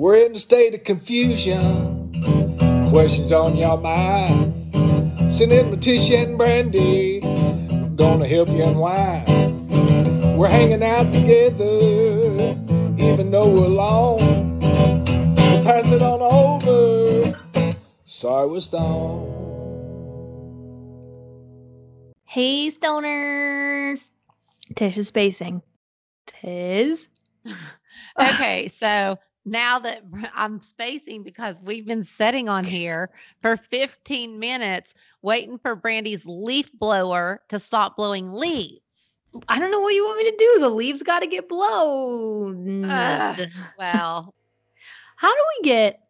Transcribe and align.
We're 0.00 0.24
in 0.24 0.34
a 0.34 0.38
state 0.38 0.74
of 0.74 0.84
confusion. 0.84 2.10
Questions 2.88 3.32
on 3.32 3.54
your 3.54 3.76
mind. 3.76 4.72
Send 5.30 5.52
in 5.52 5.70
Leticia 5.70 6.22
and 6.22 6.40
Brandi. 6.40 7.20
Gonna 7.98 8.26
help 8.26 8.48
you 8.48 8.64
unwind. 8.64 9.68
We're 10.38 10.48
hanging 10.48 10.82
out 10.82 11.12
together, 11.12 12.56
even 12.96 13.30
though 13.30 13.46
we're 13.46 13.66
alone. 13.66 14.58
So 14.62 15.64
pass 15.64 15.84
it 15.84 16.00
on 16.00 16.22
over. 16.22 17.38
Sorry 18.06 18.48
we're 18.48 18.62
stoned. 18.62 19.34
Hey, 22.24 22.68
stoners. 22.68 24.12
Tish 24.76 24.96
is 24.96 25.08
spacing. 25.08 25.60
Tiz. 26.26 27.08
okay, 28.18 28.68
so 28.68 29.18
now 29.50 29.78
that 29.80 30.02
I'm 30.34 30.60
spacing 30.62 31.22
because 31.22 31.60
we've 31.62 31.84
been 31.84 32.04
sitting 32.04 32.48
on 32.48 32.64
here 32.64 33.10
for 33.42 33.56
15 33.56 34.38
minutes 34.38 34.94
waiting 35.22 35.58
for 35.58 35.76
Brandi's 35.76 36.24
leaf 36.24 36.70
blower 36.72 37.42
to 37.48 37.58
stop 37.58 37.96
blowing 37.96 38.32
leaves. 38.32 38.80
I 39.48 39.58
don't 39.58 39.70
know 39.70 39.80
what 39.80 39.94
you 39.94 40.04
want 40.04 40.18
me 40.18 40.30
to 40.30 40.36
do. 40.36 40.60
The 40.60 40.70
leaves 40.70 41.02
got 41.02 41.20
to 41.20 41.26
get 41.26 41.48
blown. 41.48 42.84
Ugh, 42.84 43.48
well, 43.78 44.34
How 45.16 45.30
do 45.32 45.40
we 45.58 45.68
get 45.68 46.00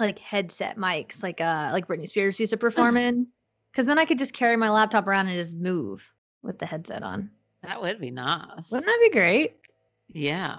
like 0.00 0.18
headset 0.18 0.76
mics, 0.76 1.22
like 1.22 1.40
uh, 1.40 1.68
like 1.72 1.86
Britney 1.86 2.08
Spears 2.08 2.40
used 2.40 2.50
to 2.50 2.56
perform 2.56 2.96
in? 3.06 3.26
Because 3.70 3.86
then 3.86 3.98
I 3.98 4.04
could 4.04 4.18
just 4.18 4.32
carry 4.32 4.56
my 4.56 4.70
laptop 4.70 5.06
around 5.06 5.28
and 5.28 5.36
just 5.36 5.54
move 5.56 6.10
with 6.42 6.58
the 6.58 6.66
headset 6.66 7.02
on. 7.02 7.30
that 7.62 7.80
would 7.80 8.00
be 8.00 8.10
nice. 8.10 8.70
Wouldn't 8.70 8.86
that 8.86 8.98
be 9.02 9.10
great? 9.10 9.56
Yeah. 10.08 10.56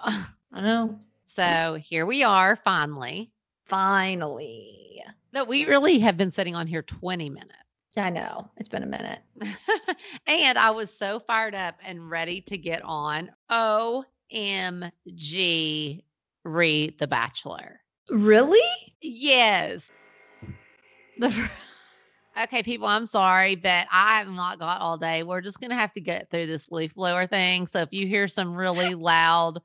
I 0.54 0.62
know. 0.62 1.00
Mm-hmm. 1.28 1.74
So 1.74 1.76
here 1.76 2.06
we 2.06 2.24
are 2.24 2.56
finally. 2.56 3.32
Finally, 3.66 5.04
No, 5.34 5.44
we 5.44 5.66
really 5.66 6.00
have 6.00 6.16
been 6.18 6.32
sitting 6.32 6.56
on 6.56 6.68
here 6.68 6.82
20 6.82 7.30
minutes. 7.30 7.54
I 7.98 8.10
know 8.10 8.50
it's 8.58 8.70
been 8.70 8.84
a 8.84 8.88
minute. 8.88 9.20
and 10.28 10.58
I 10.58 10.72
was 10.72 10.94
so 10.94 11.20
fired 11.20 11.56
up 11.56 11.76
and 11.84 12.10
ready 12.10 12.42
to 12.42 12.58
get 12.58 12.82
on. 12.84 13.30
OMG, 13.52 13.94
read 16.44 17.00
The 17.00 17.08
Bachelor. 17.08 17.82
Really? 18.10 18.62
Yes. 19.02 19.86
The 21.18 21.50
Okay, 22.44 22.62
people, 22.62 22.88
I'm 22.88 23.08
sorry, 23.08 23.56
but 23.56 23.88
I 23.92 24.20
have 24.20 24.30
not 24.32 24.60
got 24.60 24.80
all 24.80 24.96
day. 24.96 25.24
We're 25.24 25.42
just 25.42 25.60
going 25.60 25.72
to 25.72 25.76
have 25.76 25.92
to 25.94 26.02
get 26.02 26.30
through 26.30 26.46
this 26.46 26.72
leaf 26.72 26.94
blower 26.94 27.26
thing. 27.26 27.66
So 27.66 27.80
if 27.80 27.90
you 27.92 28.06
hear 28.06 28.28
some 28.28 28.54
really 28.56 28.94
loud 28.94 29.60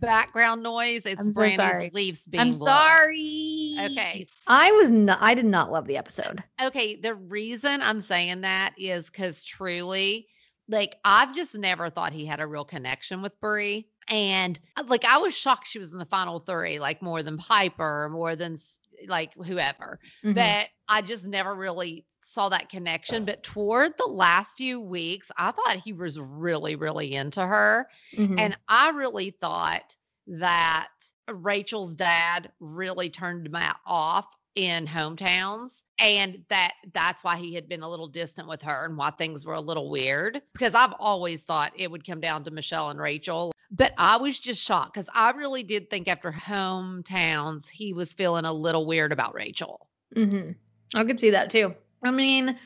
background 0.00 0.62
noise, 0.62 1.02
it's 1.04 1.20
I'm 1.20 1.32
so 1.32 1.48
sorry. 1.50 1.90
leaves 1.92 2.22
being 2.22 2.40
I'm 2.40 2.50
blown. 2.50 2.60
sorry. 2.60 3.76
Okay. 3.80 4.26
I 4.46 4.72
was 4.72 4.90
not. 4.90 5.18
I 5.20 5.34
did 5.34 5.44
not 5.46 5.70
love 5.72 5.86
the 5.86 5.96
episode. 5.96 6.42
Okay, 6.62 6.96
the 6.96 7.14
reason 7.14 7.80
I'm 7.82 8.00
saying 8.00 8.40
that 8.42 8.74
is 8.78 9.06
because 9.06 9.44
truly, 9.44 10.26
like, 10.68 10.96
I've 11.04 11.34
just 11.34 11.54
never 11.54 11.90
thought 11.90 12.12
he 12.12 12.26
had 12.26 12.40
a 12.40 12.46
real 12.46 12.64
connection 12.64 13.22
with 13.22 13.38
Bri. 13.40 13.88
And 14.08 14.58
uh, 14.76 14.84
like, 14.86 15.04
I 15.04 15.18
was 15.18 15.34
shocked 15.34 15.68
she 15.68 15.78
was 15.78 15.92
in 15.92 15.98
the 15.98 16.06
final 16.06 16.40
three, 16.40 16.78
like, 16.78 17.02
more 17.02 17.22
than 17.22 17.38
Pieper, 17.38 18.08
more 18.10 18.36
than 18.36 18.58
like 19.06 19.34
whoever. 19.34 20.00
Mhm. 20.24 20.34
But 20.34 20.68
I 20.88 21.02
just 21.02 21.26
never 21.26 21.54
really 21.54 22.06
saw 22.28 22.48
that 22.50 22.68
connection. 22.68 23.24
But 23.24 23.42
toward 23.42 23.96
the 23.98 24.06
last 24.06 24.56
few 24.56 24.80
weeks, 24.80 25.30
I 25.36 25.50
thought 25.50 25.78
he 25.78 25.92
was 25.92 26.18
really, 26.20 26.76
really 26.76 27.14
into 27.14 27.44
her. 27.44 27.88
Mhm. 28.16 28.38
And 28.38 28.58
I 28.68 28.90
really 28.90 29.30
thought 29.30 29.96
that 30.26 30.88
Rachel's 31.30 31.96
dad 31.96 32.52
really 32.60 33.10
turned 33.10 33.50
Matt 33.50 33.76
off 33.86 34.26
in 34.54 34.86
hometowns 34.86 35.82
and 36.00 36.44
that 36.48 36.72
that's 36.92 37.22
why 37.22 37.36
he 37.36 37.54
had 37.54 37.68
been 37.68 37.82
a 37.82 37.88
little 37.88 38.08
distant 38.08 38.48
with 38.48 38.60
her 38.62 38.86
and 38.86 38.96
why 38.96 39.10
things 39.10 39.44
were 39.44 39.54
a 39.54 39.60
little 39.60 39.88
weird 39.88 40.42
because 40.52 40.74
I've 40.74 40.94
always 40.98 41.42
thought 41.42 41.72
it 41.76 41.88
would 41.88 42.04
come 42.04 42.20
down 42.20 42.42
to 42.44 42.50
Michelle 42.50 42.90
and 42.90 42.98
Rachel 42.98 43.52
but 43.70 43.92
I 43.98 44.16
was 44.16 44.40
just 44.40 44.60
shocked 44.60 44.94
cuz 44.94 45.06
I 45.14 45.30
really 45.30 45.62
did 45.62 45.90
think 45.90 46.08
after 46.08 46.32
hometowns 46.32 47.68
he 47.68 47.92
was 47.92 48.12
feeling 48.14 48.46
a 48.46 48.52
little 48.52 48.84
weird 48.84 49.12
about 49.12 49.34
Rachel. 49.34 49.86
hmm 50.16 50.52
I 50.94 51.04
could 51.04 51.20
see 51.20 51.30
that 51.30 51.50
too. 51.50 51.74
I 52.02 52.10
mean, 52.10 52.56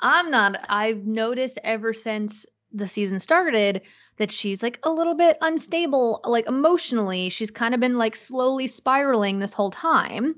I'm 0.00 0.30
not, 0.30 0.64
I've 0.68 1.04
noticed 1.06 1.58
ever 1.64 1.92
since 1.92 2.46
the 2.72 2.88
season 2.88 3.18
started 3.20 3.82
that 4.16 4.30
she's 4.30 4.62
like 4.62 4.78
a 4.82 4.90
little 4.90 5.14
bit 5.14 5.38
unstable, 5.40 6.20
like 6.24 6.46
emotionally. 6.46 7.28
She's 7.28 7.50
kind 7.50 7.74
of 7.74 7.80
been 7.80 7.98
like 7.98 8.14
slowly 8.16 8.66
spiraling 8.66 9.38
this 9.38 9.52
whole 9.52 9.70
time 9.70 10.34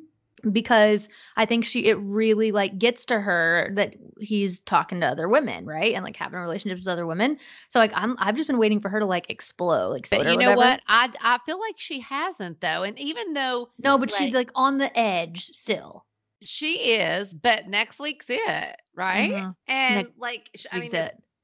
because 0.51 1.09
I 1.37 1.47
think 1.47 1.65
she, 1.65 1.87
it 1.87 1.99
really 2.01 2.53
like 2.53 2.79
gets 2.79 3.05
to 3.07 3.21
her 3.21 3.71
that 3.75 3.95
he's 4.21 4.61
talking 4.61 5.01
to 5.01 5.07
other 5.07 5.29
women, 5.29 5.67
right? 5.67 5.95
And 5.95 6.05
like 6.05 6.17
having 6.17 6.41
relationships 6.41 6.83
with 6.83 6.93
other 6.93 7.07
women. 7.07 7.39
So 7.69 7.79
like, 7.79 7.93
I'm, 7.95 8.17
I've 8.19 8.37
just 8.37 8.49
been 8.49 8.59
waiting 8.59 8.81
for 8.81 8.89
her 8.89 8.99
to 8.99 9.07
like 9.07 9.31
explode, 9.31 9.91
like, 9.91 10.09
But 10.11 10.21
you 10.29 10.37
know 10.39 10.51
whatever. 10.55 10.57
what? 10.57 10.81
I 10.89 11.11
I 11.21 11.39
feel 11.47 11.61
like 11.61 11.77
she 11.79 12.01
hasn't 12.01 12.61
though 12.61 12.83
and 12.83 12.99
even 12.99 13.33
though 13.35 13.69
No, 13.83 13.99
but 13.99 14.11
she's 14.11 14.35
like- 14.35 14.49
like 14.49 14.51
on 14.55 14.79
the 14.79 14.97
edge 14.99 15.47
still. 15.55 16.05
She 16.45 16.93
is 16.95 17.33
but 17.35 17.69
next 17.69 17.99
week's 17.99 18.27
it, 18.29 18.77
right? 18.95 19.33
Mhm. 19.33 19.55
And 19.69 20.09
like 20.19 20.49
I 20.73 20.81
mean. 20.81 20.91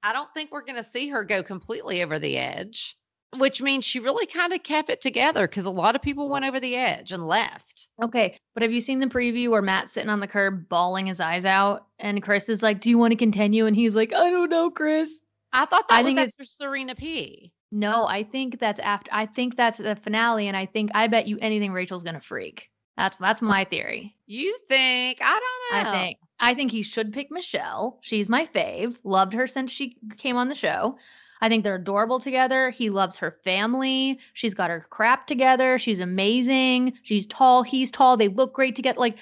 I 0.04 0.12
don't 0.12 0.32
think 0.32 0.52
we're 0.52 0.62
going 0.62 0.76
to 0.76 0.88
see 0.88 1.08
her 1.08 1.24
go 1.24 1.42
completely 1.42 2.04
over 2.04 2.20
the 2.20 2.38
edge, 2.38 2.96
which 3.36 3.60
means 3.60 3.84
she 3.84 3.98
really 3.98 4.26
kind 4.26 4.52
of 4.52 4.62
kept 4.62 4.90
it 4.90 5.00
together 5.00 5.48
because 5.48 5.66
a 5.66 5.70
lot 5.70 5.96
of 5.96 6.02
people 6.02 6.28
went 6.28 6.44
over 6.44 6.60
the 6.60 6.76
edge 6.76 7.10
and 7.10 7.26
left. 7.26 7.88
Okay, 8.00 8.38
but 8.54 8.62
have 8.62 8.70
you 8.70 8.80
seen 8.80 9.00
the 9.00 9.08
preview 9.08 9.48
where 9.50 9.60
Matt's 9.60 9.90
sitting 9.92 10.08
on 10.08 10.20
the 10.20 10.28
curb 10.28 10.68
bawling 10.68 11.06
his 11.06 11.18
eyes 11.18 11.44
out 11.44 11.88
and 11.98 12.22
Chris 12.22 12.48
is 12.48 12.62
like, 12.62 12.80
"Do 12.80 12.88
you 12.90 12.96
want 12.96 13.10
to 13.10 13.16
continue?" 13.16 13.66
and 13.66 13.74
he's 13.74 13.96
like, 13.96 14.14
"I 14.14 14.30
don't 14.30 14.50
know, 14.50 14.70
Chris." 14.70 15.20
I 15.52 15.64
thought 15.66 15.88
that 15.88 15.96
I 15.96 16.02
was 16.02 16.08
think 16.10 16.18
it's- 16.18 16.34
after 16.38 16.44
Serena 16.44 16.94
P. 16.94 17.52
No, 17.72 18.06
I 18.06 18.22
think 18.22 18.60
that's 18.60 18.80
after 18.80 19.10
I 19.12 19.26
think 19.26 19.56
that's 19.56 19.78
the 19.78 19.96
finale 19.96 20.46
and 20.46 20.56
I 20.56 20.64
think 20.64 20.92
I 20.94 21.08
bet 21.08 21.26
you 21.26 21.38
anything 21.40 21.72
Rachel's 21.72 22.04
going 22.04 22.14
to 22.14 22.20
freak. 22.20 22.70
That's 22.98 23.16
that's 23.16 23.40
my 23.40 23.64
theory. 23.64 24.16
You 24.26 24.58
think? 24.68 25.20
I 25.22 25.40
don't 25.72 25.84
know. 25.84 25.90
I 25.90 25.92
think 25.92 26.18
I 26.40 26.54
think 26.54 26.72
he 26.72 26.82
should 26.82 27.12
pick 27.12 27.30
Michelle. 27.30 27.98
She's 28.00 28.28
my 28.28 28.44
fave. 28.44 28.98
Loved 29.04 29.32
her 29.34 29.46
since 29.46 29.70
she 29.70 29.96
came 30.16 30.36
on 30.36 30.48
the 30.48 30.54
show. 30.56 30.98
I 31.40 31.48
think 31.48 31.62
they're 31.62 31.76
adorable 31.76 32.18
together. 32.18 32.70
He 32.70 32.90
loves 32.90 33.16
her 33.16 33.38
family. 33.44 34.18
She's 34.34 34.54
got 34.54 34.70
her 34.70 34.84
crap 34.90 35.28
together. 35.28 35.78
She's 35.78 36.00
amazing. 36.00 36.94
She's 37.04 37.26
tall. 37.26 37.62
He's 37.62 37.92
tall. 37.92 38.16
They 38.16 38.26
look 38.26 38.52
great 38.52 38.74
together. 38.74 38.98
Like, 38.98 39.16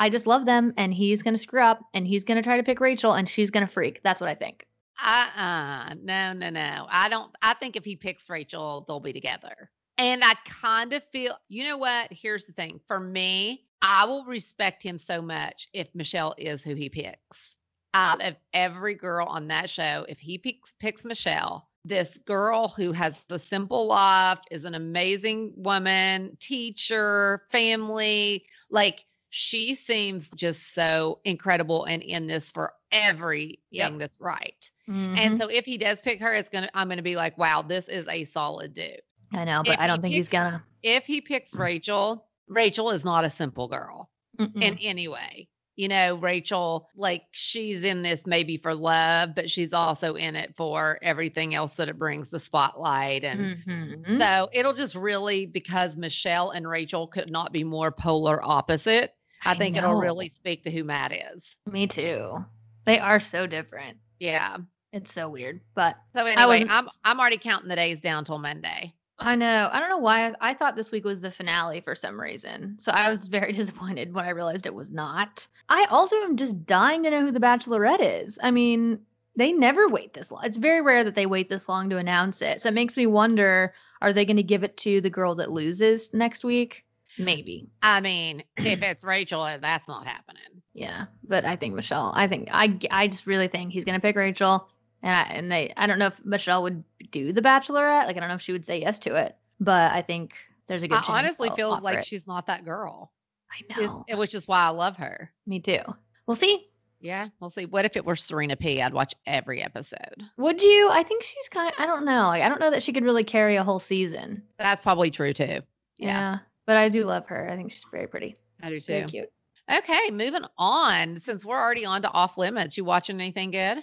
I 0.00 0.10
just 0.10 0.26
love 0.26 0.44
them. 0.44 0.74
And 0.76 0.92
he's 0.92 1.22
going 1.22 1.34
to 1.34 1.40
screw 1.40 1.62
up 1.62 1.80
and 1.94 2.04
he's 2.04 2.24
going 2.24 2.36
to 2.36 2.42
try 2.42 2.56
to 2.56 2.64
pick 2.64 2.80
Rachel 2.80 3.12
and 3.12 3.28
she's 3.28 3.52
going 3.52 3.64
to 3.64 3.72
freak. 3.72 4.00
That's 4.02 4.20
what 4.20 4.28
I 4.28 4.34
think. 4.34 4.66
Uh-uh. 5.00 5.94
No, 6.02 6.32
no, 6.32 6.50
no. 6.50 6.86
I 6.90 7.08
don't 7.08 7.30
I 7.40 7.54
think 7.54 7.76
if 7.76 7.84
he 7.84 7.94
picks 7.94 8.28
Rachel, 8.28 8.84
they'll 8.88 8.98
be 8.98 9.12
together. 9.12 9.70
And 10.02 10.24
I 10.24 10.34
kind 10.46 10.92
of 10.92 11.04
feel, 11.12 11.36
you 11.48 11.62
know 11.62 11.76
what? 11.78 12.12
Here's 12.12 12.44
the 12.44 12.52
thing. 12.52 12.80
For 12.88 12.98
me, 12.98 13.66
I 13.82 14.04
will 14.04 14.24
respect 14.24 14.82
him 14.82 14.98
so 14.98 15.22
much 15.22 15.68
if 15.72 15.94
Michelle 15.94 16.34
is 16.38 16.64
who 16.64 16.74
he 16.74 16.88
picks. 16.88 17.54
Out 17.94 18.20
of 18.20 18.34
every 18.52 18.94
girl 18.94 19.26
on 19.28 19.46
that 19.48 19.70
show, 19.70 20.04
if 20.08 20.18
he 20.18 20.38
picks 20.38 20.72
picks 20.80 21.04
Michelle, 21.04 21.68
this 21.84 22.18
girl 22.18 22.68
who 22.68 22.90
has 22.90 23.22
the 23.28 23.38
simple 23.38 23.86
life, 23.86 24.40
is 24.50 24.64
an 24.64 24.74
amazing 24.74 25.52
woman, 25.56 26.36
teacher, 26.40 27.42
family, 27.52 28.44
like 28.70 29.04
she 29.30 29.74
seems 29.74 30.28
just 30.30 30.74
so 30.74 31.20
incredible 31.24 31.84
and 31.84 32.02
in 32.02 32.26
this 32.26 32.50
for 32.50 32.72
everything 32.90 33.60
Yep. 33.70 33.98
that's 33.98 34.20
right. 34.20 34.70
Mhm. 34.88 35.16
And 35.16 35.38
so 35.38 35.48
if 35.48 35.64
he 35.64 35.78
does 35.78 36.00
pick 36.00 36.20
her, 36.20 36.32
it's 36.34 36.48
gonna 36.48 36.70
I'm 36.74 36.88
gonna 36.88 37.02
be 37.02 37.16
like, 37.16 37.38
wow, 37.38 37.62
this 37.62 37.88
is 37.88 38.06
a 38.08 38.24
solid 38.24 38.74
dude. 38.74 39.00
I 39.32 39.44
know, 39.44 39.62
but 39.64 39.74
if 39.74 39.80
I 39.80 39.86
don't 39.86 40.00
think 40.02 40.14
he's 40.14 40.28
going 40.28 40.52
to. 40.52 40.62
If 40.82 41.04
he 41.04 41.20
picks 41.20 41.54
Rachel, 41.54 42.26
Rachel 42.48 42.90
is 42.90 43.04
not 43.04 43.24
a 43.24 43.30
simple 43.30 43.68
girl 43.68 44.10
Mm. 44.38 44.62
in 44.62 44.78
any 44.78 45.08
way. 45.08 45.48
you 45.74 45.88
know, 45.88 46.16
Rachel, 46.16 46.86
like 46.96 47.22
she's 47.32 47.82
in 47.82 48.02
this 48.02 48.26
maybe 48.26 48.58
for 48.58 48.74
love, 48.74 49.34
but 49.34 49.48
she's 49.50 49.72
also 49.72 50.16
in 50.16 50.36
it 50.36 50.54
for 50.54 50.98
everything 51.00 51.54
else 51.54 51.76
that 51.76 51.88
it 51.88 51.98
brings 51.98 52.28
the 52.28 52.38
spotlight. 52.38 53.24
And 53.24 53.56
Mhm. 53.64 54.18
so 54.18 54.50
it'll 54.52 54.74
just 54.74 54.94
really, 54.94 55.46
because 55.46 55.96
Michelle 55.96 56.50
and 56.50 56.68
Rachel 56.68 57.06
could 57.06 57.30
not 57.30 57.52
be 57.52 57.64
more 57.64 57.90
polar 57.90 58.38
opposite, 58.44 59.14
I 59.46 59.52
I 59.52 59.54
think 59.54 59.78
it'll 59.78 59.94
really 59.94 60.28
speak 60.28 60.62
to 60.64 60.70
who 60.70 60.84
Matt 60.84 61.12
is. 61.34 61.56
Me 61.64 61.86
too. 61.86 62.44
They 62.84 62.98
are 62.98 63.18
so 63.18 63.46
different. 63.46 63.96
Yeah. 64.20 64.58
It's 64.92 65.12
so 65.12 65.30
weird, 65.30 65.62
but 65.74 65.96
So 66.14 66.26
anyway, 66.26 66.46
wasn't- 66.46 66.70
I'm 66.70 66.88
I'm 67.02 67.18
already 67.18 67.38
counting 67.38 67.70
the 67.70 67.76
days 67.76 68.02
down 68.02 68.26
till 68.26 68.38
Monday. 68.38 68.92
I 69.24 69.36
know. 69.36 69.68
I 69.72 69.80
don't 69.80 69.88
know 69.88 69.98
why. 69.98 70.32
I, 70.40 70.54
thought 70.54 70.76
this 70.76 70.92
week 70.92 71.04
was 71.04 71.20
the 71.20 71.30
finale 71.30 71.80
for 71.80 71.94
some 71.94 72.20
reason. 72.20 72.76
So 72.78 72.92
I 72.92 73.08
was 73.08 73.28
very 73.28 73.52
disappointed 73.52 74.14
when 74.14 74.24
I 74.24 74.30
realized 74.30 74.66
it 74.66 74.74
was 74.74 74.92
not. 74.92 75.46
I 75.68 75.86
also 75.90 76.16
am 76.16 76.36
just 76.36 76.64
dying 76.66 77.02
to 77.04 77.10
know 77.10 77.20
who 77.20 77.30
the 77.30 77.40
Bachelorette 77.40 78.00
is. 78.00 78.38
I 78.42 78.50
mean, 78.50 79.00
they 79.36 79.52
never 79.52 79.88
wait 79.88 80.12
this 80.12 80.30
long. 80.30 80.44
It's 80.44 80.58
very 80.58 80.82
rare 80.82 81.04
that 81.04 81.14
they 81.14 81.26
wait 81.26 81.48
this 81.48 81.68
long 81.68 81.88
to 81.90 81.96
announce 81.96 82.42
it. 82.42 82.60
So 82.60 82.68
it 82.68 82.74
makes 82.74 82.96
me 82.96 83.06
wonder 83.06 83.72
are 84.00 84.12
they 84.12 84.24
going 84.24 84.36
to 84.36 84.42
give 84.42 84.64
it 84.64 84.76
to 84.78 85.00
the 85.00 85.10
girl 85.10 85.34
that 85.36 85.50
loses 85.50 86.12
next 86.12 86.44
week? 86.44 86.84
Maybe. 87.18 87.68
I 87.82 88.00
mean, 88.00 88.42
if 88.56 88.82
it's 88.82 89.04
Rachel, 89.04 89.48
that's 89.60 89.88
not 89.88 90.06
happening. 90.06 90.42
Yeah. 90.74 91.06
But 91.24 91.44
I 91.44 91.56
think 91.56 91.74
Michelle, 91.74 92.12
I 92.14 92.26
think, 92.26 92.48
I, 92.52 92.78
I 92.90 93.08
just 93.08 93.26
really 93.26 93.48
think 93.48 93.72
he's 93.72 93.84
going 93.84 93.94
to 93.94 94.00
pick 94.00 94.16
Rachel. 94.16 94.68
And, 95.02 95.14
I, 95.16 95.22
and 95.34 95.50
they, 95.52 95.72
I 95.76 95.86
don't 95.86 95.98
know 95.98 96.06
if 96.06 96.24
Michelle 96.24 96.62
would 96.62 96.84
do 97.10 97.32
the 97.32 97.42
Bachelorette. 97.42 98.06
Like, 98.06 98.16
I 98.16 98.20
don't 98.20 98.28
know 98.28 98.36
if 98.36 98.42
she 98.42 98.52
would 98.52 98.64
say 98.66 98.80
yes 98.80 98.98
to 99.00 99.16
it, 99.16 99.36
but 99.60 99.92
I 99.92 100.00
think 100.02 100.34
there's 100.68 100.82
a 100.84 100.88
good 100.88 100.94
I 100.98 101.02
chance. 101.02 101.08
honestly 101.08 101.50
feels 101.56 101.82
like 101.82 101.98
it. 101.98 102.06
she's 102.06 102.26
not 102.26 102.46
that 102.46 102.64
girl, 102.64 103.12
I 103.50 103.80
know. 103.80 104.04
which 104.16 104.34
is 104.34 104.46
why 104.46 104.60
I 104.64 104.68
love 104.68 104.96
her. 104.98 105.32
Me 105.46 105.58
too. 105.60 105.80
We'll 106.26 106.36
see. 106.36 106.68
Yeah, 107.00 107.28
we'll 107.40 107.50
see. 107.50 107.66
What 107.66 107.84
if 107.84 107.96
it 107.96 108.04
were 108.04 108.14
Serena 108.14 108.54
P? 108.54 108.80
I'd 108.80 108.94
watch 108.94 109.12
every 109.26 109.60
episode. 109.60 110.22
Would 110.36 110.62
you? 110.62 110.88
I 110.92 111.02
think 111.02 111.24
she's 111.24 111.48
kind. 111.48 111.74
I 111.76 111.84
don't 111.84 112.04
know. 112.04 112.28
Like, 112.28 112.42
I 112.44 112.48
don't 112.48 112.60
know 112.60 112.70
that 112.70 112.84
she 112.84 112.92
could 112.92 113.02
really 113.02 113.24
carry 113.24 113.56
a 113.56 113.64
whole 113.64 113.80
season. 113.80 114.40
That's 114.58 114.82
probably 114.82 115.10
true 115.10 115.32
too. 115.32 115.44
Yeah. 115.44 115.62
Yeah, 115.98 116.38
But 116.64 116.76
I 116.76 116.88
do 116.88 117.04
love 117.04 117.26
her. 117.26 117.48
I 117.50 117.56
think 117.56 117.72
she's 117.72 117.84
very 117.90 118.06
pretty. 118.06 118.36
I 118.62 118.70
do 118.70 118.80
Very 118.80 119.02
too. 119.02 119.08
cute. 119.08 119.28
Okay, 119.72 120.10
moving 120.12 120.44
on. 120.58 121.18
Since 121.18 121.44
we're 121.44 121.60
already 121.60 121.84
on 121.84 122.02
to 122.02 122.10
off 122.12 122.38
limits, 122.38 122.76
you 122.76 122.84
watching 122.84 123.20
anything 123.20 123.50
good? 123.50 123.78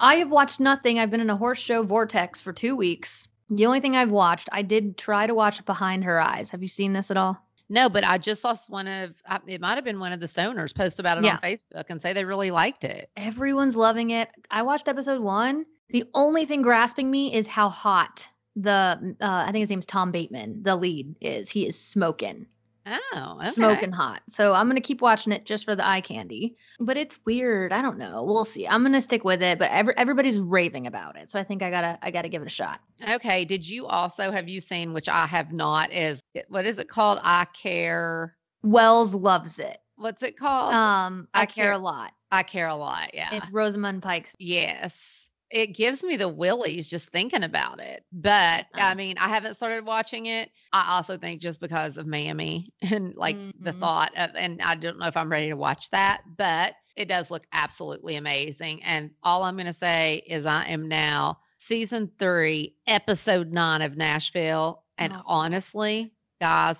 I 0.00 0.16
have 0.16 0.30
watched 0.30 0.60
nothing. 0.60 0.98
I've 0.98 1.10
been 1.10 1.20
in 1.20 1.30
a 1.30 1.36
horse 1.36 1.58
show 1.58 1.82
vortex 1.82 2.40
for 2.40 2.52
two 2.52 2.76
weeks. 2.76 3.28
The 3.50 3.66
only 3.66 3.80
thing 3.80 3.96
I've 3.96 4.10
watched, 4.10 4.48
I 4.52 4.62
did 4.62 4.98
try 4.98 5.26
to 5.26 5.34
watch 5.34 5.64
Behind 5.64 6.04
Her 6.04 6.20
Eyes. 6.20 6.50
Have 6.50 6.62
you 6.62 6.68
seen 6.68 6.92
this 6.92 7.10
at 7.10 7.16
all? 7.16 7.42
No, 7.68 7.88
but 7.88 8.04
I 8.04 8.18
just 8.18 8.42
saw 8.42 8.54
one 8.68 8.86
of 8.86 9.14
it 9.46 9.60
might 9.60 9.74
have 9.74 9.84
been 9.84 9.98
one 9.98 10.12
of 10.12 10.20
the 10.20 10.26
stoners 10.26 10.74
post 10.74 11.00
about 11.00 11.18
it 11.18 11.24
Yeah. 11.24 11.34
on 11.34 11.40
Facebook 11.40 11.84
and 11.88 12.00
say 12.00 12.12
they 12.12 12.24
really 12.24 12.50
liked 12.50 12.84
it. 12.84 13.10
Everyone's 13.16 13.76
loving 13.76 14.10
it. 14.10 14.28
I 14.50 14.62
watched 14.62 14.86
episode 14.88 15.20
one. 15.20 15.66
The 15.90 16.04
only 16.14 16.44
thing 16.44 16.62
grasping 16.62 17.10
me 17.10 17.34
is 17.34 17.46
how 17.46 17.68
hot 17.68 18.28
the, 18.54 19.16
uh, 19.20 19.44
I 19.46 19.52
think 19.52 19.62
his 19.62 19.70
name's 19.70 19.86
Tom 19.86 20.10
Bateman, 20.12 20.62
the 20.62 20.76
lead 20.76 21.14
is. 21.20 21.50
He 21.50 21.66
is 21.66 21.78
smoking. 21.78 22.46
Oh, 22.86 23.36
okay. 23.40 23.50
smoking 23.50 23.92
hot. 23.92 24.22
So 24.28 24.54
I'm 24.54 24.68
gonna 24.68 24.80
keep 24.80 25.00
watching 25.00 25.32
it 25.32 25.44
just 25.44 25.64
for 25.64 25.74
the 25.74 25.86
eye 25.86 26.00
candy. 26.00 26.56
But 26.78 26.96
it's 26.96 27.18
weird. 27.24 27.72
I 27.72 27.82
don't 27.82 27.98
know. 27.98 28.22
We'll 28.22 28.44
see. 28.44 28.66
I'm 28.66 28.82
gonna 28.82 29.02
stick 29.02 29.24
with 29.24 29.42
it. 29.42 29.58
But 29.58 29.70
every, 29.70 29.96
everybody's 29.96 30.38
raving 30.38 30.86
about 30.86 31.16
it, 31.16 31.30
so 31.30 31.38
I 31.38 31.44
think 31.44 31.62
I 31.62 31.70
gotta 31.70 31.98
I 32.02 32.10
gotta 32.10 32.28
give 32.28 32.42
it 32.42 32.46
a 32.46 32.50
shot. 32.50 32.80
Okay. 33.10 33.44
Did 33.44 33.68
you 33.68 33.86
also 33.86 34.30
have 34.30 34.48
you 34.48 34.60
seen, 34.60 34.92
which 34.92 35.08
I 35.08 35.26
have 35.26 35.52
not, 35.52 35.92
is 35.92 36.20
what 36.48 36.64
is 36.66 36.78
it 36.78 36.88
called? 36.88 37.18
I 37.22 37.46
care. 37.60 38.36
Wells 38.62 39.14
loves 39.14 39.58
it. 39.58 39.78
What's 39.96 40.22
it 40.22 40.36
called? 40.36 40.74
Um, 40.74 41.28
I, 41.32 41.42
I 41.42 41.46
care, 41.46 41.64
care- 41.66 41.72
a 41.72 41.78
lot. 41.78 42.12
I 42.30 42.42
care 42.42 42.68
a 42.68 42.74
lot. 42.74 43.14
Yeah. 43.14 43.28
It's 43.32 43.50
Rosamund 43.50 44.02
Pike's. 44.02 44.34
Yes. 44.38 45.15
It 45.50 45.68
gives 45.74 46.02
me 46.02 46.16
the 46.16 46.28
willies 46.28 46.88
just 46.88 47.10
thinking 47.10 47.44
about 47.44 47.80
it. 47.80 48.04
But 48.12 48.66
I 48.74 48.94
mean, 48.94 49.16
I 49.18 49.28
haven't 49.28 49.54
started 49.54 49.84
watching 49.86 50.26
it. 50.26 50.50
I 50.72 50.94
also 50.96 51.16
think 51.16 51.40
just 51.40 51.60
because 51.60 51.96
of 51.96 52.06
Mammy 52.06 52.72
and 52.90 53.14
like 53.16 53.40
the 53.60 53.72
Mhm. 53.72 53.78
thought 53.80 54.12
of, 54.16 54.30
and 54.34 54.60
I 54.62 54.74
don't 54.74 54.98
know 54.98 55.06
if 55.06 55.16
I'm 55.16 55.30
ready 55.30 55.48
to 55.48 55.56
watch 55.56 55.90
that, 55.90 56.22
but 56.36 56.74
it 56.96 57.08
does 57.08 57.30
look 57.30 57.46
absolutely 57.52 58.16
amazing. 58.16 58.82
And 58.84 59.10
all 59.22 59.42
I'm 59.44 59.56
going 59.56 59.66
to 59.66 59.72
say 59.72 60.22
is 60.26 60.44
I 60.46 60.64
am 60.66 60.88
now 60.88 61.38
season 61.58 62.10
three, 62.18 62.76
episode 62.86 63.52
nine 63.52 63.82
of 63.82 63.96
Nashville. 63.96 64.84
And 64.98 65.14
Oh. 65.14 65.22
honestly, 65.24 66.14
guys, 66.40 66.76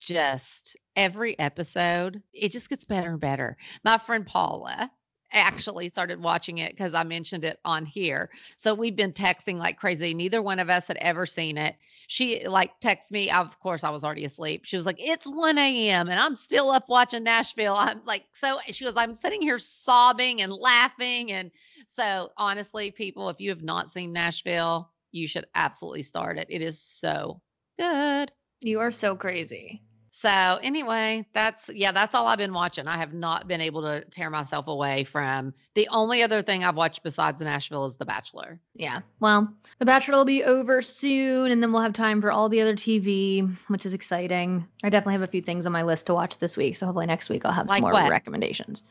just 0.00 0.76
every 0.96 1.38
episode, 1.38 2.22
it 2.32 2.50
just 2.50 2.68
gets 2.68 2.84
better 2.84 3.10
and 3.10 3.20
better. 3.20 3.56
My 3.84 3.98
friend 3.98 4.26
Paula 4.26 4.90
actually 5.32 5.88
started 5.88 6.22
watching 6.22 6.58
it 6.58 6.72
because 6.72 6.94
I 6.94 7.04
mentioned 7.04 7.44
it 7.44 7.58
on 7.64 7.84
here. 7.84 8.30
So 8.56 8.74
we've 8.74 8.96
been 8.96 9.12
texting 9.12 9.58
like 9.58 9.78
crazy. 9.78 10.14
Neither 10.14 10.42
one 10.42 10.58
of 10.58 10.70
us 10.70 10.86
had 10.86 10.96
ever 10.98 11.26
seen 11.26 11.58
it. 11.58 11.76
She 12.06 12.46
like 12.46 12.78
texted 12.80 13.10
me. 13.12 13.30
Of 13.30 13.58
course, 13.60 13.84
I 13.84 13.90
was 13.90 14.04
already 14.04 14.24
asleep. 14.24 14.62
She 14.64 14.76
was 14.76 14.86
like, 14.86 14.96
"It's 14.98 15.26
1 15.26 15.58
a.m. 15.58 16.08
and 16.08 16.18
I'm 16.18 16.36
still 16.36 16.70
up 16.70 16.88
watching 16.88 17.24
Nashville." 17.24 17.76
I'm 17.76 18.00
like, 18.04 18.24
so 18.32 18.58
she 18.68 18.84
was. 18.84 18.96
I'm 18.96 19.14
sitting 19.14 19.42
here 19.42 19.58
sobbing 19.58 20.42
and 20.42 20.52
laughing, 20.52 21.32
and 21.32 21.50
so 21.88 22.30
honestly, 22.36 22.90
people, 22.90 23.28
if 23.28 23.40
you 23.40 23.50
have 23.50 23.62
not 23.62 23.92
seen 23.92 24.12
Nashville, 24.12 24.90
you 25.12 25.28
should 25.28 25.46
absolutely 25.54 26.02
start 26.02 26.38
it. 26.38 26.46
It 26.50 26.62
is 26.62 26.80
so 26.80 27.40
good. 27.78 28.32
You 28.60 28.80
are 28.80 28.90
so 28.90 29.16
crazy. 29.16 29.82
So 30.22 30.60
anyway, 30.62 31.26
that's 31.34 31.68
yeah, 31.68 31.90
that's 31.90 32.14
all 32.14 32.28
I've 32.28 32.38
been 32.38 32.52
watching. 32.52 32.86
I 32.86 32.96
have 32.96 33.12
not 33.12 33.48
been 33.48 33.60
able 33.60 33.82
to 33.82 34.04
tear 34.04 34.30
myself 34.30 34.68
away 34.68 35.02
from 35.02 35.52
the 35.74 35.88
only 35.88 36.22
other 36.22 36.42
thing 36.42 36.62
I've 36.62 36.76
watched 36.76 37.02
besides 37.02 37.40
Nashville 37.40 37.86
is 37.86 37.94
The 37.98 38.04
Bachelor. 38.04 38.60
Yeah. 38.76 39.00
Well, 39.18 39.52
The 39.80 39.84
Bachelor 39.84 40.18
will 40.18 40.24
be 40.24 40.44
over 40.44 40.80
soon, 40.80 41.50
and 41.50 41.60
then 41.60 41.72
we'll 41.72 41.82
have 41.82 41.92
time 41.92 42.20
for 42.20 42.30
all 42.30 42.48
the 42.48 42.60
other 42.60 42.76
TV, 42.76 43.52
which 43.66 43.84
is 43.84 43.92
exciting. 43.94 44.64
I 44.84 44.90
definitely 44.90 45.14
have 45.14 45.22
a 45.22 45.26
few 45.26 45.42
things 45.42 45.66
on 45.66 45.72
my 45.72 45.82
list 45.82 46.06
to 46.06 46.14
watch 46.14 46.38
this 46.38 46.56
week, 46.56 46.76
so 46.76 46.86
hopefully 46.86 47.06
next 47.06 47.28
week 47.28 47.44
I'll 47.44 47.50
have 47.50 47.68
Like 47.68 47.78
some 47.78 47.90
more 47.90 47.92
what? 47.92 48.08
recommendations. 48.08 48.84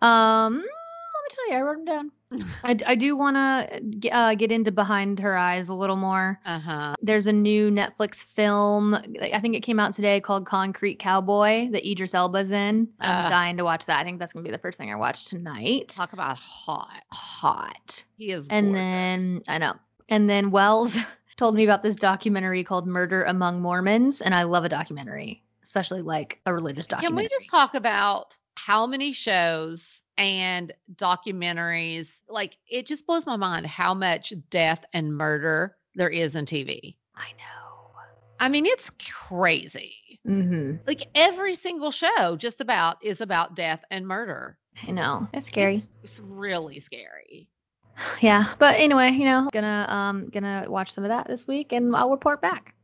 Um, 0.00 0.64
let 1.42 1.48
me 1.48 1.50
tell 1.50 1.58
you, 1.58 1.64
I 1.64 1.66
wrote 1.66 1.84
them 1.84 1.84
down. 1.84 2.10
I 2.86 2.94
do 2.94 3.14
want 3.16 3.36
to 3.36 4.10
uh, 4.10 4.34
get 4.34 4.50
into 4.50 4.72
Behind 4.72 5.20
Her 5.20 5.36
Eyes 5.36 5.68
a 5.68 5.74
little 5.74 5.96
more. 5.96 6.40
Uh-huh. 6.46 6.94
There's 7.02 7.26
a 7.26 7.32
new 7.32 7.70
Netflix 7.70 8.16
film. 8.16 8.94
I 8.94 9.38
think 9.40 9.54
it 9.54 9.60
came 9.60 9.78
out 9.78 9.92
today 9.92 10.18
called 10.20 10.46
Concrete 10.46 10.98
Cowboy 10.98 11.68
that 11.72 11.86
Idris 11.88 12.14
Elba's 12.14 12.50
in. 12.50 12.88
I'm 13.00 13.26
Uh. 13.26 13.28
dying 13.28 13.56
to 13.58 13.64
watch 13.64 13.84
that. 13.86 14.00
I 14.00 14.04
think 14.04 14.18
that's 14.18 14.32
gonna 14.32 14.44
be 14.44 14.50
the 14.50 14.56
first 14.58 14.78
thing 14.78 14.90
I 14.90 14.94
watch 14.96 15.26
tonight. 15.26 15.88
Talk 15.88 16.14
about 16.14 16.38
hot. 16.38 17.02
Hot. 17.12 18.04
He 18.16 18.30
is 18.30 18.46
And 18.48 18.68
gorgeous. 18.68 18.80
then 18.80 19.42
I 19.48 19.58
know. 19.58 19.74
And 20.08 20.28
then 20.28 20.50
Wells 20.50 20.96
told 21.36 21.54
me 21.54 21.64
about 21.64 21.82
this 21.82 21.96
documentary 21.96 22.64
called 22.64 22.86
Murder 22.86 23.24
Among 23.24 23.60
Mormons, 23.60 24.20
and 24.22 24.34
I 24.34 24.44
love 24.44 24.64
a 24.64 24.68
documentary, 24.70 25.42
especially 25.62 26.00
like 26.02 26.40
a 26.46 26.54
religious 26.54 26.86
documentary. 26.86 27.24
Can 27.24 27.24
we 27.24 27.28
just 27.40 27.50
talk 27.50 27.74
about 27.74 28.36
how 28.54 28.86
many 28.86 29.12
shows 29.12 29.91
and 30.18 30.72
documentaries 30.96 32.18
like 32.28 32.58
it 32.70 32.86
just 32.86 33.06
blows 33.06 33.26
my 33.26 33.36
mind 33.36 33.66
how 33.66 33.94
much 33.94 34.32
death 34.50 34.84
and 34.92 35.16
murder 35.16 35.76
there 35.94 36.10
is 36.10 36.34
in 36.34 36.46
TV. 36.46 36.96
I 37.16 37.30
know. 37.38 37.72
I 38.40 38.48
mean, 38.48 38.66
it's 38.66 38.90
crazy. 39.28 39.94
Mm-hmm. 40.26 40.78
Like 40.86 41.08
every 41.14 41.54
single 41.54 41.90
show 41.90 42.36
just 42.36 42.60
about 42.60 42.96
is 43.04 43.20
about 43.20 43.54
death 43.54 43.84
and 43.90 44.06
murder. 44.06 44.58
I 44.86 44.90
know. 44.90 45.28
It's 45.32 45.46
scary. 45.46 45.76
It's, 45.76 45.86
it's 46.02 46.20
really 46.20 46.80
scary. 46.80 47.48
Yeah. 48.20 48.46
But 48.58 48.76
anyway, 48.80 49.10
you 49.10 49.26
know, 49.26 49.50
gonna 49.52 49.86
um 49.88 50.28
gonna 50.30 50.64
watch 50.66 50.92
some 50.92 51.04
of 51.04 51.08
that 51.08 51.26
this 51.26 51.46
week 51.46 51.72
and 51.72 51.94
I'll 51.94 52.10
report 52.10 52.40
back. 52.40 52.74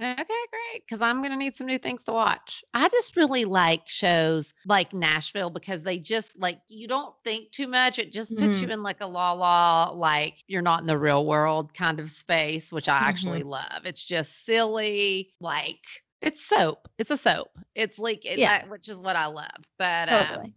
Okay, 0.00 0.16
great. 0.24 0.84
Because 0.86 1.00
I'm 1.00 1.18
going 1.20 1.30
to 1.30 1.36
need 1.36 1.56
some 1.56 1.66
new 1.66 1.78
things 1.78 2.04
to 2.04 2.12
watch. 2.12 2.62
I 2.74 2.88
just 2.88 3.16
really 3.16 3.44
like 3.44 3.88
shows 3.88 4.52
like 4.66 4.92
Nashville 4.92 5.50
because 5.50 5.82
they 5.82 5.98
just 5.98 6.38
like, 6.38 6.60
you 6.68 6.86
don't 6.86 7.14
think 7.24 7.50
too 7.52 7.66
much. 7.66 7.98
It 7.98 8.12
just 8.12 8.36
puts 8.36 8.60
you 8.60 8.68
in 8.68 8.82
like 8.82 9.00
a 9.00 9.06
la 9.06 9.32
la, 9.32 9.90
like 9.90 10.44
you're 10.46 10.62
not 10.62 10.80
in 10.80 10.86
the 10.86 10.98
real 10.98 11.26
world 11.26 11.72
kind 11.74 11.98
of 12.00 12.10
space, 12.10 12.72
which 12.72 12.88
I 12.88 12.98
actually 12.98 13.42
love. 13.42 13.82
It's 13.84 14.04
just 14.04 14.44
silly, 14.44 15.32
like 15.40 15.80
it's 16.20 16.44
soap. 16.44 16.88
It's 16.98 17.10
a 17.10 17.16
soap. 17.16 17.50
It's 17.74 17.98
like, 17.98 18.24
it, 18.24 18.38
Yeah. 18.38 18.58
that- 18.60 18.70
which 18.70 18.88
is 18.88 19.00
what 19.00 19.16
I 19.16 19.26
love. 19.26 19.64
But 19.78 20.10
um, 20.10 20.52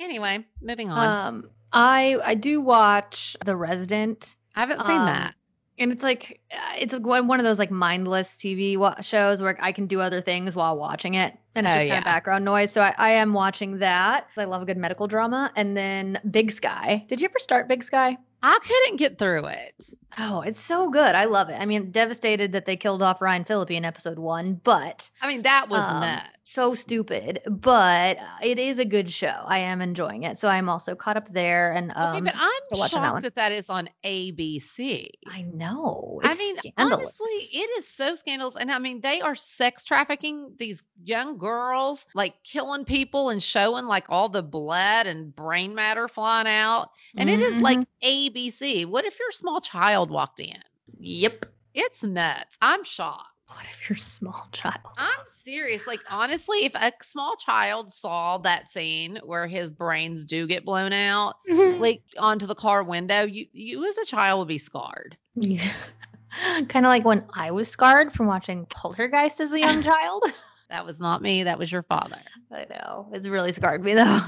anyway, 0.00 0.44
moving 0.60 0.90
on. 0.90 1.36
Um 1.36 1.50
I 1.72 2.18
I 2.24 2.34
do 2.34 2.60
watch 2.60 3.36
The 3.44 3.56
Resident. 3.56 4.36
I 4.54 4.60
haven't 4.60 4.84
seen 4.84 5.00
um, 5.00 5.06
that. 5.06 5.34
And 5.82 5.90
it's 5.90 6.02
like 6.04 6.40
uh, 6.52 6.74
it's 6.78 6.94
one 6.96 7.26
one 7.26 7.40
of 7.40 7.44
those 7.44 7.58
like 7.58 7.70
mindless 7.72 8.34
TV 8.36 8.76
shows 9.04 9.42
where 9.42 9.58
I 9.60 9.72
can 9.72 9.86
do 9.88 10.00
other 10.00 10.20
things 10.20 10.54
while 10.54 10.76
watching 10.78 11.14
it, 11.14 11.36
and 11.56 11.66
it's 11.66 11.74
Oh, 11.74 11.78
just 11.78 11.88
kind 11.88 11.88
yeah. 11.88 11.98
of 11.98 12.04
background 12.04 12.44
noise. 12.44 12.70
So 12.72 12.82
I, 12.82 12.94
I 12.98 13.10
am 13.10 13.34
watching 13.34 13.78
that. 13.78 14.28
I 14.36 14.44
love 14.44 14.62
a 14.62 14.64
good 14.64 14.76
medical 14.76 15.08
drama, 15.08 15.50
and 15.56 15.76
then 15.76 16.20
Big 16.30 16.52
Sky. 16.52 17.04
Did 17.08 17.20
you 17.20 17.28
ever 17.28 17.38
start 17.40 17.66
Big 17.68 17.82
Sky? 17.82 18.16
I 18.42 18.58
couldn't 18.66 18.96
get 18.96 19.18
through 19.18 19.46
it. 19.46 19.74
Oh, 20.18 20.42
it's 20.42 20.60
so 20.60 20.90
good. 20.90 21.14
I 21.14 21.24
love 21.24 21.48
it. 21.48 21.54
I 21.54 21.64
mean, 21.64 21.90
devastated 21.90 22.52
that 22.52 22.66
they 22.66 22.76
killed 22.76 23.02
off 23.02 23.22
Ryan 23.22 23.44
Phillippe 23.44 23.70
in 23.70 23.84
episode 23.84 24.18
one, 24.18 24.60
but 24.62 25.08
I 25.22 25.28
mean, 25.28 25.42
that 25.42 25.70
was 25.70 25.80
um, 25.80 26.00
nuts. 26.00 26.28
so 26.42 26.74
stupid. 26.74 27.40
But 27.46 28.18
uh, 28.18 28.22
it 28.42 28.58
is 28.58 28.78
a 28.78 28.84
good 28.84 29.10
show. 29.10 29.44
I 29.46 29.58
am 29.58 29.80
enjoying 29.80 30.24
it, 30.24 30.38
so 30.38 30.48
I'm 30.48 30.68
also 30.68 30.94
caught 30.94 31.16
up 31.16 31.32
there. 31.32 31.72
And 31.72 31.92
um, 31.94 32.16
okay, 32.16 32.24
but 32.26 32.34
I'm 32.36 32.50
watching 32.72 33.00
that 33.00 33.06
shocked 33.06 33.12
one. 33.14 33.22
that 33.22 33.34
that 33.36 33.52
is 33.52 33.70
on 33.70 33.88
ABC. 34.04 35.08
I 35.28 35.42
know. 35.42 36.20
I 36.22 36.34
mean, 36.34 36.56
scandalous. 36.58 37.18
honestly, 37.18 37.58
it 37.60 37.70
is 37.78 37.88
so 37.88 38.14
scandalous. 38.14 38.56
And 38.56 38.70
I 38.70 38.78
mean, 38.78 39.00
they 39.00 39.22
are 39.22 39.34
sex 39.34 39.82
trafficking 39.82 40.52
these 40.58 40.82
young 41.02 41.38
girls, 41.38 42.04
like 42.14 42.34
killing 42.44 42.84
people 42.84 43.30
and 43.30 43.42
showing 43.42 43.86
like 43.86 44.04
all 44.10 44.28
the 44.28 44.42
blood 44.42 45.06
and 45.06 45.34
brain 45.34 45.74
matter 45.74 46.06
flying 46.06 46.46
out. 46.46 46.90
And 47.16 47.30
it 47.30 47.40
is 47.40 47.56
like 47.56 47.78
Mhm. 47.78 47.86
ABC. 48.32 48.86
What 48.86 49.04
if 49.04 49.18
your 49.18 49.32
small 49.32 49.60
child 49.60 50.10
walked 50.10 50.40
in? 50.40 50.58
yep. 50.98 51.46
It's 51.74 52.02
nuts. 52.02 52.56
I'm 52.60 52.84
shocked. 52.84 53.28
What 53.46 53.64
if 53.64 53.88
you're 53.88 53.96
small 53.96 54.48
child? 54.52 54.80
I'm 54.96 55.26
serious. 55.26 55.86
Like, 55.86 56.00
honestly, 56.10 56.64
if 56.64 56.74
a 56.74 56.92
small 57.02 57.36
child 57.36 57.92
saw 57.92 58.38
that 58.38 58.72
scene 58.72 59.18
where 59.24 59.46
his 59.46 59.70
brains 59.70 60.24
do 60.24 60.46
get 60.46 60.64
blown 60.64 60.92
out, 60.92 61.36
mm-hmm. 61.50 61.80
like 61.80 62.02
onto 62.18 62.46
the 62.46 62.54
car 62.54 62.82
window, 62.82 63.24
you 63.24 63.46
you 63.52 63.86
as 63.86 63.98
a 63.98 64.04
child 64.04 64.40
would 64.40 64.48
be 64.48 64.58
scarred. 64.58 65.16
Yeah. 65.34 65.72
kind 66.68 66.86
of 66.86 66.90
like 66.90 67.04
when 67.04 67.24
I 67.34 67.50
was 67.50 67.68
scarred 67.68 68.12
from 68.12 68.26
watching 68.26 68.66
Poltergeist 68.66 69.40
as 69.40 69.52
a 69.52 69.60
young 69.60 69.82
child. 69.82 70.24
That 70.70 70.86
was 70.86 71.00
not 71.00 71.20
me. 71.20 71.42
That 71.42 71.58
was 71.58 71.70
your 71.70 71.82
father. 71.82 72.20
I 72.50 72.64
know. 72.70 73.08
It's 73.12 73.28
really 73.28 73.52
scarred 73.52 73.84
me 73.84 73.94
though. 73.94 74.20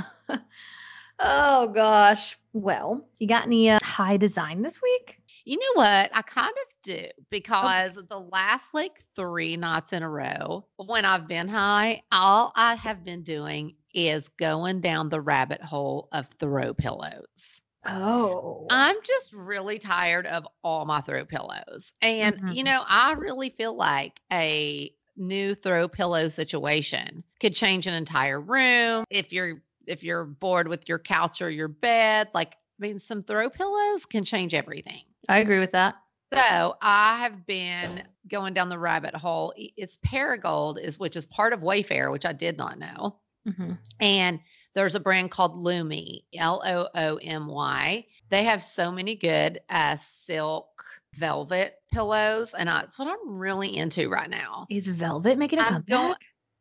Oh 1.21 1.68
gosh. 1.68 2.38
Well, 2.52 3.06
you 3.18 3.26
got 3.26 3.47
any 3.47 3.71
uh, 3.71 3.78
high 3.83 4.16
design 4.16 4.62
this 4.62 4.80
week? 4.83 5.21
You 5.44 5.59
know 5.59 5.83
what? 5.83 6.11
I 6.12 6.23
kind 6.23 6.49
of 6.50 6.83
do 6.83 7.06
because 7.30 7.99
the 8.09 8.21
last 8.21 8.73
like 8.73 9.02
three 9.16 9.56
nights 9.56 9.92
in 9.92 10.02
a 10.02 10.09
row 10.09 10.66
when 10.76 11.04
I've 11.04 11.26
been 11.26 11.49
high, 11.49 12.02
all 12.12 12.52
I 12.56 12.76
have 12.76 13.04
been 13.04 13.23
doing 13.23 13.75
is 13.92 14.28
going 14.38 14.80
down 14.80 15.09
the 15.09 15.21
rabbit 15.21 15.62
hole 15.62 16.09
of 16.12 16.26
throw 16.40 16.75
pillows. 16.75 17.61
Oh. 17.87 18.66
I'm 18.71 18.97
just 19.04 19.33
really 19.33 19.78
tired 19.78 20.26
of 20.26 20.47
all 20.62 20.85
my 20.87 21.00
throw 21.02 21.25
pillows. 21.25 21.92
And, 22.00 22.38
you 22.52 22.62
Mhm. 22.62 22.66
know, 22.66 22.85
I 22.88 23.12
really 23.12 23.50
feel 23.50 23.75
like 23.76 24.21
a 24.33 24.94
new 25.16 25.54
throw 25.54 25.87
pillow 25.87 26.28
situation 26.28 27.23
could 27.40 27.54
change 27.54 27.87
an 27.87 27.94
entire 27.94 28.40
room. 28.40 29.04
If 29.11 29.33
you're 29.33 29.62
if 29.87 30.03
you're 30.03 30.25
bored 30.25 30.69
with 30.69 30.88
your 30.88 30.99
couch 30.99 31.41
or 31.43 31.50
your 31.50 31.69
bed, 31.69 32.29
like 32.35 32.53
I 32.53 32.87
mean 32.87 32.99
some 32.99 33.23
throw 33.23 33.49
pillows 33.50 34.05
can 34.05 34.25
change 34.25 34.55
everything. 34.55 35.03
I 35.29 35.38
agree 35.38 35.61
with 35.61 35.73
that. 35.73 35.97
So 36.33 36.76
I 36.83 37.19
have 37.21 37.47
been 37.47 38.03
going 38.29 38.55
down 38.55 38.69
the 38.69 38.79
rabbit 38.79 39.14
hole. 39.14 39.53
It's 39.57 39.97
Perigold 40.05 40.79
is 40.83 40.99
which 40.99 41.17
is 41.17 41.26
part 41.26 41.53
of 41.53 41.61
Wayfair, 41.61 42.11
which 42.11 42.25
I 42.26 42.33
did 42.33 42.57
not 42.59 42.79
know. 42.79 43.17
Mhm. 43.47 43.79
And 44.00 44.41
there's 44.75 44.97
a 44.97 45.00
brand 45.00 45.31
called 45.31 45.55
Loomy, 45.55 46.25
L 46.35 46.61
O 46.64 46.88
O 46.95 47.17
M 47.19 47.47
Y. 47.47 48.05
They 48.31 48.43
have 48.45 48.64
so 48.64 48.91
many 48.91 49.14
good 49.14 49.61
uh, 49.69 49.99
silk 50.25 50.67
velvet 51.14 51.76
pillows, 51.93 52.55
and 52.55 52.69
I, 52.69 52.81
that's 52.81 52.99
what 52.99 53.07
I'm 53.07 53.38
really 53.38 53.76
into 53.76 54.09
right 54.09 54.29
now. 54.29 54.67
Is 54.69 54.88
Velvet 54.88 55.38
making 55.38 55.61
a 55.61 55.62
I'm 55.62 55.69
comeback? 55.75 55.87
going. 55.88 56.14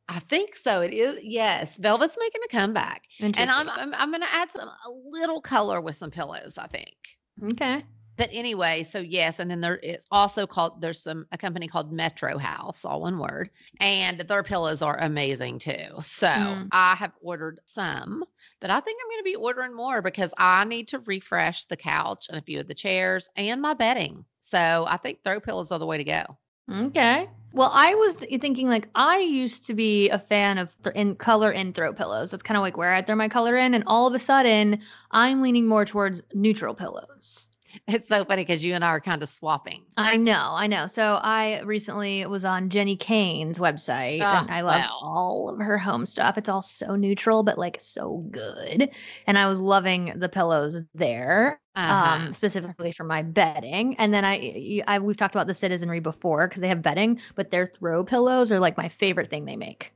I 0.09 0.19
think 0.19 0.55
so. 0.55 0.81
It 0.81 0.93
is. 0.93 1.19
Yes, 1.23 1.77
velvet's 1.77 2.17
making 2.19 2.41
a 2.45 2.49
comeback, 2.49 3.03
and 3.19 3.35
I'm 3.37 3.69
I'm, 3.69 3.93
I'm 3.93 4.09
going 4.09 4.21
to 4.21 4.33
add 4.33 4.51
some 4.51 4.67
a 4.67 4.89
little 5.09 5.41
color 5.41 5.81
with 5.81 5.95
some 5.95 6.11
pillows. 6.11 6.57
I 6.57 6.67
think. 6.67 6.95
okay. 7.51 7.83
But 8.15 8.29
anyway, 8.31 8.83
so 8.83 8.99
yes, 8.99 9.39
and 9.39 9.49
then 9.49 9.59
there 9.59 9.79
it's 9.81 10.05
also 10.11 10.45
called 10.45 10.81
there's 10.81 11.01
some 11.01 11.25
a 11.31 11.37
company 11.37 11.67
called 11.67 11.91
Metro 11.91 12.37
House, 12.37 12.85
all 12.85 13.01
one 13.01 13.17
word, 13.17 13.49
and 13.79 14.19
their 14.19 14.43
pillows 14.43 14.83
are 14.83 14.97
amazing 15.01 15.57
too. 15.57 15.99
So 16.03 16.27
Mm. 16.27 16.67
I 16.71 16.93
have 16.95 17.13
ordered 17.21 17.59
some, 17.65 18.23
but 18.59 18.69
I 18.69 18.79
think 18.81 18.99
I'm 19.01 19.09
going 19.09 19.19
to 19.19 19.23
be 19.23 19.35
ordering 19.35 19.75
more 19.75 20.03
because 20.03 20.31
I 20.37 20.63
need 20.65 20.89
to 20.89 20.99
refresh 20.99 21.65
the 21.65 21.75
couch 21.77 22.27
and 22.29 22.37
a 22.37 22.41
few 22.43 22.59
of 22.59 22.67
the 22.67 22.75
chairs 22.75 23.29
and 23.35 23.59
my 23.59 23.73
bedding. 23.73 24.23
So 24.41 24.85
I 24.87 24.97
think 24.97 25.23
throw 25.23 25.39
pillows 25.39 25.71
are 25.71 25.79
the 25.79 25.87
way 25.87 25.97
to 25.97 26.03
go. 26.03 26.23
Okay. 26.71 27.27
Well, 27.53 27.71
I 27.73 27.93
was 27.95 28.15
thinking 28.17 28.67
like 28.67 28.89
I 28.95 29.19
used 29.19 29.65
to 29.67 29.73
be 29.73 30.09
a 30.09 30.19
fan 30.19 30.57
of 30.57 30.75
th- 30.83 30.93
in 30.95 31.15
color 31.15 31.51
in 31.51 31.71
throw 31.71 31.93
pillows. 31.93 32.31
That's 32.31 32.43
kind 32.43 32.57
of 32.57 32.61
like 32.63 32.75
where 32.77 32.93
I 32.93 33.01
throw 33.01 33.15
my 33.15 33.29
color 33.29 33.55
in, 33.55 33.73
and 33.73 33.83
all 33.87 34.07
of 34.07 34.13
a 34.13 34.19
sudden 34.19 34.79
I'm 35.11 35.41
leaning 35.41 35.65
more 35.67 35.85
towards 35.85 36.21
neutral 36.33 36.73
pillows. 36.75 37.49
It's 37.87 38.07
so 38.07 38.23
funny 38.25 38.43
because 38.45 38.63
you 38.63 38.73
and 38.73 38.83
I 38.83 38.89
are 38.89 39.01
kind 39.01 39.21
of 39.23 39.29
swapping. 39.29 39.83
I 39.97 40.15
know, 40.17 40.51
I 40.53 40.67
know. 40.67 40.87
So 40.87 41.19
I 41.21 41.61
recently 41.61 42.25
was 42.25 42.45
on 42.45 42.69
Jenni 42.69 42.99
Kayne's 42.99 43.59
website, 43.59 44.19
Ah, 44.21 44.41
and 44.41 44.51
I 44.51 44.61
love 44.61 44.81
well. 44.81 44.99
all 45.01 45.49
of 45.49 45.59
her 45.59 45.77
home 45.77 46.05
stuff. 46.05 46.37
It's 46.37 46.49
all 46.49 46.61
so 46.61 46.95
neutral, 46.95 47.43
but 47.43 47.57
like 47.57 47.77
so 47.81 48.17
good. 48.31 48.89
And 49.27 49.37
I 49.37 49.47
was 49.47 49.59
loving 49.59 50.13
the 50.15 50.29
pillows 50.29 50.79
there. 50.93 51.59
Uh-huh. 51.75 52.25
um, 52.27 52.33
specifically 52.35 52.91
for 52.91 53.03
my 53.03 53.23
bedding. 53.23 53.95
And 53.97 54.13
then 54.13 54.23
I, 54.23 54.83
I 54.87 54.99
we've 54.99 55.17
talked 55.17 55.33
about 55.33 55.47
the 55.47 55.55
citizenry 55.55 55.99
before 55.99 56.47
because 56.47 56.61
they 56.61 56.67
have 56.67 56.83
bedding, 56.83 57.19
but 57.33 57.49
their 57.49 57.65
throw 57.65 58.03
pillows 58.03 58.51
are 58.51 58.59
like 58.59 58.77
my 58.77 58.89
favorite 58.89 59.31
thing 59.31 59.45
they 59.45 59.55
make. 59.55 59.91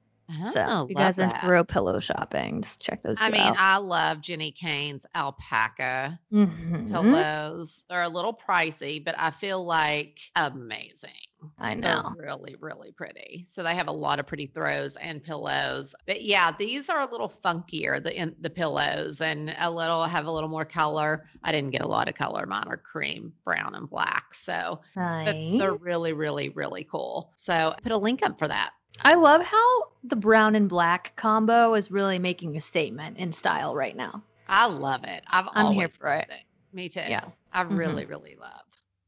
So 0.51 0.65
Oh, 0.67 0.87
you 0.89 0.95
love 0.95 1.15
guys 1.15 1.15
that. 1.17 1.41
throw 1.41 1.63
pillow 1.63 1.99
shopping, 1.99 2.61
just 2.61 2.81
check 2.81 3.01
those. 3.01 3.21
Out. 3.21 3.27
I 3.27 3.29
mean, 3.31 3.41
out. 3.41 3.55
I 3.57 3.77
love 3.77 4.17
Jenni 4.19 4.53
Kayne's 4.53 5.05
alpaca 5.15 6.19
Mhm. 6.33 6.89
pillows. 6.89 7.83
They're 7.89 8.03
a 8.03 8.09
little 8.09 8.33
pricey, 8.33 9.03
but 9.03 9.15
I 9.17 9.31
feel 9.31 9.63
like 9.65 10.19
amazing. 10.35 11.11
I 11.59 11.75
They're 11.75 12.03
know. 12.03 12.15
really, 12.17 12.55
really 12.59 12.91
pretty. 12.91 13.45
So 13.49 13.61
they 13.63 13.75
have 13.75 13.87
a 13.87 13.91
lot 13.91 14.19
of 14.19 14.25
pretty 14.27 14.47
throws 14.47 14.95
and 14.97 15.23
pillows. 15.23 15.93
But 16.07 16.23
yeah, 16.23 16.51
these 16.57 16.89
are 16.89 17.01
a 17.01 17.11
little 17.11 17.29
funkier, 17.29 18.03
the 18.03 18.19
in, 18.19 18.35
the 18.41 18.49
pillows, 18.49 19.21
and 19.21 19.55
a 19.59 19.69
little 19.71 20.03
have 20.05 20.25
a 20.25 20.31
little 20.31 20.49
more 20.49 20.65
color. 20.65 21.25
I 21.43 21.51
didn't 21.51 21.69
get 21.71 21.83
a 21.83 21.87
lot 21.87 22.09
of 22.09 22.15
color. 22.15 22.45
Mine 22.47 22.65
are 22.67 22.77
cream, 22.77 23.33
brown, 23.45 23.75
and 23.75 23.89
black. 23.89 24.33
So 24.33 24.81
but 25.23 25.37
they're 25.57 25.75
really, 25.75 26.13
really, 26.13 26.49
really 26.49 26.83
cool. 26.83 27.33
So 27.37 27.53
I 27.53 27.79
put 27.81 27.91
a 27.91 27.97
link 27.97 28.23
up 28.23 28.39
for 28.39 28.47
that. 28.47 28.71
I 29.03 29.15
love 29.15 29.45
how 29.45 29.83
the 30.03 30.15
brown 30.15 30.55
and 30.55 30.69
black 30.69 31.13
combo 31.15 31.73
is 31.73 31.91
really 31.91 32.19
making 32.19 32.55
a 32.55 32.61
statement 32.61 33.17
in 33.17 33.31
style 33.31 33.75
right 33.75 33.95
now. 33.95 34.23
I 34.47 34.65
love 34.67 35.03
it. 35.03 35.23
I've 35.29 35.47
I'm 35.53 35.73
here 35.73 35.87
for 35.89 36.09
it. 36.13 36.27
it. 36.29 36.43
Me 36.73 36.89
too. 36.89 37.01
Yeah. 37.01 37.21
I 37.51 37.63
Mhm. 37.63 37.77
really, 37.77 38.05
really 38.05 38.35
love. 38.39 38.61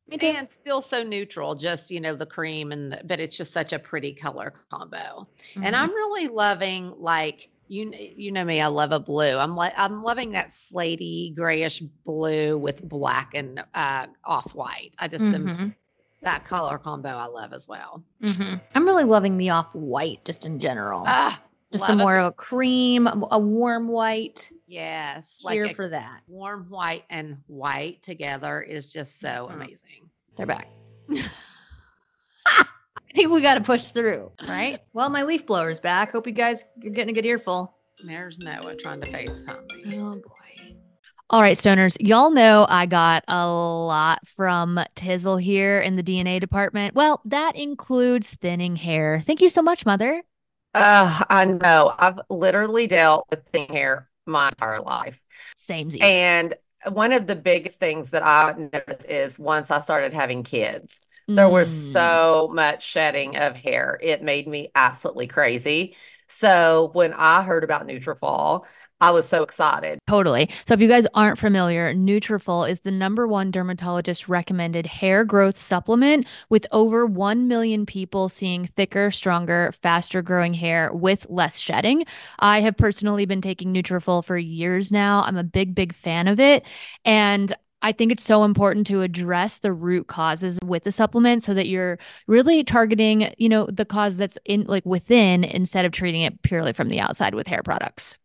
Me 0.08 0.18
too. 0.18 0.28
And 0.28 0.52
still 0.52 0.82
so 0.82 1.04
neutral, 1.04 1.56
just 1.56 1.92
you 1.92 2.02
know, 2.02 2.16
the 2.16 2.26
cream 2.26 2.72
and 2.72 2.92
the, 2.92 3.02
but 3.06 3.20
it's 3.20 3.38
just 3.38 3.54
such 3.54 3.74
a 3.74 3.80
pretty 3.80 4.14
color 4.14 4.54
combo. 4.72 5.28
And 5.56 5.76
Mhm. 5.76 5.80
I'm 5.80 5.90
really 5.90 6.28
loving 6.28 6.94
like 6.98 7.50
you 7.68 7.92
you 7.94 8.32
know 8.32 8.44
me, 8.44 8.60
I 8.62 8.68
love 8.68 8.92
a 8.92 9.00
blue. 9.00 9.38
I'm 9.38 9.56
like 9.56 9.74
I'm 9.78 10.04
loving 10.04 10.32
that 10.32 10.50
slatey 10.50 11.36
grayish 11.36 11.80
blue 12.06 12.58
with 12.58 12.88
black 12.88 13.32
and 13.36 13.64
uh 13.74 14.08
off 14.26 14.56
white. 14.56 14.92
I 14.98 15.08
just 15.08 15.26
am, 15.26 15.48
Mhm. 15.48 15.76
That 16.22 16.46
color 16.46 16.78
combo 16.78 17.10
I 17.10 17.26
love 17.26 17.54
as 17.54 17.68
well. 17.68 18.04
Mhm. 18.22 18.60
I'm 18.76 18.86
really 18.86 19.04
loving 19.06 19.38
the 19.38 19.50
off 19.52 19.74
white 19.74 20.24
just 20.26 20.46
in 20.46 20.60
general. 20.60 21.04
Ah, 21.06 21.42
just 21.72 21.86
a 21.86 21.88
love 21.92 22.00
it. 22.00 22.04
more 22.04 22.18
of 22.18 22.26
a 22.28 22.32
cream, 22.32 23.08
a 23.08 23.40
warm 23.40 23.88
white. 23.88 24.50
yes, 24.68 25.36
Here 25.40 25.66
like 25.66 25.76
for 25.76 25.88
that. 25.90 26.22
warm 26.28 26.66
white 26.70 27.04
and 27.10 27.38
white 27.48 28.02
together 28.04 28.62
is 28.62 28.92
just 28.92 29.20
so 29.20 29.48
Mhm. 29.50 29.54
amazing. 29.54 30.10
They're 30.36 30.46
back. 30.46 30.68
I 32.48 32.66
think 33.16 33.32
we 33.32 33.42
got 33.42 33.56
to 33.56 33.62
push 33.62 33.90
through, 33.90 34.32
right? 34.48 34.80
Well, 34.94 35.10
my 35.10 35.24
leaf 35.24 35.46
blower's 35.46 35.80
back. 35.80 36.12
Hope 36.12 36.28
you 36.28 36.34
guys 36.34 36.66
you're 36.82 36.94
getting 36.94 37.12
a 37.12 37.16
good 37.16 37.26
earful. 37.26 37.76
There's 38.06 38.38
Noah 38.40 38.76
trying 38.76 39.02
to 39.02 39.08
FaceTime 39.08 39.86
me. 39.86 39.98
Oh 40.00 40.14
boy. 40.14 40.39
All 41.32 41.42
right, 41.42 41.56
stoners, 41.58 41.96
y'all 42.00 42.32
know 42.32 42.66
I 42.68 42.88
got 42.88 43.24
a 43.28 43.48
lot 43.48 44.28
from 44.28 44.80
Tizzle 44.96 45.40
here 45.42 45.80
in 45.80 45.96
the 45.96 46.02
DNA 46.02 46.40
department. 46.40 46.96
Well, 46.96 47.22
that 47.26 47.56
includes 47.56 48.34
thinning 48.36 48.76
hair. 48.76 49.22
Thank 49.22 49.42
you 49.42 49.50
so 49.50 49.62
much, 49.62 49.86
Mother. 49.86 50.24
Uh, 50.74 51.24
I 51.30 51.46
know. 51.46 51.94
I've 51.98 52.20
literally 52.30 52.88
dealt 52.88 53.28
with 53.30 53.46
thin 53.52 53.68
hair 53.70 54.10
my 54.26 54.50
entire 54.50 54.82
life. 54.82 55.22
Same 55.56 55.90
And 56.02 56.56
one 56.92 57.14
of 57.14 57.28
the 57.28 57.36
biggest 57.36 57.80
things 57.80 58.12
that 58.12 58.24
I 58.26 58.54
noticed 58.74 59.08
is 59.10 59.40
once 59.40 59.72
I 59.72 59.80
started 59.82 60.14
having 60.14 60.44
kids, 60.44 61.02
there 61.36 61.50
was 61.50 61.72
Mm. 61.72 61.74
so 61.74 62.50
much 62.54 62.84
shedding 62.86 63.38
of 63.38 63.56
hair. 63.56 64.00
It 64.02 64.24
made 64.24 64.48
me 64.48 64.72
absolutely 64.76 65.28
crazy. 65.28 65.96
So 66.28 66.92
when 66.94 67.14
I 67.14 67.44
heard 67.44 67.64
about 67.64 67.88
Nutrafol, 67.88 68.66
I 69.02 69.12
was 69.12 69.28
so 69.28 69.44
excited. 69.44 70.00
Totally. 70.08 70.50
So 70.68 70.74
if 70.74 70.82
you 70.82 70.90
guys 70.90 71.08
aren't 71.14 71.40
familiar, 71.40 71.94
Nutrafol 71.94 72.70
is 72.70 72.82
the 72.82 72.92
number 72.92 73.28
one 73.28 73.50
dermatologist 73.50 74.28
recommended 74.28 74.86
hair 74.86 75.24
growth 75.24 75.58
supplement 75.58 76.28
with 76.50 76.68
over 76.72 77.06
1 77.06 77.48
million 77.48 77.86
people 77.86 78.28
seeing 78.28 78.68
thicker, 78.68 79.10
stronger, 79.10 79.72
faster 79.82 80.22
growing 80.22 80.54
hair 80.54 80.92
with 80.94 81.26
less 81.30 81.60
shedding. 81.60 82.06
I 82.40 82.60
have 82.62 82.76
personally 82.76 83.26
been 83.26 83.42
taking 83.42 83.74
Nutrafol 83.74 84.24
for 84.24 84.38
years 84.38 84.92
now. 84.92 85.24
I'm 85.24 85.38
a 85.38 85.44
big 85.44 85.76
big 85.76 85.94
fan 85.94 86.28
of 86.28 86.40
it 86.40 86.66
and 87.06 87.56
I 87.82 87.94
think 87.94 88.12
it's 88.12 88.24
so 88.24 88.44
important 88.44 88.88
to 88.88 89.02
address 89.02 89.60
the 89.60 89.72
root 89.72 90.08
causes 90.08 90.60
with 90.64 90.84
the 90.84 90.92
supplement 90.92 91.44
so 91.44 91.54
that 91.54 91.68
you're 91.68 91.98
really 92.28 92.64
targeting, 92.64 93.34
you 93.38 93.48
know, 93.48 93.68
the 93.68 93.86
cause 93.86 94.18
that's 94.18 94.38
in 94.44 94.64
like 94.64 94.86
within 94.86 95.46
instead 95.46 95.86
of 95.86 95.94
treating 95.94 96.24
it 96.24 96.42
purely 96.42 96.74
from 96.74 96.90
the 96.90 97.00
outside 97.00 97.36
with 97.36 97.48
hair 97.48 97.64
products. 97.64 98.18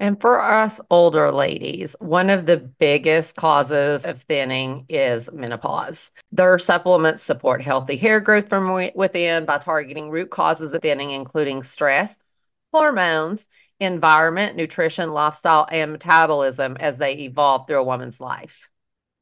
And 0.00 0.18
for 0.18 0.40
us 0.40 0.80
older 0.90 1.30
ladies, 1.30 1.94
one 1.98 2.30
of 2.30 2.46
the 2.46 2.56
biggest 2.56 3.36
causes 3.36 4.06
of 4.06 4.22
thinning 4.22 4.86
is 4.88 5.30
menopause. 5.30 6.10
Their 6.32 6.58
supplements 6.58 7.22
support 7.22 7.60
healthy 7.60 7.98
hair 7.98 8.18
growth 8.18 8.48
from 8.48 8.90
within 8.94 9.44
by 9.44 9.58
targeting 9.58 10.08
root 10.08 10.30
causes 10.30 10.72
of 10.72 10.80
thinning, 10.80 11.10
including 11.10 11.62
stress, 11.64 12.16
hormones, 12.72 13.46
environment, 13.78 14.56
nutrition, 14.56 15.12
lifestyle, 15.12 15.68
and 15.70 15.92
metabolism 15.92 16.78
as 16.80 16.96
they 16.96 17.18
evolve 17.18 17.66
through 17.66 17.80
a 17.80 17.84
woman's 17.84 18.22
life. 18.22 18.69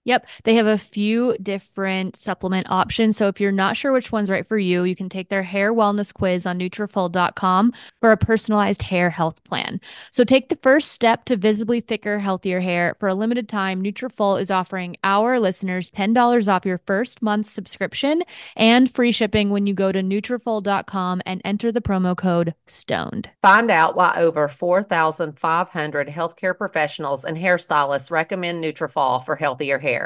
Yep. 0.09 0.27
They 0.45 0.55
have 0.55 0.67
a 0.67 0.79
few 0.79 1.37
different 1.43 2.17
supplement 2.17 2.71
options. 2.71 3.19
So 3.19 3.29
if 3.29 3.43
you're 3.43 3.53
not 3.53 3.77
sure 3.77 3.93
which 3.93 4.11
one's 4.11 4.31
right 4.31 4.47
for 4.47 4.57
you, 4.57 4.85
you 4.85 4.97
can 4.97 5.11
take 5.11 5.29
their 5.29 5.43
hair 5.43 5.71
wellness 5.71 6.15
quiz 6.15 6.47
on 6.47 6.59
Nutrafol.com 6.59 7.75
for 8.01 8.11
a 8.11 8.17
personalized 8.17 8.81
hair 8.81 9.11
health 9.11 9.45
plan. 9.45 9.83
So 10.11 10.25
take 10.25 10.49
the 10.49 10.59
first 10.63 10.93
step 10.93 11.27
to 11.27 11.37
visibly 11.37 11.83
thicker, 11.83 12.21
healthier 12.21 12.61
hair. 12.61 12.97
For 12.99 13.11
a 13.11 13.15
limited 13.15 13.51
time, 13.51 13.83
Nutrafol 13.83 14.41
is 14.41 14.51
offering 14.51 14.97
our 15.05 15.39
listeners 15.39 15.91
$10 15.91 16.49
off 16.51 16.65
your 16.65 16.81
first 16.87 17.21
month 17.21 17.47
subscription 17.47 18.23
and 18.57 18.91
free 18.91 19.13
shipping 19.13 19.51
when 19.51 19.67
you 19.67 19.75
go 19.75 19.93
to 19.93 20.01
Nutrafol.com 20.01 21.21
and 21.27 21.43
enter 21.45 21.71
the 21.71 21.83
promo 21.83 22.17
code 22.17 22.55
STONED. 22.67 23.29
Find 23.43 23.71
out 23.71 23.95
why 23.95 24.15
over 24.17 24.49
4,500 24.49 26.09
healthcare 26.09 26.57
professionals 26.57 27.27
and 27.27 27.37
hairstylists 27.37 28.11
recommend 28.11 28.65
Nutrafol 28.65 29.23
for 29.23 29.37
healthier 29.37 29.79
hair. 29.79 29.98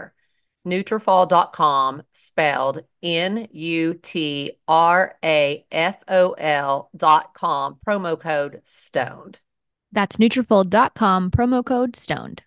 Nutrafol.com, 0.67 2.03
spelled 2.13 2.85
N 3.03 3.49
U 3.51 3.95
T 3.95 4.53
R 4.69 5.17
A 5.25 5.67
F 5.73 6.03
O 6.07 6.33
L 6.33 6.91
dot 6.97 7.35
com, 7.35 7.79
promo 7.87 8.19
code 8.19 8.61
STONED. 8.63 9.41
That's 9.91 10.19
Nutrafol.com, 10.19 11.31
promo 11.33 11.65
code 11.65 11.97
STONED. 11.97 12.43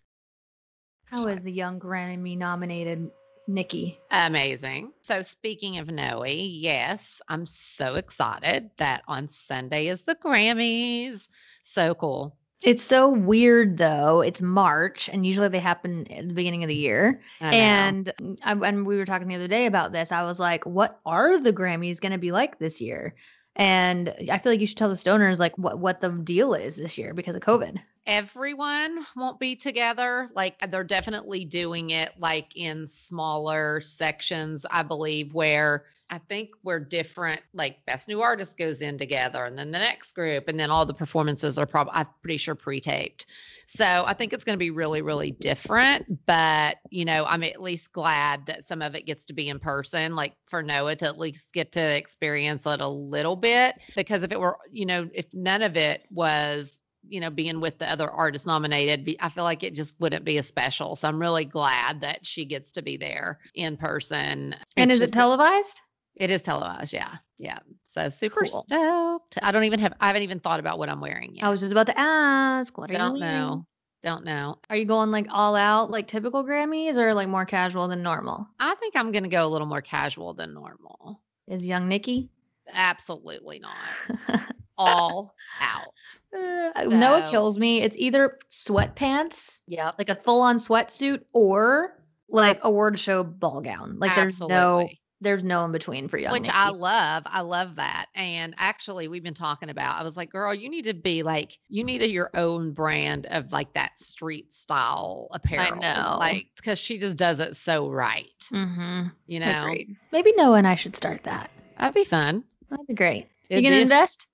How 1.05 1.27
is 1.27 1.41
the 1.41 1.51
young 1.51 1.79
Grammy 1.79 2.37
nominated 2.37 3.09
Nikki? 3.47 3.99
Amazing. 4.11 4.91
So, 5.01 5.21
speaking 5.21 5.77
of 5.77 5.87
Noah, 5.87 6.29
yes, 6.29 7.21
I'm 7.27 7.45
so 7.45 7.95
excited 7.95 8.71
that 8.77 9.03
on 9.07 9.29
Sunday 9.29 9.87
is 9.87 10.01
the 10.01 10.15
Grammys. 10.15 11.27
So 11.63 11.93
cool. 11.95 12.37
It's 12.61 12.83
so 12.83 13.09
weird 13.09 13.77
though. 13.77 14.21
It's 14.21 14.41
March 14.41 15.09
and 15.09 15.25
usually 15.25 15.49
they 15.49 15.59
happen 15.59 16.11
at 16.11 16.27
the 16.27 16.33
beginning 16.33 16.63
of 16.63 16.67
the 16.67 16.75
year. 16.75 17.21
And 17.39 18.11
mm, 18.19 18.37
I, 18.43 18.53
and 18.53 18.85
we 18.85 18.97
were 18.97 19.05
talking 19.05 19.27
the 19.27 19.35
other 19.35 19.47
day 19.47 19.65
about 19.65 19.91
this. 19.91 20.11
I 20.11 20.23
was 20.23 20.39
like, 20.39 20.65
what 20.65 20.99
are 21.05 21.37
the 21.37 21.53
Grammys 21.53 21.99
going 21.99 22.11
to 22.11 22.17
be 22.17 22.31
like 22.31 22.59
this 22.59 22.81
year? 22.81 23.15
And 23.57 24.13
I 24.29 24.37
feel 24.37 24.51
like 24.51 24.59
you 24.59 24.67
should 24.67 24.77
tell 24.77 24.89
the 24.89 24.95
stoners 24.95 25.39
like 25.39 25.57
what 25.57 25.79
what 25.79 26.01
the 26.01 26.09
deal 26.09 26.53
is 26.53 26.75
this 26.75 26.97
year 26.97 27.13
because 27.13 27.35
of 27.35 27.41
COVID. 27.41 27.77
Everyone 28.05 29.05
won't 29.15 29.39
be 29.39 29.55
together. 29.55 30.29
Like 30.35 30.59
they're 30.69 30.83
definitely 30.83 31.45
doing 31.45 31.91
it 31.91 32.11
like 32.19 32.55
in 32.55 32.87
smaller 32.87 33.79
sections, 33.81 34.65
I 34.69 34.83
believe, 34.83 35.33
where 35.33 35.85
I 36.09 36.19
think 36.19 36.51
we're 36.63 36.79
different. 36.79 37.41
Like 37.53 37.83
best 37.85 38.07
new 38.07 38.21
artist 38.21 38.57
goes 38.57 38.81
in 38.81 38.97
together, 38.97 39.45
and 39.45 39.57
then 39.57 39.71
the 39.71 39.79
next 39.79 40.13
group, 40.13 40.47
and 40.47 40.59
then 40.59 40.69
all 40.69 40.85
the 40.85 40.93
performances 40.93 41.57
are 41.57 41.65
probably 41.65 41.93
I'm 41.95 42.07
pretty 42.21 42.37
sure 42.37 42.55
pre-taped. 42.55 43.25
So 43.67 44.03
I 44.05 44.13
think 44.13 44.31
it's 44.31 44.43
going 44.43 44.53
to 44.53 44.59
be 44.59 44.69
really, 44.69 45.01
really 45.01 45.31
different. 45.31 46.25
But 46.25 46.77
you 46.91 47.05
know, 47.05 47.25
I'm 47.27 47.43
at 47.43 47.61
least 47.61 47.91
glad 47.91 48.45
that 48.45 48.67
some 48.67 48.81
of 48.81 48.95
it 48.95 49.05
gets 49.05 49.25
to 49.25 49.33
be 49.33 49.49
in 49.49 49.59
person. 49.59 50.15
Like 50.15 50.33
for 50.47 50.61
Noah 50.61 50.95
to 50.97 51.05
at 51.05 51.17
least 51.17 51.47
get 51.53 51.71
to 51.73 51.97
experience 51.97 52.65
it 52.65 52.81
a 52.81 52.87
little 52.87 53.35
bit, 53.35 53.75
because 53.95 54.23
if 54.23 54.31
it 54.31 54.39
were, 54.39 54.57
you 54.71 54.85
know, 54.85 55.09
if 55.13 55.25
none 55.33 55.61
of 55.61 55.75
it 55.75 56.05
was 56.11 56.81
you 57.07 57.19
know, 57.19 57.29
being 57.29 57.61
with 57.61 57.77
the 57.77 57.89
other 57.89 58.09
artists 58.09 58.47
nominated, 58.47 59.15
I 59.19 59.29
feel 59.29 59.43
like 59.43 59.63
it 59.63 59.75
just 59.75 59.93
wouldn't 59.99 60.25
be 60.25 60.37
as 60.37 60.47
special. 60.47 60.95
So 60.95 61.07
I'm 61.07 61.19
really 61.19 61.45
glad 61.45 62.01
that 62.01 62.25
she 62.25 62.45
gets 62.45 62.71
to 62.71 62.81
be 62.81 62.97
there 62.97 63.39
in 63.53 63.77
person. 63.77 64.55
And 64.75 64.91
It's 64.91 65.01
is 65.01 65.09
it 65.09 65.13
televised? 65.13 65.81
It 66.15 66.31
is 66.31 66.41
televised. 66.41 66.93
Yeah. 66.93 67.15
Yeah. 67.37 67.59
So 67.83 68.09
super 68.09 68.41
Cool. 68.45 68.65
stoked. 68.67 69.37
I 69.41 69.51
don't 69.51 69.63
even 69.63 69.79
have, 69.79 69.93
I 69.99 70.07
haven't 70.07 70.23
even 70.23 70.39
thought 70.39 70.59
about 70.59 70.79
what 70.79 70.89
I'm 70.89 71.01
wearing 71.01 71.35
yet. 71.35 71.43
I 71.45 71.49
was 71.49 71.59
just 71.59 71.71
about 71.71 71.87
to 71.87 71.99
ask. 71.99 72.77
What 72.77 72.89
are 72.91 72.93
don't 72.93 73.15
you 73.15 73.21
wearing? 73.21 73.37
know. 73.37 73.65
Don't 74.03 74.23
know. 74.23 74.57
Are 74.69 74.75
you 74.75 74.85
going 74.85 75.09
like 75.09 75.25
all 75.31 75.55
out, 75.55 75.89
like 75.89 76.07
typical 76.07 76.43
Grammys, 76.45 76.95
or 76.95 77.13
like 77.13 77.27
more 77.27 77.45
casual 77.45 77.87
than 77.87 78.03
normal? 78.03 78.47
I 78.59 78.75
think 78.75 78.95
I'm 78.95 79.11
going 79.11 79.23
to 79.23 79.29
go 79.29 79.47
a 79.47 79.49
little 79.49 79.65
more 79.67 79.81
casual 79.81 80.33
than 80.35 80.53
normal. 80.53 81.21
Is 81.47 81.65
young 81.65 81.87
Nikki? 81.87 82.29
Absolutely 82.73 83.59
not. 83.59 84.41
All 84.77 85.33
out. 85.61 85.93
Uh, 86.35 86.83
Noah 86.85 87.29
kills 87.31 87.57
me. 87.57 87.81
It's 87.81 87.95
either 87.97 88.39
sweatpants, 88.49 89.61
yeah, 89.67 89.91
like 89.97 90.09
a 90.09 90.15
full-on 90.15 90.57
sweatsuit, 90.57 91.21
or 91.33 92.01
like 92.27 92.59
a 92.63 92.69
word 92.69 92.99
show 92.99 93.23
ball 93.23 93.61
gown. 93.61 93.97
Like 93.99 94.15
there's 94.15 94.39
no 94.39 94.45
Absolutely. 94.81 95.01
There's 95.21 95.43
no 95.43 95.63
in 95.65 95.71
between 95.71 96.07
for 96.07 96.17
young 96.17 96.33
Which 96.33 96.43
Nikki. 96.43 96.53
I 96.53 96.69
love. 96.69 97.23
I 97.25 97.41
love 97.41 97.75
that. 97.77 98.07
And 98.15 98.53
actually, 98.57 99.07
we've 99.07 99.23
been 99.23 99.33
talking 99.33 99.69
about, 99.69 99.99
I 99.99 100.03
was 100.03 100.17
like, 100.17 100.29
girl, 100.29 100.53
you 100.53 100.69
need 100.69 100.85
to 100.85 100.93
be 100.93 101.23
like, 101.23 101.57
you 101.69 101.83
need 101.83 102.01
a, 102.01 102.09
your 102.09 102.29
own 102.33 102.71
brand 102.73 103.25
of 103.27 103.51
like 103.51 103.73
that 103.73 103.99
street 103.99 104.53
style 104.53 105.29
apparel. 105.31 105.73
I 105.73 105.79
know. 105.79 106.17
Like, 106.19 106.47
because 106.55 106.79
she 106.79 106.99
just 106.99 107.17
does 107.17 107.39
it 107.39 107.55
so 107.55 107.89
right. 107.89 108.25
mm-hmm. 108.51 109.07
You 109.27 109.39
know, 109.39 109.63
Agreed. 109.63 109.95
Maybe 110.11 110.33
Noah 110.35 110.57
and 110.57 110.67
I 110.67 110.75
should 110.75 110.95
start 110.95 111.23
that. 111.23 111.49
that'd 111.77 111.93
be 111.95 112.03
fun. 112.03 112.43
That'd 112.69 112.87
be 112.87 112.93
great. 112.93 113.27
You 113.49 113.61
gonna 113.61 113.75
invest? 113.75 114.27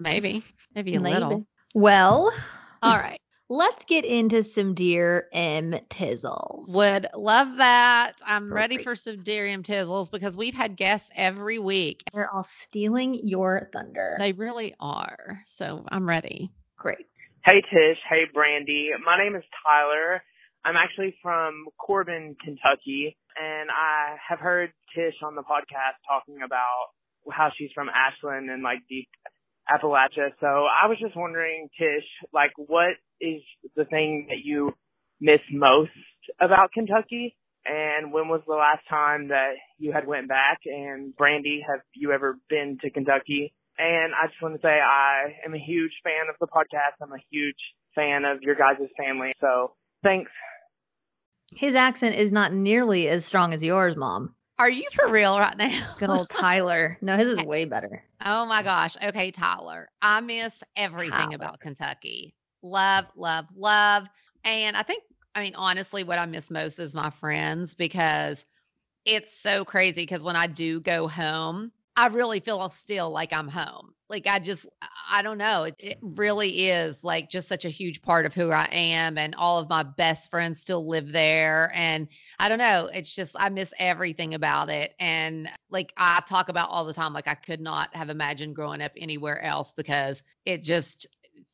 Maybe, 0.00 0.42
maybe 0.74 0.94
a 0.96 1.00
Maybe. 1.00 1.14
little. 1.14 1.46
Well, 1.72 2.32
all 2.82 2.98
right. 2.98 3.20
Let's 3.50 3.84
get 3.84 4.06
into 4.06 4.42
some 4.42 4.72
dear 4.72 5.28
M 5.30 5.74
Tizzles. 5.90 6.74
Would 6.74 7.08
love 7.14 7.58
that. 7.58 8.14
I'm 8.26 8.50
ready 8.50 8.78
for 8.78 8.96
some 8.96 9.16
Dear 9.16 9.46
M 9.46 9.62
Tizzles 9.62 10.10
because 10.10 10.34
we've 10.34 10.54
had 10.54 10.76
guests 10.76 11.10
every 11.14 11.58
week. 11.58 12.04
They're 12.14 12.30
all 12.30 12.42
stealing 12.44 13.20
your 13.22 13.68
thunder. 13.74 14.16
They 14.18 14.32
really 14.32 14.74
are. 14.80 15.42
So 15.46 15.84
I'm 15.88 16.08
ready. 16.08 16.52
Great. 16.78 17.06
Hey 17.44 17.60
Tish, 17.60 17.98
hey 18.08 18.22
Brandi. 18.34 18.88
My 19.04 19.18
name 19.18 19.36
is 19.36 19.44
Tyler. 19.66 20.22
I'm 20.64 20.76
actually 20.76 21.14
from 21.22 21.66
Corbin, 21.76 22.36
Kentucky, 22.42 23.14
and 23.38 23.68
I 23.70 24.16
have 24.26 24.40
heard 24.40 24.72
Tish 24.94 25.16
on 25.22 25.34
the 25.34 25.42
podcast 25.42 26.00
talking 26.08 26.38
about 26.42 26.94
how 27.30 27.50
she's 27.58 27.70
from 27.74 27.90
Ashland 27.90 28.48
and 28.48 28.62
like 28.62 28.78
deep 28.88 29.08
Appalachia. 29.70 30.30
So 30.40 30.46
I 30.46 30.88
was 30.88 30.98
just 31.00 31.16
wondering, 31.16 31.68
Tish, 31.78 32.04
like 32.32 32.52
what 32.56 32.96
is 33.20 33.42
the 33.76 33.84
thing 33.84 34.26
that 34.28 34.44
you 34.44 34.72
miss 35.20 35.40
most 35.52 35.90
about 36.40 36.72
Kentucky? 36.72 37.36
And 37.66 38.12
when 38.12 38.28
was 38.28 38.42
the 38.46 38.54
last 38.54 38.82
time 38.90 39.28
that 39.28 39.54
you 39.78 39.92
had 39.92 40.06
went 40.06 40.28
back? 40.28 40.58
And 40.66 41.14
Brandi, 41.16 41.60
have 41.66 41.80
you 41.94 42.12
ever 42.12 42.38
been 42.50 42.78
to 42.82 42.90
Kentucky? 42.90 43.54
And 43.78 44.12
I 44.14 44.26
just 44.28 44.40
want 44.42 44.54
to 44.54 44.60
say 44.60 44.68
I 44.68 45.32
am 45.46 45.54
a 45.54 45.58
huge 45.58 45.92
fan 46.04 46.28
of 46.28 46.36
the 46.40 46.46
podcast. 46.46 47.02
I'm 47.02 47.12
a 47.12 47.24
huge 47.30 47.56
fan 47.94 48.24
of 48.24 48.42
your 48.42 48.54
guys' 48.54 48.88
family. 48.98 49.32
So 49.40 49.72
thanks. 50.02 50.30
His 51.56 51.74
accent 51.74 52.16
is 52.16 52.32
not 52.32 52.52
nearly 52.52 53.08
as 53.08 53.24
strong 53.24 53.54
as 53.54 53.62
yours, 53.62 53.96
Mom. 53.96 54.34
Are 54.58 54.70
you 54.70 54.86
for 54.92 55.08
real 55.08 55.38
right 55.38 55.56
now? 55.56 55.94
Good 55.98 56.10
old 56.10 56.30
Tyler. 56.30 56.96
No, 57.00 57.16
his 57.16 57.28
is 57.28 57.40
way 57.44 57.64
better. 57.64 58.04
Oh 58.24 58.46
my 58.46 58.62
gosh. 58.62 58.96
Okay, 59.02 59.30
Tyler. 59.30 59.88
I 60.00 60.20
miss 60.20 60.62
everything 60.76 61.34
about 61.34 61.60
Kentucky. 61.60 62.34
Love, 62.62 63.06
love, 63.16 63.46
love. 63.54 64.06
And 64.44 64.76
I 64.76 64.82
think, 64.82 65.02
I 65.34 65.42
mean, 65.42 65.54
honestly, 65.56 66.04
what 66.04 66.18
I 66.18 66.26
miss 66.26 66.50
most 66.50 66.78
is 66.78 66.94
my 66.94 67.10
friends 67.10 67.74
because 67.74 68.44
it's 69.04 69.36
so 69.36 69.64
crazy. 69.64 70.02
Because 70.02 70.22
when 70.22 70.36
I 70.36 70.46
do 70.46 70.80
go 70.80 71.08
home, 71.08 71.72
I 71.96 72.06
really 72.06 72.40
feel 72.40 72.68
still 72.70 73.10
like 73.10 73.32
I'm 73.32 73.48
home. 73.48 73.92
Like 74.14 74.28
I 74.28 74.38
just, 74.38 74.64
I 75.10 75.22
don't 75.22 75.38
know. 75.38 75.64
It, 75.64 75.74
it 75.80 75.98
really 76.00 76.68
is 76.68 77.02
like 77.02 77.28
just 77.28 77.48
such 77.48 77.64
a 77.64 77.68
huge 77.68 78.00
part 78.00 78.26
of 78.26 78.32
who 78.32 78.52
I 78.52 78.68
am. 78.70 79.18
And 79.18 79.34
all 79.34 79.58
of 79.58 79.68
my 79.68 79.82
best 79.82 80.30
friends 80.30 80.60
still 80.60 80.88
live 80.88 81.10
there. 81.10 81.72
And 81.74 82.06
I 82.38 82.48
don't 82.48 82.58
know. 82.58 82.88
It's 82.94 83.12
just, 83.12 83.34
I 83.36 83.48
miss 83.48 83.74
everything 83.80 84.34
about 84.34 84.68
it. 84.70 84.94
And 85.00 85.50
like 85.68 85.92
I 85.96 86.22
talk 86.28 86.48
about 86.48 86.70
all 86.70 86.84
the 86.84 86.92
time, 86.92 87.12
like 87.12 87.26
I 87.26 87.34
could 87.34 87.60
not 87.60 87.92
have 87.96 88.08
imagined 88.08 88.54
growing 88.54 88.82
up 88.82 88.92
anywhere 88.96 89.42
else 89.42 89.72
because 89.72 90.22
it 90.44 90.62
just, 90.62 91.08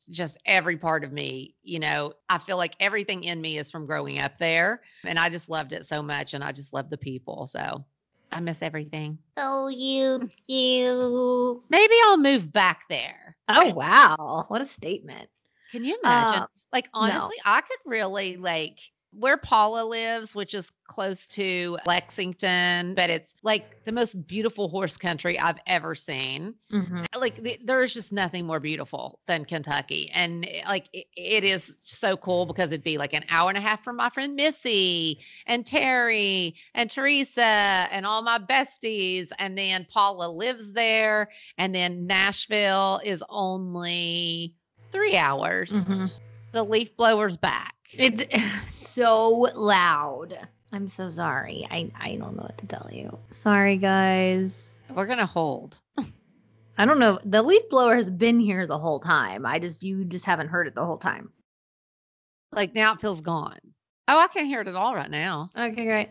just 0.07 0.37
every 0.45 0.77
part 0.77 1.03
of 1.03 1.11
me, 1.11 1.55
you 1.63 1.79
know, 1.79 2.13
I 2.29 2.37
feel 2.37 2.57
like 2.57 2.75
everything 2.79 3.23
in 3.23 3.41
me 3.41 3.57
is 3.57 3.71
from 3.71 3.87
growing 3.87 4.19
up 4.19 4.37
there. 4.37 4.81
And 5.03 5.17
I 5.17 5.29
just 5.29 5.49
loved 5.49 5.73
it 5.73 5.87
so 5.87 6.03
much. 6.03 6.35
And 6.35 6.43
I 6.43 6.51
just 6.51 6.73
love 6.73 6.91
the 6.91 6.97
people. 6.97 7.47
So 7.47 7.83
I 8.31 8.39
miss 8.39 8.61
everything. 8.61 9.17
Oh, 9.37 9.67
you, 9.67 10.29
you. 10.47 11.63
Maybe 11.69 11.95
I'll 12.05 12.17
move 12.17 12.51
back 12.51 12.83
there. 12.89 13.35
Oh 13.47 13.73
wow. 13.73 14.45
What 14.47 14.61
a 14.61 14.65
statement. 14.65 15.29
Can 15.71 15.83
you 15.83 15.97
imagine? 16.03 16.43
Uh, 16.43 16.47
like 16.71 16.89
no. 16.93 17.01
honestly, 17.01 17.35
I 17.43 17.61
could 17.61 17.77
really 17.85 18.37
like 18.37 18.79
where 19.13 19.37
Paula 19.37 19.83
lives, 19.83 20.33
which 20.33 20.53
is 20.53 20.71
close 20.87 21.27
to 21.27 21.77
Lexington, 21.85 22.93
but 22.95 23.09
it's 23.09 23.35
like 23.43 23.83
the 23.85 23.91
most 23.91 24.25
beautiful 24.27 24.69
horse 24.69 24.97
country 24.97 25.37
I've 25.39 25.59
ever 25.67 25.95
seen. 25.95 26.53
Mhm. 26.71 27.05
Like 27.15 27.41
th- 27.43 27.61
there's 27.63 27.93
just 27.93 28.11
nothing 28.11 28.45
more 28.45 28.59
beautiful 28.59 29.19
than 29.27 29.45
Kentucky. 29.45 30.09
And 30.13 30.45
eh, 30.49 30.63
like 30.67 30.87
it, 30.93 31.07
it 31.15 31.43
is 31.43 31.73
so 31.83 32.15
cool 32.17 32.45
because 32.45 32.71
it'd 32.71 32.83
be 32.83 32.97
like 32.97 33.13
an 33.13 33.25
hour 33.29 33.49
and 33.49 33.57
a 33.57 33.61
half 33.61 33.83
from 33.83 33.97
my 33.97 34.09
friend 34.09 34.35
Missy 34.35 35.19
and 35.45 35.65
Terry 35.65 36.55
and 36.73 36.89
Teresa 36.89 37.41
and 37.91 38.05
all 38.05 38.21
my 38.21 38.39
besties. 38.39 39.29
And 39.39 39.57
then 39.57 39.85
Paula 39.89 40.29
lives 40.29 40.71
there. 40.73 41.29
And 41.57 41.73
then 41.75 42.07
Nashville 42.07 43.01
is 43.03 43.23
only 43.29 44.55
three 44.91 45.15
hours. 45.17 45.71
Mhm. 45.71 46.11
The 46.51 46.63
leaf 46.63 46.95
blower's 46.97 47.37
back. 47.37 47.75
It's 47.93 48.23
so 48.75 49.29
loud. 49.55 50.37
I'm 50.73 50.89
so 50.89 51.09
sorry. 51.09 51.67
I, 51.69 51.91
I 51.99 52.15
don't 52.15 52.35
know 52.35 52.43
what 52.43 52.57
to 52.59 52.65
tell 52.65 52.89
you. 52.91 53.17
Sorry, 53.29 53.77
guys. 53.77 54.75
We're 54.93 55.05
gonna 55.05 55.25
hold. 55.25 55.77
I 56.77 56.85
don't 56.85 56.99
know. 56.99 57.19
The 57.25 57.43
leaf 57.43 57.69
blower 57.69 57.95
has 57.95 58.09
been 58.09 58.39
here 58.39 58.65
the 58.65 58.79
whole 58.79 58.99
time. 58.99 59.45
I 59.45 59.59
just 59.59 59.83
you 59.83 60.05
just 60.05 60.25
haven't 60.25 60.47
heard 60.47 60.67
it 60.67 60.75
the 60.75 60.85
whole 60.85 60.97
time. 60.97 61.31
Like 62.51 62.73
now 62.73 62.93
it 62.93 63.01
feels 63.01 63.21
gone. 63.21 63.59
Oh, 64.07 64.19
I 64.19 64.27
can't 64.27 64.47
hear 64.47 64.61
it 64.61 64.67
at 64.67 64.75
all 64.75 64.95
right 64.95 65.09
now. 65.09 65.51
Okay, 65.57 65.85
great. 65.85 66.09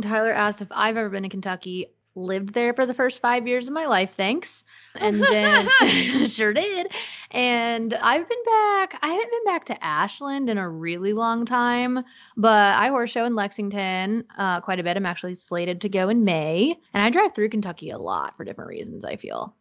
Tyler 0.00 0.32
asked 0.32 0.62
if 0.62 0.68
I've 0.70 0.96
ever 0.96 1.08
been 1.10 1.24
to 1.24 1.28
Kentucky. 1.28 1.88
Lived 2.14 2.52
there 2.52 2.74
for 2.74 2.84
the 2.84 2.92
first 2.92 3.20
five 3.20 3.46
years 3.46 3.68
of 3.68 3.74
my 3.74 3.86
life, 3.86 4.14
thanks. 4.14 4.64
And 4.96 5.22
then 5.22 5.68
sure 6.26 6.52
did. 6.52 6.92
And 7.30 7.94
I've 7.94 8.28
been 8.28 8.44
back. 8.44 8.98
I 9.02 9.08
haven't 9.08 9.30
been 9.30 9.44
back 9.44 9.64
to 9.66 9.84
Ashland 9.84 10.50
in 10.50 10.58
a 10.58 10.68
really 10.68 11.14
long 11.14 11.46
time, 11.46 12.04
but 12.36 12.76
I 12.76 12.88
horse 12.88 13.10
show 13.10 13.24
in 13.24 13.34
Lexington 13.34 14.24
uh, 14.36 14.60
quite 14.60 14.78
a 14.78 14.82
bit. 14.82 14.96
I'm 14.96 15.06
actually 15.06 15.36
slated 15.36 15.80
to 15.80 15.88
go 15.88 16.10
in 16.10 16.24
May, 16.24 16.76
and 16.92 17.02
I 17.02 17.10
drive 17.10 17.34
through 17.34 17.48
Kentucky 17.48 17.90
a 17.90 17.98
lot 17.98 18.36
for 18.36 18.44
different 18.44 18.68
reasons. 18.68 19.04
I 19.04 19.16
feel. 19.16 19.56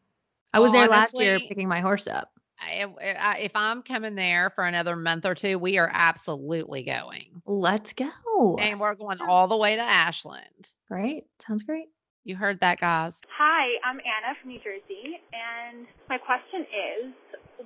I 0.53 0.59
was 0.59 0.73
there 0.73 0.87
last 0.87 1.17
year 1.17 1.39
picking 1.39 1.69
my 1.69 1.79
horse 1.79 2.07
up. 2.07 2.31
I, 2.61 3.37
if 3.39 3.51
I'm 3.55 3.81
coming 3.81 4.15
there 4.15 4.51
for 4.51 4.65
another 4.65 4.95
month 4.95 5.25
or 5.25 5.33
two, 5.33 5.57
we 5.57 5.77
are 5.77 5.89
absolutely 5.91 6.83
going. 6.83 7.41
Let's 7.45 7.93
go. 7.93 8.57
And 8.59 8.79
we're 8.79 8.95
going 8.95 9.19
all 9.21 9.47
the 9.47 9.57
way 9.57 9.75
to 9.75 9.81
Ashland. 9.81 10.69
Great. 10.87 11.25
Sounds 11.45 11.63
great. 11.63 11.87
You 12.23 12.35
heard 12.35 12.59
that, 12.59 12.79
guys. 12.79 13.19
Hi, 13.37 13.65
I'm 13.83 13.97
Anna 13.97 14.37
from 14.39 14.51
New 14.51 14.59
Jersey, 14.59 15.19
and 15.33 15.87
my 16.07 16.19
question 16.19 16.61
is 16.69 17.13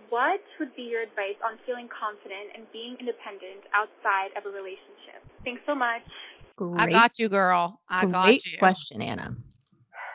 what 0.09 0.39
would 0.59 0.73
be 0.75 0.83
your 0.83 1.01
advice 1.01 1.35
on 1.43 1.57
feeling 1.65 1.89
confident 1.91 2.55
and 2.55 2.65
being 2.71 2.95
independent 2.99 3.67
outside 3.73 4.31
of 4.37 4.45
a 4.45 4.49
relationship? 4.49 5.19
Thanks 5.43 5.61
so 5.65 5.75
much. 5.75 6.01
Great. 6.55 6.79
I 6.79 6.89
got 6.89 7.19
you, 7.19 7.27
girl. 7.27 7.81
I 7.89 8.05
got 8.05 8.25
great 8.25 8.45
you. 8.45 8.57
question, 8.57 9.01
Anna. 9.01 9.35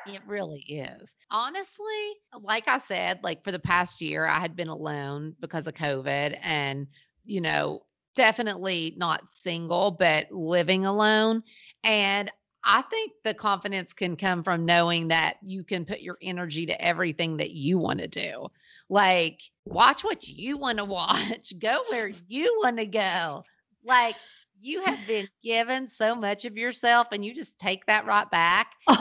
It 0.07 0.23
really 0.27 0.61
is. 0.61 1.15
Honestly, 1.31 2.15
like 2.43 2.67
I 2.67 2.79
said, 2.79 3.21
like 3.23 3.45
for 3.45 3.53
the 3.53 3.59
past 3.59 4.01
year, 4.01 4.27
I 4.27 4.41
had 4.41 4.57
been 4.57 4.69
alone 4.69 5.37
because 5.41 5.67
of 5.67 5.75
COVID 5.75 6.39
and, 6.43 6.87
you 7.27 7.43
know, 7.43 7.83
definitely 8.17 8.95
not 8.97 9.23
single, 9.43 9.91
but 9.91 10.33
living 10.33 10.87
alone. 10.87 11.43
And 11.85 12.31
I 12.65 12.83
think 12.83 13.13
the 13.25 13.35
confidence 13.35 13.93
can 13.93 14.17
come 14.17 14.43
from 14.43 14.67
knowing 14.67 15.09
that 15.09 15.37
you 15.43 15.65
can 15.65 15.85
put 15.85 16.01
your 16.01 16.19
energy 16.23 16.67
to 16.67 16.85
everything 16.85 17.39
that 17.39 17.51
you 17.51 17.79
want 17.79 18.01
to 18.01 18.09
do. 18.09 18.49
Like, 18.89 19.41
watch 19.65 20.05
what 20.05 20.27
you 20.27 20.59
want 20.59 20.79
to 20.79 20.85
watch, 20.85 21.53
go 21.59 21.83
where 21.91 22.11
you 22.29 22.61
want 22.63 22.77
to 22.79 22.87
go. 22.87 23.45
Like, 23.85 24.17
you 24.61 24.83
have 24.83 24.99
been 25.07 25.29
given 25.43 25.89
so 25.89 26.15
much 26.15 26.45
of 26.45 26.57
yourself, 26.57 27.09
and 27.13 27.25
you 27.25 27.35
just 27.35 27.59
take 27.59 27.87
that 27.87 28.05
right 28.05 28.31
back. 28.31 28.73
And 28.89 28.99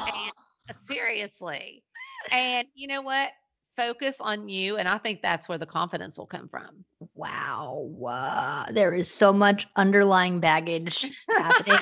seriously. 0.88 1.84
And 2.32 2.68
you 2.76 2.88
know 2.88 3.02
what? 3.02 3.32
Focus 3.76 4.16
on 4.20 4.48
you. 4.48 4.78
And 4.78 4.88
I 4.88 4.98
think 4.98 5.22
that's 5.22 5.50
where 5.50 5.58
the 5.58 5.66
confidence 5.66 6.18
will 6.18 6.26
come 6.26 6.50
from. 6.50 6.84
Wow. 7.16 7.90
Uh, 8.08 8.72
there 8.72 8.94
is 8.94 9.10
so 9.10 9.34
much 9.34 9.68
underlying 9.76 10.40
baggage 10.40 11.10
happening 11.30 11.80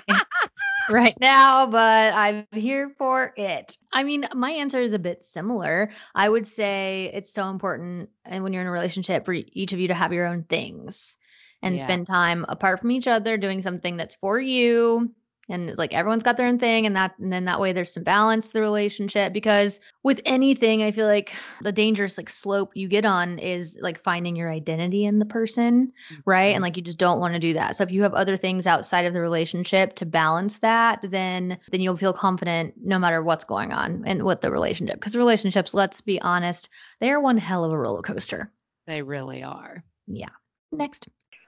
right 0.89 1.15
now, 1.19 1.67
but 1.67 2.13
I'm 2.13 2.47
here 2.51 2.89
for 2.97 3.33
it. 3.37 3.77
I 3.91 4.03
mean, 4.03 4.25
my 4.33 4.51
answer 4.51 4.79
is 4.79 4.93
a 4.93 4.99
bit 4.99 5.23
similar. 5.23 5.91
I 6.15 6.29
would 6.29 6.47
say 6.47 7.11
it's 7.13 7.31
so 7.33 7.49
important 7.49 8.09
and 8.25 8.43
when 8.43 8.53
you're 8.53 8.61
in 8.61 8.67
a 8.67 8.71
relationship 8.71 9.25
for 9.25 9.33
each 9.33 9.73
of 9.73 9.79
you 9.79 9.87
to 9.89 9.93
have 9.93 10.13
your 10.13 10.25
own 10.25 10.43
things 10.43 11.17
and 11.61 11.79
Yeah. 11.79 11.79
spend 11.79 12.07
time 12.07 12.45
apart 12.49 12.79
from 12.79 12.91
each 12.91 13.07
other 13.07 13.37
doing 13.37 13.61
something 13.61 13.97
that's 13.97 14.15
for 14.15 14.39
you. 14.39 15.13
And 15.49 15.69
it's 15.69 15.79
like 15.79 15.93
everyone's 15.93 16.23
got 16.23 16.35
their 16.37 16.47
own 16.47 16.59
thing, 16.59 16.85
and 16.85 16.95
that, 16.95 17.13
and 17.19 17.31
then 17.31 17.45
that 17.45 17.59
way 17.59 17.71
there's 17.71 17.93
some 17.93 18.03
balance 18.03 18.47
to 18.47 18.53
the 18.53 18.61
relationship. 18.61 19.31
Because 19.33 19.79
with 20.03 20.19
anything, 20.25 20.83
I 20.83 20.91
feel 20.91 21.07
like 21.07 21.33
the 21.61 21.71
dangerous 21.71 22.17
like 22.17 22.29
slope 22.29 22.71
you 22.75 22.87
get 22.87 23.05
on 23.05 23.39
is 23.39 23.77
like 23.81 24.01
finding 24.03 24.35
your 24.35 24.51
identity 24.51 25.05
in 25.05 25.19
the 25.19 25.25
person 25.25 25.91
right 26.25 26.51
Mhm. 26.51 26.55
and 26.55 26.61
like 26.63 26.77
you 26.77 26.83
just 26.83 26.97
don't 26.97 27.19
want 27.19 27.33
to 27.33 27.39
do 27.39 27.53
that 27.53 27.75
so 27.75 27.83
if 27.83 27.91
you 27.91 28.03
have 28.03 28.13
other 28.13 28.37
things 28.37 28.67
outside 28.67 29.05
of 29.05 29.13
the 29.13 29.21
relationship 29.21 29.95
to 29.95 30.05
balance 30.05 30.59
that 30.59 30.99
then 31.09 31.57
then 31.71 31.81
you'll 31.81 31.97
feel 31.97 32.13
confident 32.13 32.73
no 32.83 32.97
matter 32.99 33.21
what's 33.23 33.43
going 33.43 33.71
on 33.73 34.03
and 34.05 34.23
with 34.23 34.41
the 34.41 34.51
relationship 34.51 34.95
because 34.99 35.15
relationships 35.15 35.73
let's 35.73 36.01
be 36.01 36.21
honest 36.21 36.69
they 36.99 37.09
are 37.11 37.19
one 37.19 37.37
hell 37.37 37.63
of 37.63 37.71
a 37.71 37.77
roller 37.77 38.01
coaster 38.01 38.51
They 38.85 39.01
really 39.01 39.43
are. 39.43 39.83
yeah 40.07 40.29
next 40.71 41.07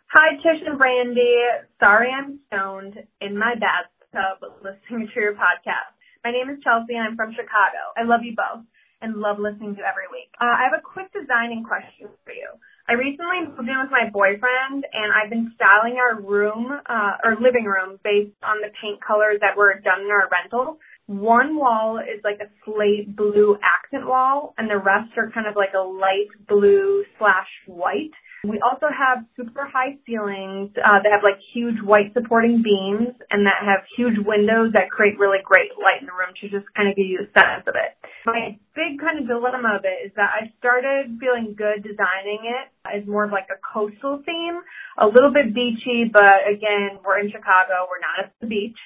Hi, 0.10 0.42
Tish 0.42 0.66
and 0.66 0.82
Brandi. 0.82 1.38
Sorry 1.80 2.10
I'm 2.10 2.40
stoned 2.50 2.98
in 3.22 3.38
my 3.38 3.54
bathtub 3.54 4.42
listening 4.58 5.06
to 5.06 5.22
your 5.22 5.38
podcast. 5.38 5.94
My 6.26 6.32
name 6.34 6.50
is 6.50 6.58
Chelsea 6.66 6.98
and 6.98 7.14
I'm 7.14 7.16
from 7.16 7.30
Chicago. 7.38 7.94
I 7.94 8.10
love 8.10 8.26
you 8.26 8.34
both 8.34 8.66
and 9.06 9.22
love 9.22 9.38
listening 9.38 9.78
to 9.78 9.86
every 9.86 10.10
week. 10.10 10.34
Uh, 10.42 10.50
I 10.50 10.66
have 10.66 10.74
a 10.74 10.82
quick 10.82 11.14
designing 11.14 11.62
question 11.62 12.10
for 12.26 12.34
you. 12.34 12.50
I 12.90 12.98
recently 12.98 13.54
moved 13.54 13.70
in 13.70 13.78
with 13.78 13.94
my 13.94 14.10
boyfriend 14.10 14.82
and 14.82 15.14
I've 15.14 15.30
been 15.30 15.54
styling 15.54 16.02
our 16.02 16.18
room, 16.18 16.74
uh, 16.74 17.22
or 17.22 17.38
living 17.38 17.70
room 17.70 18.02
based 18.02 18.34
on 18.42 18.66
the 18.66 18.74
paint 18.82 18.98
colors 19.06 19.38
that 19.46 19.62
were 19.62 19.78
done 19.78 20.10
in 20.10 20.10
our 20.10 20.26
rental. 20.34 20.82
One 21.10 21.58
wall 21.58 21.98
is 21.98 22.22
like 22.22 22.38
a 22.38 22.54
slate 22.62 23.18
blue 23.18 23.58
accent 23.66 24.06
wall 24.06 24.54
and 24.62 24.70
the 24.70 24.78
rest 24.78 25.10
are 25.18 25.34
kind 25.34 25.50
of 25.50 25.58
like 25.58 25.74
a 25.74 25.82
light 25.82 26.30
blue 26.46 27.04
slash 27.18 27.50
white. 27.66 28.14
We 28.46 28.62
also 28.62 28.86
have 28.94 29.26
super 29.34 29.66
high 29.66 29.98
ceilings 30.06 30.70
uh, 30.78 31.02
that 31.02 31.10
have 31.10 31.26
like 31.26 31.42
huge 31.50 31.82
white 31.82 32.14
supporting 32.14 32.62
beams 32.62 33.18
and 33.34 33.42
that 33.50 33.58
have 33.66 33.90
huge 33.98 34.22
windows 34.22 34.78
that 34.78 34.94
create 34.94 35.18
really 35.18 35.42
great 35.42 35.74
light 35.82 35.98
in 35.98 36.06
the 36.06 36.14
room 36.14 36.30
to 36.30 36.46
just 36.46 36.70
kind 36.78 36.86
of 36.86 36.94
give 36.94 37.10
you 37.10 37.26
a 37.26 37.30
sense 37.34 37.66
of 37.66 37.74
it. 37.74 37.98
My 38.30 38.54
big 38.78 39.02
kind 39.02 39.18
of 39.18 39.26
dilemma 39.26 39.82
of 39.82 39.90
it 39.90 40.06
is 40.06 40.14
that 40.14 40.30
I 40.30 40.54
started 40.62 41.18
feeling 41.18 41.58
good 41.58 41.82
designing 41.82 42.46
it 42.46 42.70
as 42.86 43.02
more 43.10 43.26
of 43.26 43.34
like 43.34 43.50
a 43.50 43.58
coastal 43.58 44.22
theme, 44.22 44.62
a 45.02 45.10
little 45.10 45.34
bit 45.34 45.58
beachy, 45.58 46.06
but 46.06 46.46
again, 46.46 47.02
we're 47.02 47.18
in 47.18 47.34
Chicago, 47.34 47.90
we're 47.90 47.98
not 47.98 48.30
at 48.30 48.32
the 48.40 48.46
beach 48.46 48.78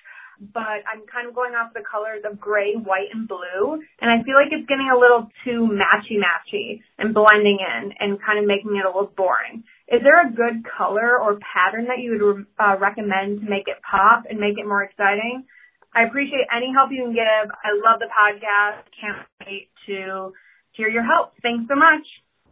but 0.53 0.83
I'm 0.89 1.05
kind 1.11 1.27
of 1.27 1.35
going 1.35 1.53
off 1.53 1.73
the 1.73 1.83
colors 1.85 2.23
of 2.25 2.39
gray, 2.39 2.73
white, 2.73 3.13
and 3.13 3.27
blue. 3.27 3.79
And 4.01 4.09
I 4.11 4.23
feel 4.23 4.35
like 4.35 4.51
it's 4.51 4.67
getting 4.67 4.89
a 4.91 4.97
little 4.97 5.29
too 5.45 5.69
matchy 5.71 6.17
matchy 6.19 6.81
and 6.97 7.13
blending 7.13 7.59
in 7.61 7.93
and 7.99 8.19
kind 8.21 8.39
of 8.39 8.45
making 8.45 8.75
it 8.75 8.85
a 8.85 8.89
little 8.89 9.11
boring. 9.15 9.63
Is 9.87 10.01
there 10.01 10.25
a 10.25 10.31
good 10.31 10.65
color 10.65 11.19
or 11.19 11.37
pattern 11.39 11.85
that 11.85 11.99
you 11.99 12.17
would 12.17 12.45
uh, 12.57 12.77
recommend 12.79 13.41
to 13.41 13.49
make 13.49 13.67
it 13.67 13.77
pop 13.89 14.23
and 14.29 14.39
make 14.39 14.57
it 14.57 14.65
more 14.67 14.83
exciting? 14.83 15.45
I 15.93 16.03
appreciate 16.03 16.47
any 16.55 16.73
help 16.73 16.89
you 16.91 17.03
can 17.03 17.13
give. 17.13 17.51
I 17.51 17.69
love 17.85 17.99
the 17.99 18.09
podcast. 18.09 18.83
Can't 18.99 19.27
wait 19.45 19.69
to 19.85 20.33
hear 20.71 20.89
your 20.89 21.03
help. 21.03 21.33
Thanks 21.41 21.65
so 21.69 21.75
much. 21.75 22.01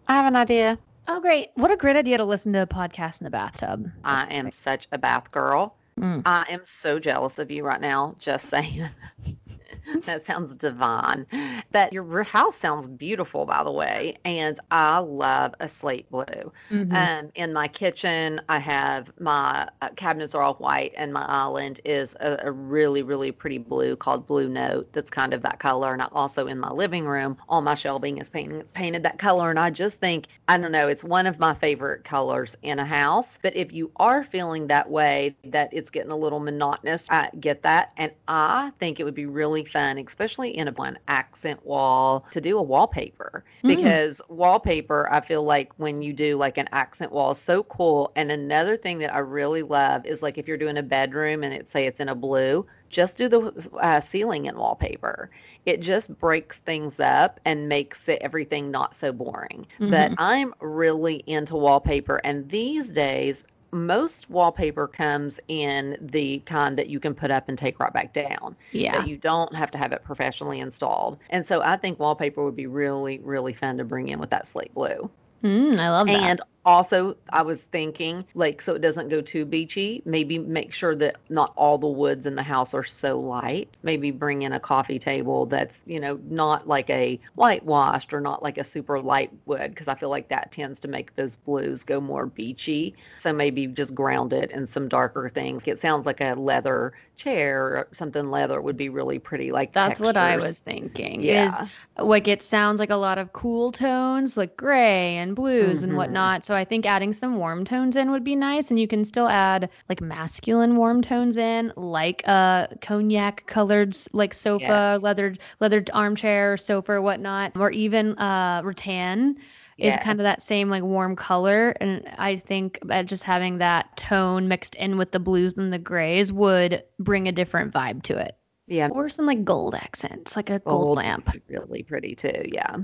I 0.07 0.13
have 0.15 0.25
an 0.27 0.35
idea. 0.35 0.77
oh 1.07 1.19
great 1.19 1.49
what 1.55 1.71
a 1.71 1.77
great 1.77 1.95
idea 1.95 2.17
to 2.17 2.25
listen 2.25 2.53
to 2.53 2.61
a 2.61 2.67
podcast 2.67 3.21
in 3.21 3.25
the 3.25 3.31
bathtub 3.31 3.89
I 4.03 4.27
am 4.35 4.51
such 4.51 4.87
a 4.91 4.97
bath 4.99 5.31
girl. 5.31 5.75
Mm. 6.01 6.23
I 6.25 6.45
am 6.49 6.61
so 6.65 6.99
jealous 6.99 7.37
of 7.37 7.51
you 7.51 7.63
right 7.63 7.79
now. 7.79 8.15
Just 8.19 8.49
saying. 8.49 8.83
that 10.05 10.23
sounds 10.23 10.57
divine. 10.57 11.25
But 11.71 11.93
your 11.93 12.23
house 12.23 12.55
sounds 12.57 12.87
beautiful, 12.87 13.45
by 13.45 13.63
the 13.63 13.71
way. 13.71 14.17
And 14.25 14.59
I 14.69 14.99
love 14.99 15.53
a 15.59 15.67
slate 15.69 16.09
blue. 16.09 16.51
Mhm. 16.71 16.93
Um, 16.93 17.31
in 17.35 17.53
my 17.53 17.67
kitchen, 17.67 18.41
I 18.49 18.59
have 18.59 19.11
my 19.19 19.67
uh, 19.81 19.89
cabinets 19.95 20.35
are 20.35 20.41
all 20.41 20.55
white, 20.55 20.93
and 20.97 21.13
my 21.13 21.25
island 21.27 21.79
is 21.85 22.15
a, 22.19 22.37
a 22.43 22.51
really, 22.51 23.03
really 23.03 23.31
pretty 23.31 23.57
blue 23.57 23.95
called 23.95 24.27
Blue 24.27 24.49
Note. 24.49 24.91
That's 24.93 25.09
kind 25.09 25.33
of 25.33 25.41
that 25.43 25.59
color. 25.59 25.93
And 25.93 26.01
I, 26.01 26.07
also 26.11 26.47
in 26.47 26.59
my 26.59 26.71
living 26.71 27.05
room, 27.05 27.37
all 27.49 27.61
my 27.61 27.75
shelving 27.75 28.17
is 28.19 28.29
painted 28.29 28.71
painted 28.73 29.03
that 29.03 29.17
color. 29.19 29.49
And 29.49 29.59
I 29.59 29.69
just 29.71 29.99
think 29.99 30.27
I 30.47 30.57
don't 30.57 30.71
know, 30.71 30.87
it's 30.87 31.03
one 31.03 31.27
of 31.27 31.39
my 31.39 31.53
favorite 31.53 32.03
colors 32.03 32.55
in 32.61 32.79
a 32.79 32.85
house. 32.85 33.37
But 33.41 33.55
if 33.55 33.71
you 33.73 33.91
are 33.97 34.23
feeling 34.23 34.67
that 34.67 34.89
way, 34.89 35.35
that 35.45 35.69
it's 35.73 35.89
getting 35.89 36.11
a 36.11 36.17
little 36.17 36.39
monotonous, 36.39 37.07
I 37.09 37.29
get 37.39 37.63
that, 37.63 37.91
and 37.97 38.11
I 38.27 38.71
think 38.79 38.99
it 38.99 39.03
would 39.03 39.15
be 39.15 39.25
really 39.25 39.63
fun, 39.71 39.97
especially 39.97 40.57
in 40.57 40.67
a 40.67 40.71
one 40.71 40.97
accent 41.07 41.65
wall, 41.65 42.25
to 42.31 42.41
do 42.41 42.57
a 42.57 42.63
wallpaper 42.63 43.43
Mm. 43.63 43.67
because 43.67 44.21
wallpaper, 44.29 45.07
I 45.11 45.21
feel 45.21 45.43
like 45.43 45.71
when 45.77 46.01
you 46.01 46.13
do 46.13 46.35
like 46.35 46.57
an 46.57 46.69
accent 46.71 47.11
wall 47.11 47.33
so 47.35 47.63
cool. 47.63 48.11
And 48.15 48.31
another 48.31 48.77
thing 48.77 48.99
that 48.99 49.13
I 49.13 49.19
really 49.19 49.63
love 49.63 50.05
is 50.05 50.21
like 50.21 50.37
if 50.37 50.47
you're 50.47 50.57
doing 50.57 50.77
a 50.77 50.83
bedroom 50.83 51.43
and 51.43 51.53
it 51.53 51.69
say 51.69 51.85
it's 51.85 51.99
in 51.99 52.09
a 52.09 52.15
blue, 52.15 52.65
just 52.89 53.17
do 53.17 53.27
the 53.29 53.69
uh, 53.81 54.01
ceiling 54.01 54.45
in 54.45 54.57
wallpaper. 54.57 55.29
It 55.65 55.81
just 55.81 56.17
breaks 56.19 56.59
things 56.59 56.99
up 56.99 57.39
and 57.45 57.67
makes 57.69 58.07
it 58.09 58.21
everything 58.21 58.71
not 58.71 58.95
so 58.95 59.11
boring. 59.11 59.67
But 59.89 60.11
Mhm. 60.11 60.17
I'm 60.17 60.53
really 60.61 61.17
into 61.27 61.55
wallpaper, 61.55 62.21
and 62.23 62.49
these 62.49 62.91
days 62.91 63.43
most 63.71 64.29
wallpaper 64.29 64.87
comes 64.87 65.39
in 65.47 65.97
the 66.01 66.39
kind 66.39 66.77
that 66.77 66.89
you 66.89 66.99
can 66.99 67.13
put 67.13 67.31
up 67.31 67.49
and 67.49 67.57
take 67.57 67.79
right 67.79 67.93
back 67.93 68.13
down. 68.13 68.55
Yeah. 68.71 68.99
That 68.99 69.07
you 69.07 69.17
don't 69.17 69.53
have 69.55 69.71
to 69.71 69.77
have 69.77 69.91
it 69.93 70.03
professionally 70.03 70.59
installed. 70.59 71.17
And 71.29 71.45
so 71.45 71.61
I 71.61 71.77
think 71.77 71.99
wallpaper 71.99 72.43
would 72.43 72.55
be 72.55 72.67
really, 72.67 73.19
really 73.19 73.53
fun 73.53 73.77
to 73.77 73.83
bring 73.83 74.09
in 74.09 74.19
with 74.19 74.29
that 74.31 74.47
slate 74.47 74.73
blue. 74.73 75.09
Mm, 75.43 75.79
I 75.79 75.89
love 75.89 76.07
that. 76.07 76.21
And 76.21 76.41
also, 76.65 77.15
I 77.31 77.41
was 77.41 77.63
thinking, 77.63 78.25
like, 78.35 78.61
so 78.61 78.75
it 78.75 78.81
doesn't 78.81 79.09
go 79.09 79.21
too 79.21 79.45
beachy, 79.45 80.01
maybe 80.05 80.37
make 80.37 80.73
sure 80.73 80.95
that 80.95 81.15
not 81.29 81.53
all 81.55 81.77
the 81.77 81.87
woods 81.87 82.25
in 82.25 82.35
the 82.35 82.43
house 82.43 82.73
are 82.73 82.83
so 82.83 83.19
light. 83.19 83.75
Maybe 83.83 84.11
bring 84.11 84.43
in 84.43 84.53
a 84.53 84.59
coffee 84.59 84.99
table 84.99 85.45
that's, 85.47 85.81
you 85.85 85.99
know, 85.99 86.19
not 86.29 86.67
like 86.67 86.89
a 86.89 87.19
whitewashed 87.35 88.13
or 88.13 88.21
not 88.21 88.43
like 88.43 88.57
a 88.57 88.63
super 88.63 88.99
light 88.99 89.31
wood, 89.45 89.71
because 89.71 89.87
I 89.87 89.95
feel 89.95 90.09
like 90.09 90.29
that 90.29 90.51
tends 90.51 90.79
to 90.81 90.87
make 90.87 91.15
those 91.15 91.35
blues 91.35 91.83
go 91.83 91.99
more 91.99 92.27
beachy. 92.27 92.95
So 93.17 93.33
maybe 93.33 93.67
just 93.67 93.95
ground 93.95 94.33
it 94.33 94.51
in 94.51 94.67
some 94.67 94.87
darker 94.87 95.29
things. 95.29 95.63
It 95.65 95.79
sounds 95.79 96.05
like 96.05 96.21
a 96.21 96.33
leather 96.35 96.93
chair 97.17 97.63
or 97.63 97.87
something 97.93 98.29
leather 98.31 98.61
would 98.61 98.77
be 98.77 98.89
really 98.89 99.19
pretty. 99.19 99.51
Like, 99.51 99.73
That's 99.73 99.99
what 99.99 100.17
I 100.17 100.37
was 100.37 100.59
thinking. 100.59 101.21
Yeah. 101.21 101.45
Is 101.45 101.59
like 101.97 102.27
it 102.27 102.41
sounds 102.41 102.79
like 102.79 102.89
a 102.89 102.95
lot 102.95 103.17
of 103.17 103.33
cool 103.33 103.71
tones, 103.71 104.37
like 104.37 104.57
gray 104.57 105.17
and 105.17 105.35
blues 105.35 105.83
and 105.83 105.93
Mhm. 105.93 105.97
whatnot. 105.97 106.45
So 106.51 106.55
I 106.57 106.65
think 106.65 106.85
adding 106.85 107.13
some 107.13 107.37
warm 107.37 107.63
tones 107.63 107.95
in 107.95 108.11
would 108.11 108.25
be 108.25 108.35
nice, 108.35 108.69
and 108.69 108.77
you 108.77 108.85
can 108.85 109.05
still 109.05 109.29
add 109.29 109.69
like 109.87 110.01
masculine 110.01 110.75
warm 110.75 111.01
tones 111.01 111.37
in, 111.37 111.71
like 111.77 112.27
a 112.27 112.67
cognac 112.81 113.45
colored 113.47 113.95
like 114.11 114.33
sofa, 114.33 114.65
Yes. 114.95 115.01
leathered 115.01 115.39
leathered 115.61 115.89
armchair, 115.93 116.57
sofa, 116.57 116.91
or 116.91 117.01
whatnot, 117.01 117.53
or 117.55 117.71
even 117.71 118.17
uh 118.17 118.61
rattan 118.65 119.37
is 119.77 119.95
kind 120.03 120.19
of 120.19 120.25
that 120.25 120.41
same 120.41 120.69
like 120.69 120.83
warm 120.83 121.15
color. 121.15 121.69
And 121.79 122.05
I 122.17 122.35
think 122.35 122.79
that 122.83 123.05
just 123.05 123.23
having 123.23 123.59
that 123.59 123.95
tone 123.95 124.49
mixed 124.49 124.75
in 124.75 124.97
with 124.97 125.13
the 125.13 125.19
blues 125.21 125.53
and 125.53 125.71
the 125.71 125.79
grays 125.79 126.33
would 126.33 126.83
bring 126.99 127.29
a 127.29 127.31
different 127.31 127.73
vibe 127.73 128.03
to 128.03 128.17
it. 128.17 128.35
Yeah. 128.67 128.89
Or 128.91 129.07
some 129.07 129.25
like 129.25 129.45
gold 129.45 129.73
accents, 129.73 130.35
like 130.35 130.49
a 130.49 130.59
gold, 130.59 130.83
Gold 130.83 130.97
lamp. 130.97 131.29
really 131.47 131.83
pretty 131.83 132.13
too. 132.13 132.43
Yeah. 132.51 132.75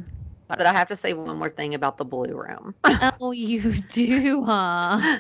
But 0.48 0.66
I 0.66 0.72
have 0.72 0.88
to 0.90 0.96
say 0.96 1.14
one 1.14 1.38
more 1.38 1.50
thing 1.50 1.74
about 1.74 1.98
the 1.98 2.06
blue 2.06 2.36
room. 2.36 2.74
oh, 3.20 3.32
you 3.32 3.74
do, 3.92 4.44
huh? 4.44 5.20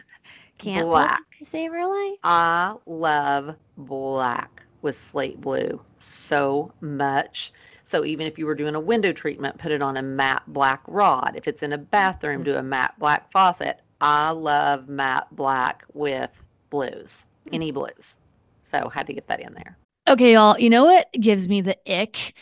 Can't 0.57 0.87
Black. 0.87 1.19
wait 1.19 1.39
to 1.39 1.45
save 1.45 1.71
our 1.71 1.87
life. 1.87 2.19
I 2.23 2.75
love 2.85 3.55
black 3.77 4.63
with 4.81 4.95
slate 4.95 5.39
blue 5.39 5.81
so 5.97 6.71
much. 6.81 7.51
So 7.83 8.03
even 8.05 8.25
if 8.25 8.39
you 8.39 8.45
were 8.45 8.55
doing 8.55 8.75
a 8.75 8.79
window 8.79 9.13
treatment, 9.13 9.57
put 9.57 9.71
it 9.71 9.81
on 9.81 9.97
a 9.97 10.01
matte 10.01 10.43
black 10.47 10.81
rod. 10.87 11.33
If 11.35 11.47
it's 11.47 11.63
in 11.63 11.73
a 11.73 11.77
bathroom, 11.77 12.37
mm-hmm. 12.37 12.51
do 12.51 12.55
a 12.57 12.63
matte 12.63 12.97
black 12.97 13.31
faucet. 13.31 13.81
I 14.01 14.31
love 14.31 14.87
matte 14.89 15.27
black 15.35 15.83
with 15.93 16.43
blues, 16.69 17.25
mm. 17.45 17.53
any 17.53 17.71
blues. 17.71 18.17
So 18.61 18.89
had 18.89 19.07
to 19.07 19.13
get 19.13 19.27
that 19.27 19.39
in 19.39 19.53
there. 19.53 19.77
Okay, 20.07 20.33
y'all, 20.33 20.57
you 20.57 20.69
know 20.69 20.85
what 20.85 21.07
gives 21.13 21.47
me 21.47 21.61
the 21.61 21.77
ick? 21.85 22.33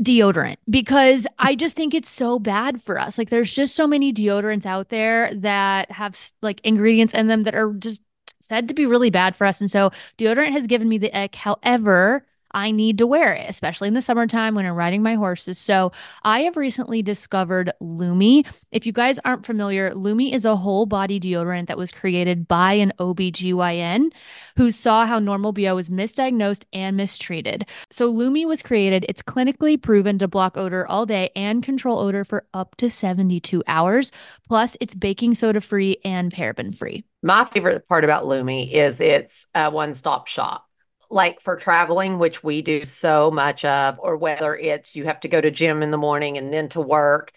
Deodorant, 0.00 0.56
because 0.70 1.26
I 1.38 1.54
just 1.54 1.74
think 1.76 1.92
it's 1.92 2.08
so 2.08 2.38
bad 2.38 2.80
for 2.80 2.98
us. 2.98 3.18
Like, 3.18 3.30
there's 3.30 3.52
just 3.52 3.74
so 3.74 3.86
many 3.86 4.12
deodorants 4.12 4.64
out 4.64 4.90
there 4.90 5.34
that 5.34 5.90
have 5.90 6.16
like 6.40 6.60
ingredients 6.62 7.14
in 7.14 7.26
them 7.26 7.42
that 7.42 7.54
are 7.54 7.72
just 7.74 8.02
said 8.40 8.68
to 8.68 8.74
be 8.74 8.86
really 8.86 9.10
bad 9.10 9.34
for 9.34 9.46
us. 9.46 9.60
And 9.60 9.70
so, 9.70 9.90
deodorant 10.16 10.52
has 10.52 10.66
given 10.68 10.88
me 10.88 10.98
the 10.98 11.12
ick. 11.12 11.34
However, 11.34 12.24
I 12.52 12.70
need 12.70 12.98
to 12.98 13.06
wear 13.06 13.34
it, 13.34 13.48
especially 13.48 13.88
in 13.88 13.94
the 13.94 14.02
summertime 14.02 14.54
when 14.54 14.66
I'm 14.66 14.74
riding 14.74 15.02
my 15.02 15.14
horses. 15.14 15.58
So, 15.58 15.92
I 16.22 16.40
have 16.40 16.56
recently 16.56 17.02
discovered 17.02 17.72
Lume. 17.80 18.44
If 18.72 18.86
you 18.86 18.92
guys 18.92 19.18
aren't 19.24 19.46
familiar, 19.46 19.94
Lume 19.94 20.32
is 20.32 20.44
a 20.44 20.56
whole 20.56 20.86
body 20.86 21.20
deodorant 21.20 21.68
that 21.68 21.78
was 21.78 21.90
created 21.90 22.48
by 22.48 22.74
an 22.74 22.92
OBGYN 22.98 24.12
who 24.56 24.70
saw 24.70 25.06
how 25.06 25.18
normal 25.18 25.52
BO 25.52 25.74
was 25.74 25.88
misdiagnosed 25.88 26.64
and 26.72 26.96
mistreated. 26.96 27.66
So 27.90 28.06
Lume 28.06 28.46
was 28.46 28.62
created. 28.62 29.06
It's 29.08 29.22
clinically 29.22 29.80
proven 29.80 30.18
to 30.18 30.28
block 30.28 30.56
odor 30.56 30.86
all 30.86 31.06
day 31.06 31.30
and 31.36 31.62
control 31.62 31.98
odor 31.98 32.24
for 32.24 32.44
up 32.54 32.76
to 32.76 32.90
72 32.90 33.62
hours. 33.66 34.12
Plus, 34.48 34.76
it's 34.80 34.94
baking 34.94 35.34
soda 35.34 35.60
free 35.60 35.98
and 36.04 36.32
paraben 36.32 36.76
free. 36.76 37.04
My 37.22 37.44
favorite 37.44 37.88
part 37.88 38.04
about 38.04 38.26
Lume 38.26 38.48
is 38.48 39.00
it's 39.00 39.46
a 39.54 39.70
one 39.70 39.94
stop 39.94 40.26
shop. 40.26 40.67
Like 41.10 41.40
for 41.40 41.56
traveling, 41.56 42.18
which 42.18 42.44
we 42.44 42.62
do 42.62 42.84
so 42.84 43.30
much 43.30 43.64
of, 43.64 43.98
or 43.98 44.16
whether 44.16 44.54
it's 44.54 44.94
you 44.94 45.04
have 45.04 45.20
to 45.20 45.28
go 45.28 45.40
to 45.40 45.50
gym 45.50 45.82
in 45.82 45.90
the 45.90 45.96
morning 45.96 46.36
and 46.36 46.52
then 46.52 46.68
to 46.70 46.80
work, 46.80 47.32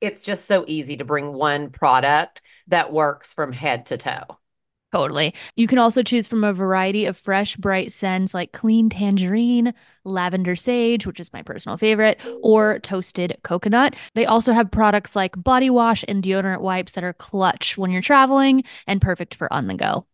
it's 0.00 0.22
just 0.22 0.44
so 0.44 0.64
easy 0.68 0.98
to 0.98 1.04
bring 1.04 1.32
one 1.32 1.70
product 1.70 2.42
that 2.68 2.92
works 2.92 3.32
from 3.32 3.52
head 3.52 3.86
to 3.86 3.98
toe. 3.98 4.38
Totally. 4.92 5.34
You 5.56 5.66
can 5.66 5.78
also 5.78 6.02
choose 6.02 6.26
from 6.28 6.44
a 6.44 6.52
variety 6.52 7.06
of 7.06 7.18
fresh, 7.18 7.56
bright 7.56 7.90
scents 7.92 8.32
like 8.32 8.52
clean 8.52 8.88
tangerine, 8.88 9.74
lavender 10.04 10.54
sage, 10.54 11.06
which 11.06 11.18
is 11.20 11.32
my 11.32 11.42
personal 11.42 11.76
favorite, 11.76 12.20
or 12.40 12.78
toasted 12.78 13.36
coconut. 13.42 13.94
They 14.14 14.24
also 14.24 14.52
have 14.52 14.70
products 14.70 15.16
like 15.16 15.42
body 15.42 15.70
wash 15.70 16.04
and 16.06 16.22
deodorant 16.22 16.60
wipes 16.60 16.92
that 16.92 17.04
are 17.04 17.12
clutch 17.12 17.76
when 17.76 17.90
you're 17.90 18.00
traveling 18.00 18.64
and 18.86 19.02
perfect 19.02 19.34
for 19.34 19.52
on 19.52 19.66
the 19.66 19.74
go. 19.74 20.06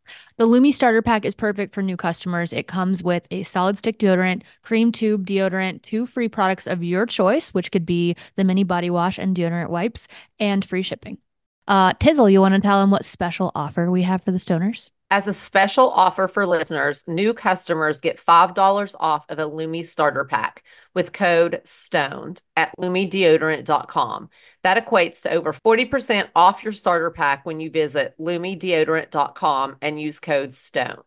The 0.42 0.48
Lume 0.48 0.72
starter 0.72 1.02
pack 1.02 1.24
is 1.24 1.34
perfect 1.34 1.72
for 1.72 1.82
new 1.82 1.96
customers. 1.96 2.52
It 2.52 2.66
comes 2.66 3.00
with 3.00 3.28
a 3.30 3.44
solid 3.44 3.78
stick 3.78 3.96
deodorant, 3.98 4.42
cream 4.60 4.90
tube 4.90 5.24
deodorant, 5.24 5.82
two 5.82 6.04
free 6.04 6.28
products 6.28 6.66
of 6.66 6.82
your 6.82 7.06
choice, 7.06 7.54
which 7.54 7.70
could 7.70 7.86
be 7.86 8.16
the 8.34 8.42
mini 8.42 8.64
body 8.64 8.90
wash 8.90 9.18
and 9.18 9.36
deodorant 9.36 9.68
wipes, 9.68 10.08
and 10.40 10.64
free 10.64 10.82
shipping. 10.82 11.18
Uh, 11.68 11.92
Tizzle, 11.92 12.32
you 12.32 12.40
want 12.40 12.56
to 12.56 12.60
tell 12.60 12.80
them 12.80 12.90
what 12.90 13.04
special 13.04 13.52
offer 13.54 13.88
we 13.88 14.02
have 14.02 14.24
for 14.24 14.32
the 14.32 14.38
stoners? 14.38 14.90
As 15.12 15.28
a 15.28 15.34
special 15.34 15.90
offer 15.90 16.26
for 16.26 16.46
listeners, 16.46 17.06
new 17.06 17.34
customers 17.34 18.00
get 18.00 18.16
$5 18.16 18.94
off 18.98 19.26
of 19.28 19.38
a 19.38 19.44
Lume 19.44 19.84
starter 19.84 20.24
pack 20.24 20.64
with 20.94 21.12
code 21.12 21.60
STONED 21.64 22.40
at 22.56 22.74
lumedeodorant.com. 22.78 24.30
That 24.62 24.82
equates 24.82 25.20
to 25.24 25.32
over 25.32 25.52
40% 25.52 26.30
off 26.34 26.64
your 26.64 26.72
starter 26.72 27.10
pack 27.10 27.44
when 27.44 27.60
you 27.60 27.68
visit 27.68 28.14
lumedeodorant.com 28.18 29.76
and 29.82 30.00
use 30.00 30.18
code 30.18 30.54
STONED. 30.54 31.02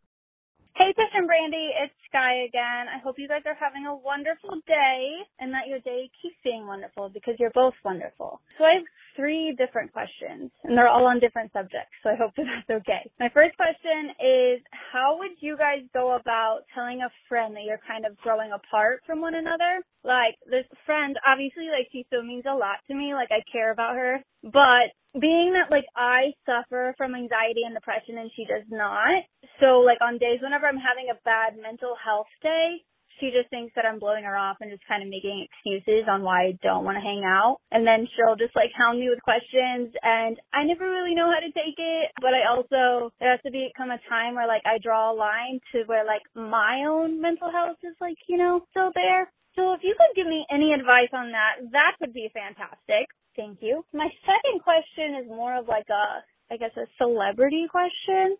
Hey, 0.75 0.93
Tish 0.93 1.15
and 1.15 1.27
Brandi, 1.27 1.69
it's 1.81 1.93
Sky 2.07 2.43
again. 2.47 2.85
I 2.93 2.99
hope 3.03 3.17
you 3.17 3.27
guys 3.27 3.41
are 3.47 3.55
having 3.55 3.87
a 3.87 3.95
wonderful 3.95 4.61
day 4.67 5.15
and 5.39 5.51
that 5.53 5.67
your 5.67 5.79
day 5.79 6.11
keeps 6.21 6.35
being 6.43 6.67
wonderful 6.67 7.09
because 7.09 7.37
you're 7.39 7.49
both 7.55 7.73
wonderful. 7.83 8.39
So 8.59 8.65
I 8.65 8.75
have 8.75 8.83
three 9.15 9.55
different 9.57 9.91
questions 9.93 10.51
and 10.63 10.77
they're 10.77 10.89
all 10.89 11.05
on 11.05 11.19
different 11.19 11.51
subjects, 11.53 11.93
so 12.03 12.09
I 12.09 12.15
hope 12.15 12.31
that 12.37 12.45
that's 12.67 12.81
okay. 12.81 13.09
My 13.19 13.29
first 13.33 13.55
question 13.57 14.11
is 14.19 14.61
how 14.71 15.17
would 15.19 15.37
you 15.39 15.57
guys 15.57 15.83
go 15.93 16.15
about 16.15 16.61
telling 16.73 17.01
a 17.01 17.09
friend 17.29 17.55
that 17.55 17.63
you're 17.65 17.81
kind 17.87 18.05
of 18.05 18.17
growing 18.17 18.51
apart 18.51 19.01
from 19.05 19.21
one 19.21 19.35
another? 19.35 19.81
Like, 20.03 20.37
this 20.45 20.65
friend, 20.85 21.17
obviously, 21.25 21.73
like, 21.73 21.89
she 21.91 22.05
still 22.07 22.21
means 22.21 22.45
a 22.45 22.53
lot 22.53 22.77
to 22.87 22.93
me, 22.93 23.13
like, 23.13 23.29
I 23.31 23.41
care 23.51 23.71
about 23.71 23.95
her, 23.95 24.21
but 24.43 24.93
being 25.19 25.55
that 25.55 25.71
like 25.71 25.87
I 25.95 26.35
suffer 26.45 26.93
from 26.97 27.15
anxiety 27.15 27.63
and 27.63 27.73
depression 27.73 28.17
and 28.17 28.29
she 28.35 28.43
does 28.45 28.67
not, 28.69 29.23
so 29.59 29.79
like 29.79 29.99
on 30.01 30.17
days 30.17 30.43
whenever 30.43 30.67
I'm 30.67 30.81
having 30.81 31.07
a 31.07 31.19
bad 31.23 31.55
mental 31.55 31.95
health 31.95 32.27
day, 32.43 32.83
she 33.19 33.31
just 33.31 33.49
thinks 33.49 33.73
that 33.75 33.85
I'm 33.85 33.99
blowing 33.99 34.23
her 34.23 34.37
off 34.37 34.57
and 34.61 34.71
just 34.71 34.85
kind 34.87 35.03
of 35.03 35.09
making 35.09 35.45
excuses 35.47 36.07
on 36.09 36.23
why 36.23 36.51
I 36.51 36.59
don't 36.61 36.85
want 36.85 36.97
to 36.97 37.05
hang 37.05 37.23
out. 37.25 37.59
And 37.71 37.85
then 37.85 38.07
she'll 38.15 38.35
just 38.35 38.55
like 38.55 38.71
hound 38.75 38.99
me 38.99 39.09
with 39.09 39.21
questions 39.23 39.93
and 40.01 40.37
I 40.53 40.63
never 40.63 40.89
really 40.89 41.15
know 41.15 41.31
how 41.31 41.39
to 41.39 41.51
take 41.51 41.77
it. 41.77 42.11
But 42.21 42.33
I 42.33 42.47
also, 42.49 43.11
there 43.19 43.31
has 43.31 43.41
to 43.43 43.51
become 43.51 43.91
a 43.91 44.01
time 44.09 44.35
where 44.35 44.47
like 44.47 44.63
I 44.65 44.77
draw 44.81 45.11
a 45.11 45.15
line 45.15 45.59
to 45.73 45.83
where 45.85 46.05
like 46.05 46.23
my 46.35 46.85
own 46.87 47.21
mental 47.21 47.51
health 47.51 47.77
is 47.83 47.95
like, 47.99 48.17
you 48.27 48.37
know, 48.37 48.65
still 48.71 48.91
there. 48.93 49.31
So 49.55 49.73
if 49.73 49.81
you 49.83 49.95
could 49.95 50.15
give 50.15 50.27
me 50.27 50.45
any 50.51 50.73
advice 50.73 51.11
on 51.13 51.31
that, 51.31 51.63
that 51.71 51.95
would 52.01 52.13
be 52.13 52.29
fantastic. 52.33 53.07
Thank 53.35 53.59
you. 53.61 53.83
My 53.93 54.07
second 54.23 54.63
question 54.63 55.23
is 55.23 55.27
more 55.27 55.55
of 55.55 55.67
like 55.67 55.87
a, 55.89 56.23
I 56.51 56.57
guess 56.57 56.75
a 56.77 56.87
celebrity 56.97 57.67
question. 57.71 58.37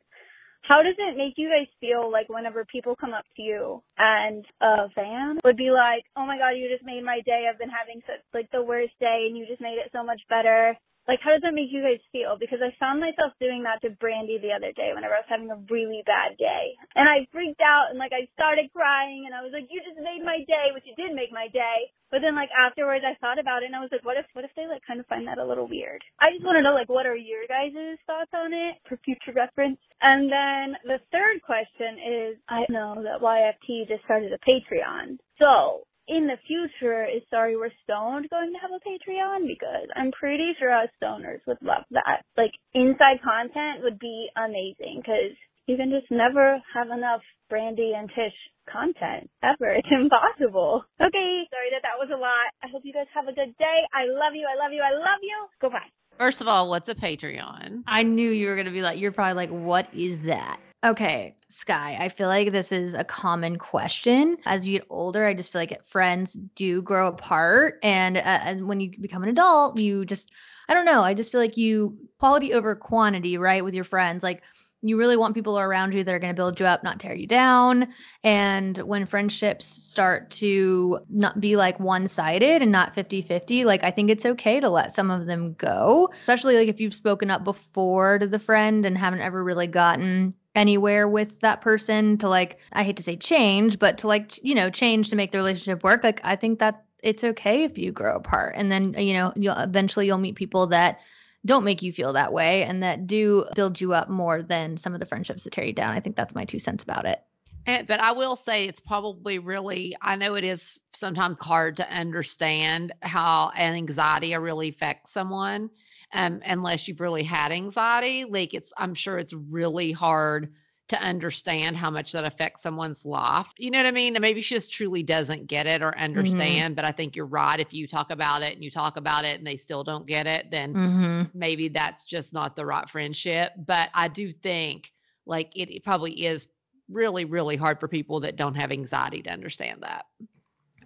How 0.67 0.81
does 0.83 0.95
it 0.97 1.17
make 1.17 1.35
you 1.37 1.49
guys 1.49 1.67
feel 1.79 2.11
like 2.11 2.29
whenever 2.29 2.65
people 2.65 2.95
come 2.95 3.13
up 3.13 3.25
to 3.37 3.41
you 3.41 3.83
and 3.97 4.45
a 4.61 4.89
fan 4.95 5.39
would 5.43 5.57
be 5.57 5.71
like, 5.71 6.05
"Oh 6.15 6.25
my 6.25 6.37
god, 6.37 6.51
you 6.57 6.69
just 6.69 6.83
made 6.85 7.03
my 7.03 7.21
day. 7.21 7.47
I've 7.49 7.59
been 7.59 7.69
having 7.69 8.01
such 8.07 8.21
like 8.33 8.49
the 8.51 8.63
worst 8.63 8.93
day 8.99 9.27
and 9.27 9.37
you 9.37 9.45
just 9.45 9.61
made 9.61 9.77
it 9.77 9.91
so 9.91 10.03
much 10.03 10.21
better." 10.29 10.75
Like, 11.07 11.21
how 11.21 11.31
does 11.31 11.45
that 11.45 11.53
make 11.53 11.69
you 11.69 11.85
guys 11.85 12.01
feel? 12.09 12.33
Because 12.37 12.65
I 12.65 12.73
found 12.81 12.97
myself 12.99 13.37
doing 13.37 13.61
that 13.63 13.81
to 13.85 13.93
Brandi 13.93 14.41
the 14.41 14.53
other 14.57 14.73
day 14.73 14.89
whenever 14.93 15.13
I 15.13 15.21
was 15.21 15.29
having 15.29 15.53
a 15.53 15.61
really 15.69 16.01
bad 16.05 16.37
day. 16.37 16.73
And 16.97 17.05
I 17.05 17.29
freaked 17.29 17.61
out 17.61 17.93
and 17.93 18.01
like 18.01 18.13
I 18.13 18.25
started 18.33 18.73
crying 18.73 19.29
and 19.29 19.33
I 19.37 19.45
was 19.45 19.53
like, 19.53 19.69
you 19.69 19.81
just 19.85 20.01
made 20.01 20.25
my 20.25 20.41
day, 20.49 20.73
which 20.73 20.89
you 20.89 20.97
did 20.97 21.13
make 21.13 21.29
my 21.29 21.45
day. 21.53 21.93
But 22.09 22.25
then 22.25 22.33
like 22.33 22.49
afterwards 22.53 23.05
I 23.05 23.13
thought 23.21 23.37
about 23.37 23.61
it 23.61 23.69
and 23.69 23.77
I 23.77 23.85
was 23.85 23.93
like, 23.93 24.05
what 24.05 24.17
if, 24.17 24.25
what 24.33 24.45
if 24.45 24.53
they 24.57 24.65
like 24.65 24.81
kind 24.85 24.99
of 24.99 25.05
find 25.05 25.27
that 25.29 25.37
a 25.37 25.45
little 25.45 25.69
weird? 25.69 26.01
I 26.17 26.33
just 26.33 26.45
want 26.45 26.57
to 26.57 26.65
know 26.65 26.73
like, 26.73 26.89
what 26.89 27.05
are 27.05 27.15
your 27.15 27.45
guys' 27.45 28.01
thoughts 28.09 28.33
on 28.33 28.53
it 28.53 28.81
for 28.89 28.97
future 29.05 29.33
reference? 29.33 29.77
And 30.01 30.25
then 30.25 30.73
the 30.89 30.99
third 31.13 31.45
question 31.45 32.01
is, 32.01 32.37
I 32.49 32.65
know 32.69 32.97
that 33.05 33.21
YFT 33.21 33.87
just 33.87 34.03
started 34.05 34.33
a 34.33 34.41
Patreon. 34.41 35.21
So 35.37 35.85
in 36.07 36.27
the 36.27 36.37
future, 36.45 37.05
is 37.05 37.23
Sorry 37.29 37.57
We're 37.57 37.73
Stoned 37.83 38.29
going 38.29 38.53
to 38.53 38.59
have 38.61 38.71
a 38.71 38.83
Patreon? 38.83 39.47
Because 39.47 39.87
I'm 39.95 40.11
pretty 40.11 40.53
sure 40.59 40.71
us 40.71 40.89
stoners 41.01 41.41
would 41.47 41.61
love 41.61 41.83
that. 41.91 42.21
Like, 42.37 42.51
inside 42.73 43.21
content 43.23 43.83
would 43.83 43.99
be 43.99 44.27
amazing 44.37 45.01
because 45.01 45.33
you 45.67 45.77
can 45.77 45.89
just 45.89 46.11
never 46.11 46.61
have 46.73 46.89
enough 46.89 47.21
Brandi 47.51 47.97
and 47.97 48.09
Tish 48.09 48.37
content 48.71 49.29
ever. 49.43 49.73
It's 49.73 49.89
impossible. 49.89 50.85
Okay, 51.01 51.31
sorry 51.49 51.69
that 51.73 51.81
that 51.83 51.97
was 51.97 52.09
a 52.13 52.17
lot. 52.17 52.49
I 52.63 52.67
hope 52.71 52.83
you 52.85 52.93
guys 52.93 53.09
have 53.13 53.27
a 53.27 53.33
good 53.33 53.55
day. 53.57 53.79
I 53.93 54.05
love 54.05 54.33
you. 54.33 54.45
I 54.45 54.57
love 54.61 54.73
you. 54.73 54.81
I 54.81 54.93
love 54.93 55.21
you. 55.21 55.37
Goodbye. 55.61 55.89
First 56.17 56.41
of 56.41 56.47
all, 56.47 56.69
what's 56.69 56.87
a 56.87 56.95
Patreon? 56.95 57.83
I 57.87 58.03
knew 58.03 58.29
you 58.29 58.47
were 58.47 58.55
gonna 58.55 58.71
be 58.71 58.81
like, 58.81 58.99
you're 58.99 59.11
probably 59.11 59.33
like, 59.33 59.49
what 59.49 59.93
is 59.93 60.19
that? 60.25 60.59
Okay, 60.85 61.35
Sky, 61.47 61.97
I 61.99 62.09
feel 62.09 62.27
like 62.27 62.51
this 62.51 62.71
is 62.71 62.93
a 62.93 63.03
common 63.03 63.57
question. 63.57 64.37
As 64.45 64.67
you 64.67 64.77
get 64.77 64.87
older, 64.91 65.25
I 65.25 65.33
just 65.33 65.51
feel 65.51 65.59
like 65.59 65.83
friends 65.83 66.37
do 66.53 66.83
grow 66.83 67.07
apart. 67.07 67.79
And, 67.81 68.17
uh, 68.17 68.21
and 68.21 68.67
when 68.67 68.79
you 68.79 68.91
become 69.01 69.23
an 69.23 69.29
adult, 69.29 69.79
you 69.79 70.05
just, 70.05 70.29
I 70.69 70.75
don't 70.75 70.85
know, 70.85 71.01
I 71.01 71.15
just 71.15 71.31
feel 71.31 71.41
like 71.41 71.57
you 71.57 71.97
quality 72.19 72.53
over 72.53 72.75
quantity, 72.75 73.35
right? 73.39 73.63
With 73.63 73.73
your 73.73 73.83
friends. 73.83 74.21
Like, 74.21 74.43
you 74.83 74.95
really 74.95 75.17
want 75.17 75.33
people 75.33 75.57
around 75.57 75.95
you 75.95 76.03
that 76.03 76.13
are 76.13 76.19
going 76.19 76.31
to 76.31 76.39
build 76.39 76.59
you 76.59 76.67
up, 76.67 76.83
not 76.83 76.99
tear 76.99 77.15
you 77.15 77.25
down. 77.25 77.87
And 78.23 78.77
when 78.77 79.07
friendships 79.07 79.65
start 79.65 80.29
to 80.31 80.99
not 81.09 81.39
be 81.39 81.55
like 81.55 81.79
one 81.79 82.07
sided 82.07 82.61
and 82.61 82.71
not 82.71 82.93
50 82.93 83.23
50, 83.23 83.65
like 83.65 83.83
I 83.83 83.89
think 83.89 84.11
it's 84.11 84.25
okay 84.25 84.59
to 84.59 84.69
let 84.69 84.93
some 84.93 85.09
of 85.09 85.25
them 85.25 85.53
go, 85.53 86.11
especially 86.21 86.57
like 86.57 86.67
if 86.67 86.79
you've 86.79 86.93
spoken 86.93 87.31
up 87.31 87.43
before 87.43 88.19
to 88.19 88.27
the 88.27 88.37
friend 88.37 88.85
and 88.85 88.95
haven't 88.95 89.21
ever 89.21 89.43
really 89.43 89.65
gotten 89.65 90.35
anywhere 90.55 91.07
with 91.07 91.39
that 91.41 91.61
person 91.61 92.17
to 92.17 92.29
like 92.29 92.59
i 92.73 92.83
hate 92.83 92.95
to 92.97 93.03
say 93.03 93.15
change 93.15 93.77
but 93.77 93.97
to 93.97 94.07
like 94.07 94.43
you 94.43 94.55
know 94.55 94.69
change 94.69 95.09
to 95.09 95.15
make 95.15 95.31
the 95.31 95.37
relationship 95.37 95.83
work 95.83 96.03
like 96.03 96.21
i 96.23 96.35
think 96.35 96.59
that 96.59 96.85
it's 97.05 97.23
okay 97.23 97.63
if 97.63 97.77
you 97.77 97.91
grow 97.91 98.15
apart. 98.15 98.55
And 98.57 98.71
then 98.71 98.95
you 98.97 99.13
know 99.13 99.31
you'll 99.35 99.57
eventually 99.57 100.07
you'll 100.07 100.17
meet 100.17 100.35
people 100.35 100.67
that 100.67 100.99
don't 101.45 101.63
make 101.63 101.83
you 101.83 101.93
feel 101.93 102.11
that 102.13 102.33
way 102.33 102.63
and 102.63 102.81
that 102.81 103.05
do 103.05 103.45
build 103.55 103.79
you 103.79 103.93
up 103.93 104.09
more 104.09 104.41
than 104.41 104.75
some 104.77 104.95
of 104.95 104.99
the 104.99 105.05
friendships 105.05 105.43
that 105.43 105.53
tear 105.53 105.65
you 105.65 105.73
down. 105.73 105.95
I 105.95 105.99
think 105.99 106.15
that's 106.15 106.33
my 106.33 106.43
two 106.43 106.57
cents 106.57 106.81
about 106.81 107.05
it. 107.05 107.21
And, 107.67 107.87
but 107.87 107.99
I 107.99 108.11
will 108.11 108.35
say 108.35 108.65
it's 108.65 108.79
probably 108.79 109.37
really, 109.37 109.95
I 110.01 110.15
know 110.15 110.35
it 110.35 110.43
is 110.43 110.79
sometimes 110.93 111.39
hard 111.39 111.77
to 111.77 111.89
understand 111.89 112.93
how 113.01 113.51
an 113.55 113.75
anxiety 113.75 114.35
really 114.35 114.69
affects 114.69 115.11
someone 115.11 115.69
um, 116.13 116.41
unless 116.45 116.87
you've 116.87 117.01
really 117.01 117.23
had 117.23 117.51
anxiety. 117.51 118.25
Like 118.25 118.53
it's, 118.53 118.71
I'm 118.77 118.93
sure 118.93 119.17
it's 119.17 119.33
really 119.33 119.91
hard 119.91 120.53
to 120.87 121.01
understand 121.01 121.75
how 121.75 121.89
much 121.89 122.11
that 122.11 122.25
affects 122.25 122.61
someone's 122.61 123.05
life. 123.05 123.47
You 123.57 123.71
know 123.71 123.79
what 123.79 123.87
I 123.87 123.91
mean? 123.91 124.15
And 124.15 124.21
maybe 124.21 124.41
she 124.41 124.53
just 124.53 124.71
truly 124.71 125.01
doesn't 125.01 125.47
get 125.47 125.65
it 125.65 125.81
or 125.81 125.91
Mm-hmm. 125.91 126.03
understand. 126.03 126.75
But 126.75 126.85
I 126.85 126.91
think 126.91 127.15
you're 127.15 127.25
right. 127.25 127.59
If 127.59 127.73
you 127.73 127.87
talk 127.87 128.11
about 128.11 128.43
it 128.43 128.53
and 128.53 128.63
you 128.63 128.69
talk 128.69 128.97
about 128.97 129.25
it 129.25 129.37
and 129.39 129.47
they 129.47 129.57
still 129.57 129.83
don't 129.83 130.05
get 130.05 130.27
it, 130.27 130.51
then 130.51 130.73
mm-hmm. 130.73 131.21
maybe 131.33 131.69
that's 131.69 132.05
just 132.05 132.33
not 132.33 132.55
the 132.55 132.65
right 132.65 132.87
friendship. 132.87 133.53
But 133.65 133.89
I 133.95 134.07
do 134.07 134.31
think 134.31 134.91
like 135.25 135.51
it, 135.55 135.75
it 135.75 135.83
probably 135.83 136.25
is 136.25 136.45
really, 136.87 137.25
really 137.25 137.55
hard 137.55 137.79
for 137.79 137.87
people 137.87 138.19
that 138.19 138.35
don't 138.35 138.53
have 138.53 138.71
anxiety 138.71 139.23
to 139.23 139.31
understand 139.31 139.81
that. 139.81 140.05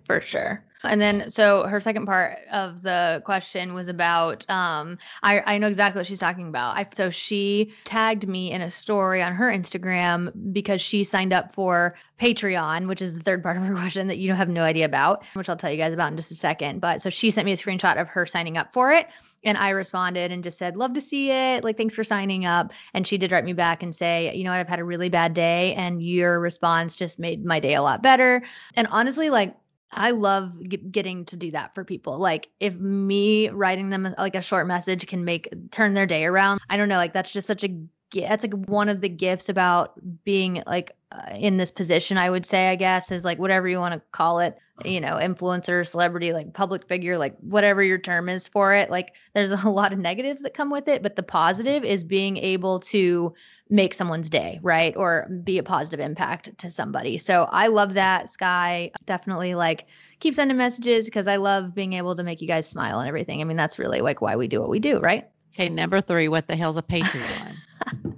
For 0.10 0.20
sure 0.20 0.66
and 0.84 1.00
then 1.00 1.30
so 1.30 1.68
her 1.68 1.80
second 1.80 2.08
part 2.08 2.40
of 2.52 2.82
the 2.82 3.22
question 3.26 3.76
was 3.76 3.88
about 3.90 4.50
um 4.50 4.98
i 5.22 5.40
i 5.46 5.60
know 5.60 5.68
exactly 5.68 6.00
what 6.00 6.08
she's 6.08 6.20
talking 6.20 6.48
about 6.48 6.76
i 6.76 6.88
so 6.94 7.12
she 7.12 7.72
tagged 7.84 8.28
me 8.28 8.52
in 8.52 8.60
a 8.60 8.72
story 8.72 9.22
on 9.22 9.32
her 9.32 9.52
instagram 9.52 10.32
because 10.52 10.82
she 10.82 11.04
signed 11.04 11.32
up 11.32 11.54
for 11.54 11.96
patreon 12.20 12.88
which 12.88 13.04
is 13.04 13.14
the 13.14 13.22
third 13.22 13.44
part 13.44 13.56
of 13.56 13.62
her 13.62 13.76
question 13.76 14.08
that 14.08 14.18
you 14.18 14.34
have 14.34 14.50
no 14.50 14.64
idea 14.64 14.84
about 14.84 15.24
which 15.36 15.48
i'll 15.48 15.56
tell 15.56 15.70
you 15.70 15.78
guys 15.78 15.94
about 15.94 16.10
in 16.10 16.18
just 16.18 16.32
a 16.32 16.36
second 16.36 16.82
but 16.82 17.00
so 17.00 17.12
she 17.12 17.30
sent 17.30 17.46
me 17.46 17.52
a 17.52 17.56
screenshot 17.56 18.02
of 18.02 18.08
her 18.08 18.26
signing 18.26 18.58
up 18.58 18.74
for 18.74 18.92
it 18.92 19.06
and 19.46 19.58
I 19.58 19.70
responded 19.70 20.34
and 20.34 20.44
just 20.44 20.58
said, 20.58 20.76
Love 20.76 20.94
to 20.96 21.00
see 21.00 21.32
it. 21.32 21.64
Like, 21.64 21.78
thanks 21.78 21.96
for 21.96 22.04
signing 22.04 22.46
up. 22.46 22.74
And 22.94 23.08
she 23.08 23.18
did 23.18 23.32
write 23.32 23.46
me 23.46 23.54
back 23.54 23.82
and 23.82 23.96
say, 23.96 24.36
You 24.36 24.44
know 24.44 24.50
what? 24.50 24.60
I've 24.60 24.68
had 24.68 24.80
a 24.80 24.84
really 24.84 25.08
bad 25.08 25.34
day. 25.34 25.74
And 25.76 26.04
your 26.04 26.42
response 26.42 26.94
just 26.94 27.20
made 27.20 27.46
my 27.46 27.62
day 27.62 27.76
a 27.76 27.82
lot 27.82 28.04
better. 28.04 28.44
And 28.76 28.86
honestly, 28.92 29.30
like, 29.30 29.56
I 29.92 30.12
love 30.12 30.58
g- 30.68 30.78
getting 30.78 31.26
to 31.26 31.38
do 31.38 31.52
that 31.52 31.74
for 31.74 31.84
people. 31.84 32.18
Like 32.18 32.50
if 32.60 32.80
me 32.80 33.50
writing 33.50 33.90
them 33.90 34.14
like 34.18 34.36
a 34.36 34.42
short 34.42 34.68
message 34.68 35.08
can 35.08 35.26
make 35.26 35.50
turn 35.72 35.94
their 35.94 36.06
day 36.06 36.26
around. 36.26 36.60
I 36.70 36.78
don't 36.78 36.90
know, 36.90 36.98
like 36.98 37.14
that's 37.14 37.32
just 37.32 37.48
such 37.48 37.64
a 37.64 37.70
that's 38.12 38.44
like 38.44 38.54
one 38.66 38.90
of 38.90 39.02
the 39.02 39.10
gifts 39.10 39.50
about 39.50 39.94
being 40.24 40.64
like 40.66 40.96
uh, 41.12 41.36
in 41.36 41.58
this 41.58 41.70
position 41.70 42.18
I 42.18 42.30
would 42.30 42.46
say 42.46 42.70
I 42.70 42.76
guess 42.76 43.12
is 43.12 43.24
like 43.24 43.38
whatever 43.38 43.68
you 43.68 43.78
want 43.78 43.94
to 43.94 44.02
call 44.12 44.40
it, 44.40 44.58
you 44.84 45.00
know, 45.00 45.18
influencer, 45.22 45.86
celebrity, 45.86 46.34
like 46.34 46.54
public 46.54 46.88
figure, 46.88 47.18
like 47.18 47.38
whatever 47.40 47.84
your 47.84 47.98
term 47.98 48.30
is 48.30 48.48
for 48.48 48.74
it. 48.74 48.90
Like 48.90 49.14
there's 49.34 49.52
a 49.52 49.70
lot 49.70 49.94
of 49.94 50.00
negatives 50.00 50.42
that 50.42 50.54
come 50.54 50.70
with 50.70 50.88
it, 50.88 51.04
but 51.04 51.16
the 51.16 51.24
positive 51.24 51.84
is 51.84 52.04
being 52.04 52.38
able 52.38 52.80
to 52.82 53.34
make 53.70 53.94
someone's 53.94 54.30
day, 54.30 54.60
right? 54.64 54.96
Or 54.98 55.28
be 55.44 55.58
a 55.58 55.64
positive 55.64 56.00
impact 56.00 56.58
to 56.58 56.72
somebody. 56.72 57.18
So 57.18 57.44
I 57.52 57.68
love 57.68 57.94
that, 57.94 58.30
Sky. 58.30 58.92
Definitely 59.06 59.56
like 59.56 59.86
keep 60.20 60.34
sending 60.34 60.58
messages 60.58 61.06
because 61.06 61.28
I 61.28 61.36
love 61.36 61.76
being 61.76 61.94
able 61.94 62.16
to 62.16 62.24
make 62.24 62.42
you 62.42 62.48
guys 62.48 62.68
smile 62.68 63.00
and 63.00 63.08
everything. 63.08 63.42
I 63.42 63.44
mean, 63.44 63.58
that's 63.58 63.78
really 63.78 64.02
like 64.02 64.22
why 64.22 64.36
we 64.36 64.48
do 64.48 64.60
what 64.60 64.70
we 64.70 64.80
do, 64.80 65.00
right? 65.00 65.28
Okay, 65.54 65.70
number 65.70 66.02
three, 66.02 66.28
what 66.28 66.48
the 66.48 66.56
hell's 66.56 66.78
a 66.78 66.82
Patreon? 66.82 67.56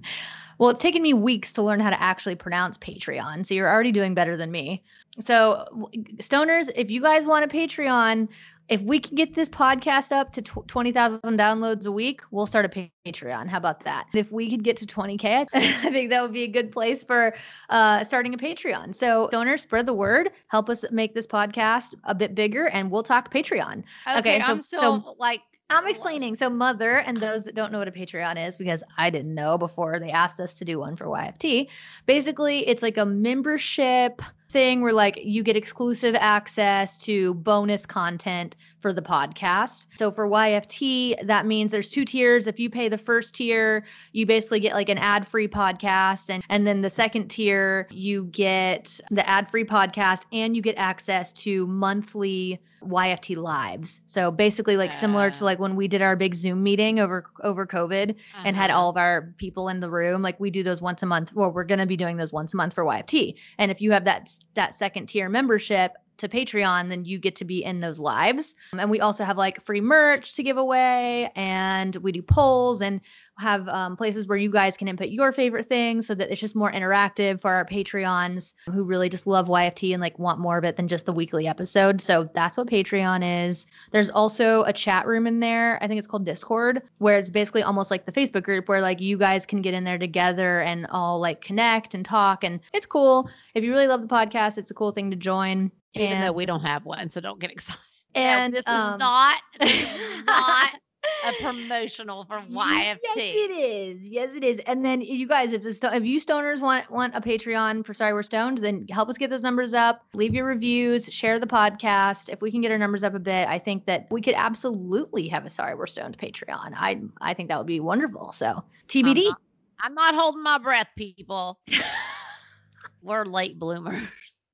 Well, 0.61 0.69
it's 0.69 0.79
taken 0.79 1.01
me 1.01 1.15
weeks 1.15 1.51
to 1.53 1.63
learn 1.63 1.79
how 1.79 1.89
to 1.89 1.99
actually 1.99 2.35
pronounce 2.35 2.77
Patreon. 2.77 3.47
So 3.47 3.55
you're 3.55 3.67
already 3.67 3.91
doing 3.91 4.13
better 4.13 4.37
than 4.37 4.51
me. 4.51 4.83
So, 5.19 5.89
stoners, 6.17 6.69
if 6.75 6.91
you 6.91 7.01
guys 7.01 7.25
want 7.25 7.43
a 7.43 7.47
Patreon, 7.47 8.27
if 8.71 8.81
we 8.83 8.99
can 8.99 9.15
get 9.15 9.35
this 9.35 9.49
podcast 9.49 10.13
up 10.13 10.31
to 10.31 10.41
tw- 10.41 10.65
20,000 10.65 11.19
downloads 11.37 11.85
a 11.85 11.91
week, 11.91 12.21
we'll 12.31 12.45
start 12.45 12.65
a 12.65 12.89
Patreon. 13.05 13.47
How 13.49 13.57
about 13.57 13.83
that? 13.83 14.05
If 14.13 14.31
we 14.31 14.49
could 14.49 14.63
get 14.63 14.77
to 14.77 14.85
20K, 14.85 15.45
I 15.53 15.91
think 15.91 16.09
that 16.09 16.21
would 16.21 16.31
be 16.31 16.43
a 16.43 16.47
good 16.47 16.71
place 16.71 17.03
for 17.03 17.35
uh, 17.69 18.05
starting 18.05 18.33
a 18.33 18.37
Patreon. 18.37 18.95
So, 18.95 19.27
donors, 19.29 19.61
spread 19.61 19.87
the 19.87 19.93
word, 19.93 20.31
help 20.47 20.69
us 20.69 20.85
make 20.89 21.13
this 21.13 21.27
podcast 21.27 21.95
a 22.05 22.15
bit 22.15 22.33
bigger, 22.33 22.67
and 22.69 22.89
we'll 22.89 23.03
talk 23.03 23.31
Patreon. 23.31 23.83
Okay, 24.07 24.19
Okay, 24.19 24.39
so- 24.39 24.51
I'm 24.53 24.61
so- 24.61 25.15
like 25.19 25.41
I'm 25.69 25.87
explaining. 25.87 26.35
So, 26.35 26.49
Mother, 26.49 26.97
and 26.97 27.17
those 27.17 27.45
that 27.45 27.55
don't 27.55 27.71
know 27.71 27.79
what 27.79 27.87
a 27.87 27.91
Patreon 27.91 28.45
is, 28.45 28.57
because 28.57 28.83
I 28.97 29.09
didn't 29.09 29.33
know 29.33 29.57
before 29.57 29.99
they 29.99 30.11
asked 30.11 30.39
us 30.39 30.53
to 30.55 30.65
do 30.65 30.79
one 30.79 30.95
for 30.97 31.05
YFT. 31.05 31.67
Basically, 32.05 32.67
it's 32.67 32.81
like 32.83 32.97
a 32.97 33.05
membership 33.05 34.21
thing 34.51 34.81
where 34.81 34.93
like 34.93 35.19
you 35.23 35.43
get 35.43 35.55
exclusive 35.55 36.13
access 36.15 36.97
to 36.97 37.33
bonus 37.35 37.85
content 37.85 38.55
for 38.81 38.91
the 38.93 39.01
podcast. 39.01 39.87
So 39.95 40.11
for 40.11 40.27
YFT, 40.27 41.25
that 41.27 41.45
means 41.45 41.71
there's 41.71 41.89
two 41.89 42.05
tiers. 42.05 42.47
If 42.47 42.59
you 42.59 42.69
pay 42.69 42.89
the 42.89 42.97
first 42.97 43.35
tier, 43.35 43.85
you 44.13 44.25
basically 44.25 44.59
get 44.59 44.73
like 44.73 44.89
an 44.89 44.97
ad-free 44.97 45.47
podcast 45.47 46.29
and 46.29 46.43
and 46.49 46.65
then 46.67 46.81
the 46.81 46.89
second 46.89 47.27
tier, 47.29 47.87
you 47.91 48.25
get 48.25 48.99
the 49.09 49.27
ad-free 49.29 49.65
podcast 49.65 50.23
and 50.31 50.55
you 50.55 50.61
get 50.61 50.75
access 50.77 51.31
to 51.33 51.65
monthly 51.67 52.59
YFT 52.83 53.35
lives. 53.37 54.01
So 54.07 54.31
basically 54.31 54.75
like 54.75 54.91
similar 54.91 55.29
to 55.29 55.43
Ah. 55.43 55.45
like 55.45 55.59
when 55.59 55.75
we 55.75 55.87
did 55.87 56.01
our 56.01 56.15
big 56.15 56.33
Zoom 56.33 56.63
meeting 56.63 56.99
over 56.99 57.25
over 57.43 57.67
COVID 57.67 58.15
and 58.43 58.55
had 58.55 58.71
Uh-huh. 58.71 58.79
all 58.79 58.89
of 58.89 58.97
our 58.97 59.33
people 59.37 59.69
in 59.69 59.81
the 59.81 59.89
room, 59.89 60.23
like 60.23 60.39
we 60.39 60.49
do 60.49 60.63
those 60.63 60.81
once 60.81 61.03
a 61.03 61.05
month. 61.05 61.31
Well, 61.35 61.51
we're 61.51 61.63
going 61.63 61.79
to 61.79 61.85
be 61.85 61.95
doing 61.95 62.17
those 62.17 62.33
once 62.33 62.55
a 62.55 62.57
month 62.57 62.73
for 62.73 62.83
YFT. 62.83 63.35
And 63.59 63.69
if 63.69 63.81
you 63.81 63.91
have 63.91 64.05
that 64.05 64.31
that 64.55 64.73
second 64.73 65.05
tier 65.07 65.29
membership 65.29 65.93
to 66.21 66.29
Patreon, 66.29 66.89
then 66.89 67.05
you 67.05 67.19
get 67.19 67.35
to 67.35 67.45
be 67.45 67.63
in 67.63 67.81
those 67.81 67.99
lives. 67.99 68.55
And 68.77 68.89
we 68.89 68.99
also 68.99 69.23
have 69.23 69.37
like 69.37 69.61
free 69.61 69.81
merch 69.81 70.35
to 70.35 70.43
give 70.43 70.57
away, 70.57 71.31
and 71.35 71.95
we 71.97 72.11
do 72.11 72.21
polls 72.21 72.81
and 72.81 73.01
have 73.37 73.67
um, 73.69 73.97
places 73.97 74.27
where 74.27 74.37
you 74.37 74.51
guys 74.51 74.77
can 74.77 74.87
input 74.87 75.09
your 75.09 75.31
favorite 75.31 75.65
things 75.65 76.05
so 76.05 76.13
that 76.15 76.29
it's 76.29 76.39
just 76.39 76.55
more 76.55 76.71
interactive 76.71 77.41
for 77.41 77.51
our 77.51 77.65
Patreons 77.65 78.53
who 78.65 78.83
really 78.83 79.09
just 79.09 79.25
love 79.25 79.47
YFT 79.47 79.93
and 79.93 80.01
like 80.01 80.17
want 80.19 80.39
more 80.39 80.57
of 80.57 80.63
it 80.63 80.75
than 80.75 80.87
just 80.87 81.05
the 81.05 81.13
weekly 81.13 81.47
episode. 81.47 82.01
So 82.01 82.29
that's 82.33 82.57
what 82.57 82.67
Patreon 82.67 83.47
is. 83.47 83.65
There's 83.91 84.09
also 84.09 84.63
a 84.63 84.73
chat 84.73 85.07
room 85.07 85.25
in 85.27 85.39
there. 85.39 85.81
I 85.81 85.87
think 85.87 85.97
it's 85.97 86.07
called 86.07 86.25
Discord, 86.25 86.81
where 86.99 87.17
it's 87.17 87.29
basically 87.29 87.63
almost 87.63 87.89
like 87.89 88.05
the 88.05 88.11
Facebook 88.11 88.43
group 88.43 88.67
where 88.67 88.81
like 88.81 89.01
you 89.01 89.17
guys 89.17 89.45
can 89.45 89.61
get 89.61 89.73
in 89.73 89.83
there 89.83 89.97
together 89.97 90.61
and 90.61 90.85
all 90.91 91.19
like 91.19 91.41
connect 91.41 91.93
and 91.93 92.05
talk. 92.05 92.43
And 92.43 92.59
it's 92.73 92.85
cool. 92.85 93.29
If 93.55 93.63
you 93.63 93.71
really 93.71 93.87
love 93.87 94.01
the 94.01 94.07
podcast, 94.07 94.57
it's 94.57 94.71
a 94.71 94.75
cool 94.75 94.91
thing 94.91 95.09
to 95.09 95.17
join. 95.17 95.71
even 95.93 96.17
and, 96.17 96.23
though 96.23 96.33
we 96.33 96.45
don't 96.45 96.61
have 96.61 96.85
one, 96.85 97.09
so 97.09 97.19
don't 97.21 97.39
get 97.39 97.51
excited. 97.51 97.79
No, 98.15 98.21
and 98.21 98.53
this 98.53 98.63
um, 98.65 98.93
is 98.93 98.99
not 98.99 99.41
this 99.59 99.81
is 99.81 100.23
not 100.25 100.71
a 101.27 101.33
promotional 101.41 102.25
for 102.25 102.39
YFT. 102.39 102.97
Yes, 103.03 103.17
it 103.17 103.51
is. 103.51 104.09
Yes, 104.09 104.35
it 104.35 104.43
is. 104.43 104.59
And 104.67 104.83
then 104.85 105.01
you 105.01 105.27
guys, 105.27 105.51
if 105.53 105.63
the 105.63 105.73
sto- 105.73 105.91
if 105.91 106.03
you 106.03 106.19
stoners 106.19 106.59
want 106.59 106.89
want 106.91 107.15
a 107.15 107.21
Patreon 107.21 107.85
for 107.85 107.93
Sorry 107.93 108.13
We're 108.13 108.23
Stoned, 108.23 108.59
then 108.59 108.85
help 108.89 109.09
us 109.09 109.17
get 109.17 109.29
those 109.29 109.41
numbers 109.41 109.73
up. 109.73 110.05
Leave 110.13 110.33
your 110.33 110.45
reviews, 110.45 111.11
share 111.11 111.39
the 111.39 111.47
podcast. 111.47 112.29
If 112.29 112.41
we 112.41 112.51
can 112.51 112.61
get 112.61 112.71
our 112.71 112.77
numbers 112.77 113.03
up 113.03 113.15
a 113.15 113.19
bit, 113.19 113.47
I 113.47 113.57
think 113.59 113.85
that 113.85 114.07
we 114.11 114.21
could 114.21 114.35
absolutely 114.35 115.27
have 115.29 115.45
a 115.45 115.49
Sorry 115.49 115.73
We're 115.75 115.87
Stoned 115.87 116.17
Patreon. 116.17 116.73
I 116.75 117.01
I 117.21 117.33
think 117.33 117.49
that 117.49 117.57
would 117.57 117.67
be 117.67 117.79
wonderful. 117.79 118.31
So 118.31 118.63
TBD. 118.87 119.29
not- 119.29 119.41
I'm 119.83 119.95
not 119.95 120.13
holding 120.13 120.43
my 120.43 120.59
breath, 120.59 120.89
people. 120.95 121.59
We're 123.01 123.25
late 123.25 123.57
bloomers. 123.57 124.03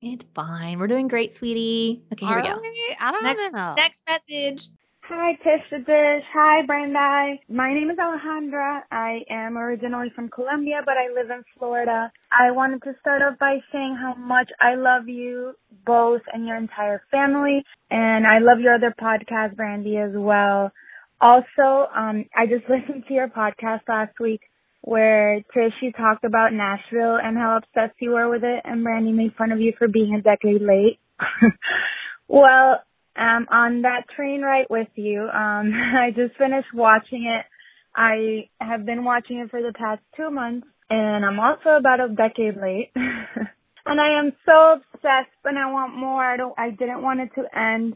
It's 0.00 0.24
fine. 0.34 0.78
We're 0.78 0.86
doing 0.86 1.08
great, 1.08 1.34
sweetie. 1.34 2.02
Okay, 2.12 2.24
here 2.24 2.36
we 2.36 2.42
go. 2.42 2.58
We? 2.60 2.96
I 2.98 3.10
don't 3.12 3.22
Next- 3.24 3.52
know. 3.52 3.74
Next 3.76 4.02
message. 4.08 4.70
Hi, 5.10 5.32
Tish 5.36 5.70
Dish. 5.70 6.24
Hi, 6.34 6.66
Brandi. 6.68 7.38
My 7.48 7.72
name 7.72 7.90
is 7.90 7.96
Alejandra. 7.96 8.82
I 8.92 9.20
am 9.30 9.56
originally 9.56 10.12
from 10.14 10.28
Colombia, 10.28 10.82
but 10.84 10.96
I 10.98 11.08
live 11.14 11.30
in 11.30 11.44
Florida. 11.56 12.12
I 12.30 12.50
wanted 12.50 12.82
to 12.82 12.92
start 13.00 13.22
off 13.22 13.38
by 13.38 13.56
saying 13.72 13.96
how 13.98 14.16
much 14.16 14.50
I 14.60 14.74
love 14.74 15.08
you 15.08 15.54
both 15.86 16.20
and 16.30 16.46
your 16.46 16.58
entire 16.58 17.00
family. 17.10 17.64
And 17.90 18.26
I 18.26 18.40
love 18.40 18.60
your 18.60 18.74
other 18.74 18.94
podcast, 19.00 19.56
Brandi, 19.56 19.96
as 19.96 20.12
well. 20.14 20.72
Also, 21.22 21.88
um, 21.96 22.26
I 22.36 22.44
just 22.44 22.64
listened 22.68 23.04
to 23.08 23.14
your 23.14 23.28
podcast 23.28 23.88
last 23.88 24.20
week 24.20 24.42
where 24.82 25.40
Tish, 25.54 25.72
you 25.80 25.90
talked 25.92 26.24
about 26.24 26.52
Nashville 26.52 27.16
and 27.16 27.34
how 27.34 27.56
obsessed 27.56 27.96
you 28.00 28.10
were 28.10 28.28
with 28.28 28.44
it, 28.44 28.60
and 28.62 28.84
Brandi 28.84 29.14
made 29.14 29.34
fun 29.38 29.52
of 29.52 29.60
you 29.60 29.72
for 29.78 29.88
being 29.88 30.14
a 30.14 30.20
decade 30.20 30.60
late. 30.60 31.00
well, 32.28 32.82
um, 33.18 33.46
on 33.50 33.82
that 33.82 34.08
train 34.14 34.42
ride 34.42 34.66
with 34.70 34.88
you. 34.94 35.22
Um, 35.22 35.72
I 35.96 36.10
just 36.14 36.36
finished 36.36 36.68
watching 36.74 37.24
it. 37.26 37.44
I 37.94 38.48
have 38.60 38.86
been 38.86 39.04
watching 39.04 39.38
it 39.38 39.50
for 39.50 39.60
the 39.60 39.72
past 39.72 40.02
two 40.16 40.30
months, 40.30 40.66
and 40.88 41.24
I'm 41.24 41.40
also 41.40 41.70
about 41.70 42.00
a 42.00 42.08
decade 42.08 42.56
late. 42.56 42.92
and 42.94 44.00
I 44.00 44.18
am 44.18 44.32
so 44.46 44.74
obsessed, 44.74 45.34
but 45.42 45.56
I 45.56 45.70
want 45.72 45.96
more. 45.96 46.22
I 46.22 46.36
don't. 46.36 46.54
I 46.56 46.70
didn't 46.70 47.02
want 47.02 47.20
it 47.20 47.30
to 47.34 47.58
end. 47.58 47.94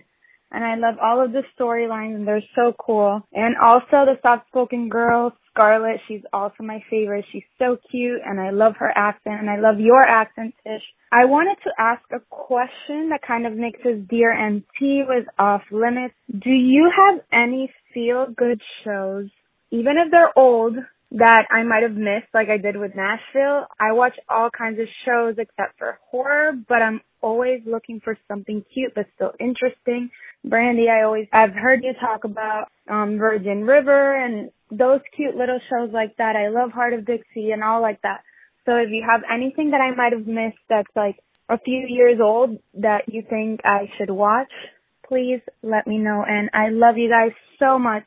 And 0.55 0.62
I 0.64 0.74
love 0.76 0.96
all 1.03 1.24
of 1.24 1.32
the 1.32 1.42
storylines, 1.59 2.14
and 2.14 2.28
they're 2.28 2.42
so 2.55 2.74
cool. 2.78 3.26
And 3.32 3.57
also 3.57 4.05
the 4.05 4.18
soft-spoken 4.22 4.90
girl, 4.90 5.32
Scarlett. 5.50 6.00
She's 6.07 6.20
also 6.32 6.62
my 6.62 6.84
favorite. 6.90 7.24
She's 7.32 7.42
so 7.59 7.78
cute, 7.90 8.20
and 8.24 8.38
I 8.38 8.50
love 8.50 8.74
her 8.78 8.92
accent, 8.94 9.40
and 9.40 9.48
I 9.48 9.59
love 9.59 9.80
your 9.80 10.07
accent, 10.07 10.55
Tish. 10.62 10.82
I 11.11 11.24
wanted 11.24 11.57
to 11.64 11.70
ask 11.78 12.03
a 12.12 12.20
question 12.28 13.09
that 13.11 13.22
kind 13.26 13.46
of 13.46 13.55
mixes 13.55 14.07
Dear 14.09 14.32
MT 14.32 15.05
with 15.09 15.26
Off 15.38 15.62
Limits. 15.70 16.14
Do 16.30 16.50
you 16.50 16.90
have 16.94 17.20
any 17.32 17.72
feel-good 17.94 18.61
shows, 18.84 19.28
even 19.70 19.96
if 19.96 20.11
they're 20.12 20.36
old, 20.36 20.76
that 21.13 21.45
I 21.51 21.63
might 21.63 21.83
have 21.83 21.93
missed 21.93 22.33
like 22.33 22.49
I 22.49 22.57
did 22.57 22.77
with 22.77 22.93
Nashville? 22.95 23.67
I 23.79 23.93
watch 23.93 24.15
all 24.29 24.51
kinds 24.51 24.81
of 24.81 24.87
shows 25.05 25.35
except 25.39 25.79
for 25.79 25.99
horror, 26.11 26.53
but 26.69 26.83
I'm 26.83 27.01
always 27.21 27.61
looking 27.67 28.01
for 28.01 28.17
something 28.29 28.65
cute 28.73 28.93
but 28.95 29.07
still 29.15 29.33
interesting. 29.39 30.11
Brandi, 30.47 30.89
I 30.89 31.05
always, 31.05 31.29
I've 31.33 31.53
heard 31.53 31.85
you 31.85 31.93
talk 32.01 32.25
about 32.25 32.69
um, 32.89 33.19
Virgin 33.19 33.65
River 33.65 34.25
and 34.25 34.51
those 34.71 35.01
cute 35.15 35.37
little 35.37 35.61
shows 35.71 35.91
like 35.93 36.17
that. 36.17 36.35
I 36.35 36.49
love 36.49 36.73
Hart 36.73 36.95
of 36.95 37.07
Dixie 37.07 37.51
and 37.53 37.63
all 37.63 37.83
like 37.83 38.01
that. 38.03 38.23
So 38.65 38.77
if 38.77 38.91
you 38.91 39.05
have 39.09 39.23
anything 39.33 39.73
that 39.73 39.81
I 39.81 39.95
might 39.95 40.13
have 40.13 40.27
missed 40.27 40.59
that's 40.69 40.89
like 40.97 41.17
a 41.49 41.59
few 41.59 41.85
years 41.89 42.19
old 42.23 42.59
that 42.75 43.03
you 43.07 43.23
think 43.29 43.61
I 43.65 43.91
should 43.99 44.11
watch, 44.11 44.51
please 45.07 45.41
let 45.63 45.87
me 45.87 45.99
know. 45.99 46.25
And 46.27 46.49
I 46.55 46.71
love 46.71 46.97
you 46.97 47.11
guys 47.11 47.33
so 47.59 47.79
much. 47.79 48.07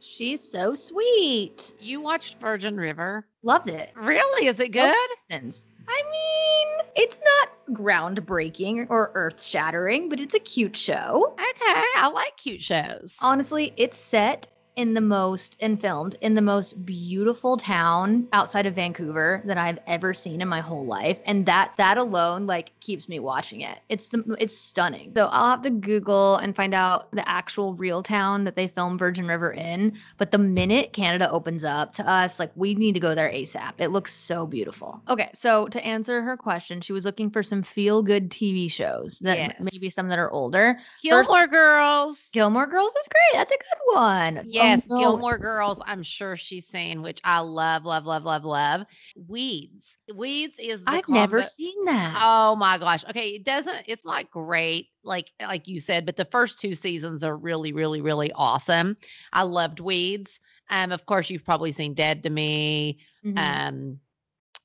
She's 0.00 0.42
so 0.42 0.74
sweet. 0.74 1.72
You 1.80 2.00
watched 2.00 2.40
Virgin 2.40 2.76
River? 2.76 3.26
Loved 3.42 3.68
it. 3.68 3.92
Really? 3.96 4.46
Is 4.46 4.60
it 4.60 4.72
good? 4.72 4.94
I 5.30 6.02
mean, 6.10 6.86
it's 6.94 7.18
not 7.24 7.76
groundbreaking 7.76 8.86
or 8.90 9.10
earth 9.14 9.42
shattering, 9.42 10.08
but 10.08 10.20
it's 10.20 10.34
a 10.34 10.40
cute 10.40 10.76
show. 10.76 11.34
Okay, 11.34 11.82
I 11.96 12.10
like 12.12 12.36
cute 12.36 12.62
shows. 12.62 13.16
Honestly, 13.20 13.72
it's 13.76 13.98
set 13.98 14.48
in 14.76 14.92
the 14.92 15.00
most 15.00 15.56
and 15.60 15.80
filmed 15.80 16.16
in 16.20 16.34
the 16.34 16.42
most 16.42 16.84
beautiful 16.84 17.56
town 17.56 18.28
outside 18.34 18.66
of 18.66 18.74
Vancouver 18.74 19.42
that 19.46 19.56
I've 19.56 19.78
ever 19.86 20.12
seen 20.12 20.42
in 20.42 20.48
my 20.48 20.60
whole 20.60 20.84
life 20.84 21.18
and 21.24 21.46
that 21.46 21.72
that 21.78 21.96
alone 21.96 22.46
like 22.46 22.78
keeps 22.80 23.08
me 23.08 23.18
watching 23.18 23.62
it. 23.62 23.78
It's 23.88 24.10
the 24.10 24.36
it's 24.38 24.56
stunning. 24.56 25.12
So 25.16 25.26
I'll 25.32 25.48
have 25.50 25.62
to 25.62 25.70
Google 25.70 26.36
and 26.36 26.54
find 26.54 26.74
out 26.74 27.10
the 27.12 27.26
actual 27.26 27.72
real 27.74 28.02
town 28.02 28.44
that 28.44 28.54
they 28.54 28.68
filmed 28.68 28.98
Virgin 28.98 29.26
River 29.26 29.50
in, 29.50 29.96
but 30.18 30.30
the 30.30 30.38
minute 30.38 30.92
Canada 30.92 31.30
opens 31.30 31.64
up 31.64 31.94
to 31.94 32.08
us 32.08 32.38
like 32.38 32.52
we 32.54 32.74
need 32.74 32.92
to 32.92 33.00
go 33.00 33.14
there 33.14 33.30
ASAP. 33.30 33.72
It 33.78 33.88
looks 33.88 34.12
so 34.12 34.46
beautiful. 34.46 35.00
Okay, 35.08 35.30
so 35.34 35.66
to 35.68 35.84
answer 35.84 36.20
her 36.20 36.36
question, 36.36 36.82
she 36.82 36.92
was 36.92 37.06
looking 37.06 37.30
for 37.30 37.42
some 37.42 37.62
feel 37.62 38.02
good 38.02 38.30
TV 38.30 38.70
shows 38.70 39.20
that 39.20 39.36
Yes. 39.38 39.54
maybe 39.72 39.88
some 39.90 40.08
that 40.08 40.18
are 40.18 40.30
older. 40.30 40.78
Gilmore 41.02 41.46
Girls. 41.46 42.28
Gilmore 42.32 42.66
Girls 42.66 42.92
is 42.94 43.08
great. 43.08 43.38
That's 43.38 43.52
a 43.52 43.56
good 43.56 43.94
one. 43.94 44.42
Yes, 44.70 44.82
Oh, 44.90 44.94
no. 44.94 44.98
Gilmore 45.00 45.38
Girls. 45.38 45.80
I'm 45.84 46.02
sure 46.02 46.36
she's 46.36 46.66
saying, 46.66 47.02
which 47.02 47.20
I 47.24 47.40
love, 47.40 47.84
love, 47.84 48.06
love, 48.06 48.24
love, 48.24 48.44
love. 48.44 48.86
Weeds. 49.28 49.96
Weeds 50.14 50.58
is 50.58 50.82
the 50.84 50.90
I've 50.90 51.08
never 51.08 51.42
seen 51.42 51.84
that. 51.86 52.18
Oh 52.20 52.56
my 52.56 52.78
gosh. 52.78 53.04
Okay, 53.10 53.30
it 53.30 53.44
doesn't. 53.44 53.82
It's 53.86 54.04
not 54.04 54.30
great, 54.30 54.88
like 55.04 55.32
like 55.40 55.66
you 55.68 55.80
said, 55.80 56.06
but 56.06 56.16
the 56.16 56.24
first 56.26 56.58
two 56.60 56.74
seasons 56.74 57.22
are 57.24 57.36
really, 57.36 57.72
really, 57.72 58.00
really 58.00 58.32
awesome. 58.32 58.96
I 59.32 59.42
loved 59.42 59.80
Weeds. 59.80 60.40
Um, 60.70 60.92
of 60.92 61.06
course, 61.06 61.30
you've 61.30 61.44
probably 61.44 61.72
seen 61.72 61.94
Dead 61.94 62.22
to 62.24 62.30
Me. 62.30 62.98
Mhm. 63.24 63.38
Um, 63.38 64.00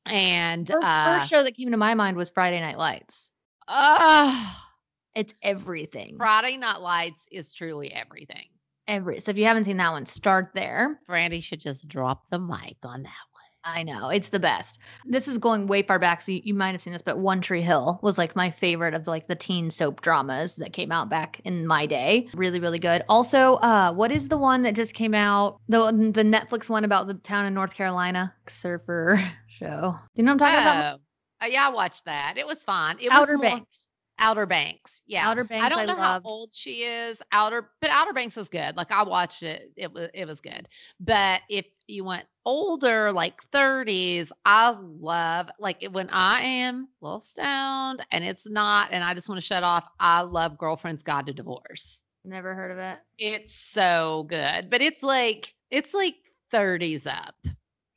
and 0.06 0.68
First, 0.68 0.88
uh, 0.88 1.14
first 1.20 1.30
show 1.30 1.44
that 1.44 1.56
came 1.56 1.72
to 1.72 1.78
my 1.78 1.94
mind 1.94 2.18
was 2.18 2.30
Friday 2.32 2.60
Night 2.60 2.78
Lights. 2.78 3.30
oh, 3.68 4.58
It's 5.14 5.34
everything. 5.44 6.18
Friday 6.18 6.58
Night 6.58 6.82
Lights 6.82 7.26
is 7.32 7.54
truly 7.54 7.92
everything. 7.94 8.48
Every 8.92 9.22
so 9.22 9.32
if 9.32 9.38
you 9.38 9.46
haven't 9.46 9.64
seen 9.64 9.78
that 9.78 9.92
one, 9.94 10.06
start 10.06 10.52
there. 10.54 11.00
Brandi 11.10 11.42
should 11.42 11.62
just 11.62 11.88
drop 11.88 12.30
the 12.30 12.38
mic 12.38 12.76
on 12.84 13.04
that 13.04 13.24
one. 13.32 13.42
I 13.64 13.84
know 13.84 14.10
it's 14.10 14.28
the 14.30 14.40
best. 14.40 14.80
This 15.06 15.30
is 15.30 15.38
going 15.38 15.68
way 15.68 15.82
far 15.82 15.98
back, 15.98 16.20
so 16.20 16.34
you, 16.34 16.42
you 16.44 16.54
might 16.54 16.72
have 16.74 16.82
seen 16.82 16.92
this, 16.92 17.02
but 17.02 17.20
One 17.20 17.40
Tree 17.40 17.62
Hill 17.62 18.00
was 18.02 18.18
like 18.18 18.36
my 18.36 18.50
favorite 18.50 18.94
of 18.94 19.08
like 19.08 19.28
the 19.30 19.36
teen 19.36 19.70
soap 19.70 20.02
dramas 20.02 20.58
that 20.58 20.74
came 20.74 20.92
out 20.92 21.08
back 21.10 21.40
in 21.46 21.66
my 21.66 21.86
day. 21.86 22.28
Really, 22.34 22.60
really 22.60 22.80
good. 22.80 23.04
Also, 23.08 23.54
uh, 23.58 23.94
what 23.94 24.12
is 24.12 24.28
the 24.28 24.38
one 24.38 24.64
that 24.64 24.74
just 24.76 24.94
came 24.94 25.14
out? 25.14 25.62
The 25.70 25.86
the 26.14 26.24
Netflix 26.24 26.68
one 26.70 26.84
about 26.84 27.08
the 27.08 27.14
town 27.14 27.46
in 27.46 27.54
North 27.54 27.74
Carolina 27.74 28.34
surfer 28.50 29.24
show. 29.48 29.96
Do 30.16 30.22
you 30.22 30.24
know 30.24 30.34
what 30.34 30.42
I'm 30.42 30.54
talking 30.54 30.60
about? 30.60 31.00
Oh, 31.00 31.46
uh, 31.46 31.48
yeah, 31.48 31.68
I 31.68 31.70
watched 31.70 32.04
that. 32.06 32.34
It 32.38 32.46
was 32.46 32.62
fun. 32.62 32.98
It 33.00 33.10
Outer 33.10 33.38
was 33.38 33.42
more- 33.42 33.52
Banks. 33.52 33.88
Outer 34.22 34.46
Banks. 34.46 35.02
Yeah. 35.08 35.28
Outer 35.28 35.44
Banks. 35.44 35.66
I 35.66 35.70
don't 35.70 35.88
know 35.88 35.96
loved. 35.96 36.26
how 36.26 36.32
old 36.32 36.54
she 36.54 36.84
is. 36.84 37.22
Outer, 37.32 37.72
but 37.82 37.90
Outer 37.90 38.14
Banks 38.14 38.36
was 38.36 38.48
good. 38.48 38.78
Like 38.78 38.92
I 38.92 39.04
watched 39.04 39.42
it. 39.44 39.72
It 39.76 39.92
was 39.92 40.10
it 40.14 40.26
was 40.26 40.40
good. 40.40 40.70
But 41.00 41.42
if 41.50 41.66
you 41.88 42.06
went 42.06 42.26
older, 42.46 43.12
like 43.12 43.42
30s, 43.52 44.32
I 44.46 44.76
love 44.80 45.50
like 45.60 45.84
when 45.92 46.08
I 46.12 46.42
am 46.42 46.88
a 47.02 47.06
little 47.06 47.20
stoned 47.20 48.06
and 48.12 48.24
it's 48.24 48.48
not, 48.48 48.90
and 48.92 49.04
I 49.04 49.14
just 49.14 49.28
want 49.28 49.42
to 49.42 49.46
shut 49.46 49.64
off. 49.64 49.86
I 50.00 50.22
love 50.22 50.58
Girlfriend's 50.58 51.04
Guide 51.04 51.26
to 51.26 51.34
Divorce. 51.34 52.04
Never 52.24 52.54
heard 52.54 52.72
of 52.72 52.78
it. 52.78 53.00
It's 53.18 53.56
so 53.56 54.28
good, 54.30 54.70
but 54.70 54.82
it's 54.82 55.02
like 55.02 55.56
it's 55.72 55.94
like 55.96 56.16
30s 56.54 57.08
up. 57.08 57.36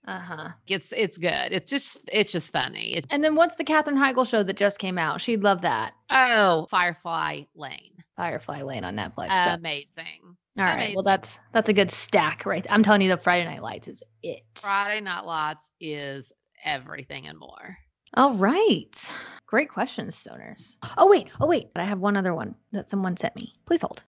Uh 0.07 0.19
huh. 0.19 0.49
It's 0.67 0.93
it's 0.93 1.17
good. 1.19 1.49
It's 1.51 1.71
just 1.71 1.99
it's 2.13 2.33
just 2.33 2.53
funny. 2.53 2.95
It's 2.95 3.07
And 3.11 3.25
then 3.25 3.35
what's 3.35 3.57
the 3.57 3.65
Katherine 3.65 3.97
Heigl 3.97 4.27
show 4.29 4.43
that 4.43 4.57
just 4.57 4.79
came 4.79 4.99
out? 4.99 5.21
She'd 5.21 5.43
love 5.43 5.63
that. 5.63 5.95
oh 6.11 6.67
Firefly 6.71 7.43
Lane, 7.55 7.93
Firefly 8.17 8.63
Lane 8.63 8.85
on 8.85 8.97
Netflix. 8.97 9.31
so- 9.45 9.51
amazing. 9.55 10.37
All 10.57 10.65
right. 10.67 10.95
Well, 10.95 11.03
that's 11.03 11.41
that's 11.53 11.69
a 11.69 11.73
good 11.73 11.91
stack, 11.91 12.47
right? 12.47 12.65
I'm 12.71 12.83
telling 12.85 13.01
you, 13.01 13.09
the 13.09 13.17
Friday 13.17 13.45
Night 13.45 13.63
Lights 13.63 13.89
is 13.89 14.03
it. 14.23 14.43
Friday 14.57 15.01
Night 15.01 15.25
Lights 15.25 15.59
is 15.81 16.31
everything 16.65 17.27
and 17.27 17.39
more. 17.39 17.77
All 18.17 18.35
right. 18.35 19.11
Great 19.47 19.69
questions, 19.69 20.15
stoners. 20.23 20.77
Oh 20.97 21.09
wait, 21.11 21.29
oh 21.41 21.47
wait. 21.47 21.69
I 21.75 21.83
have 21.85 21.99
one 21.99 22.17
other 22.17 22.35
one 22.35 22.55
that 22.73 22.89
someone 22.89 23.17
sent 23.17 23.35
me. 23.35 23.53
Please 23.67 23.81
hold. 23.83 24.05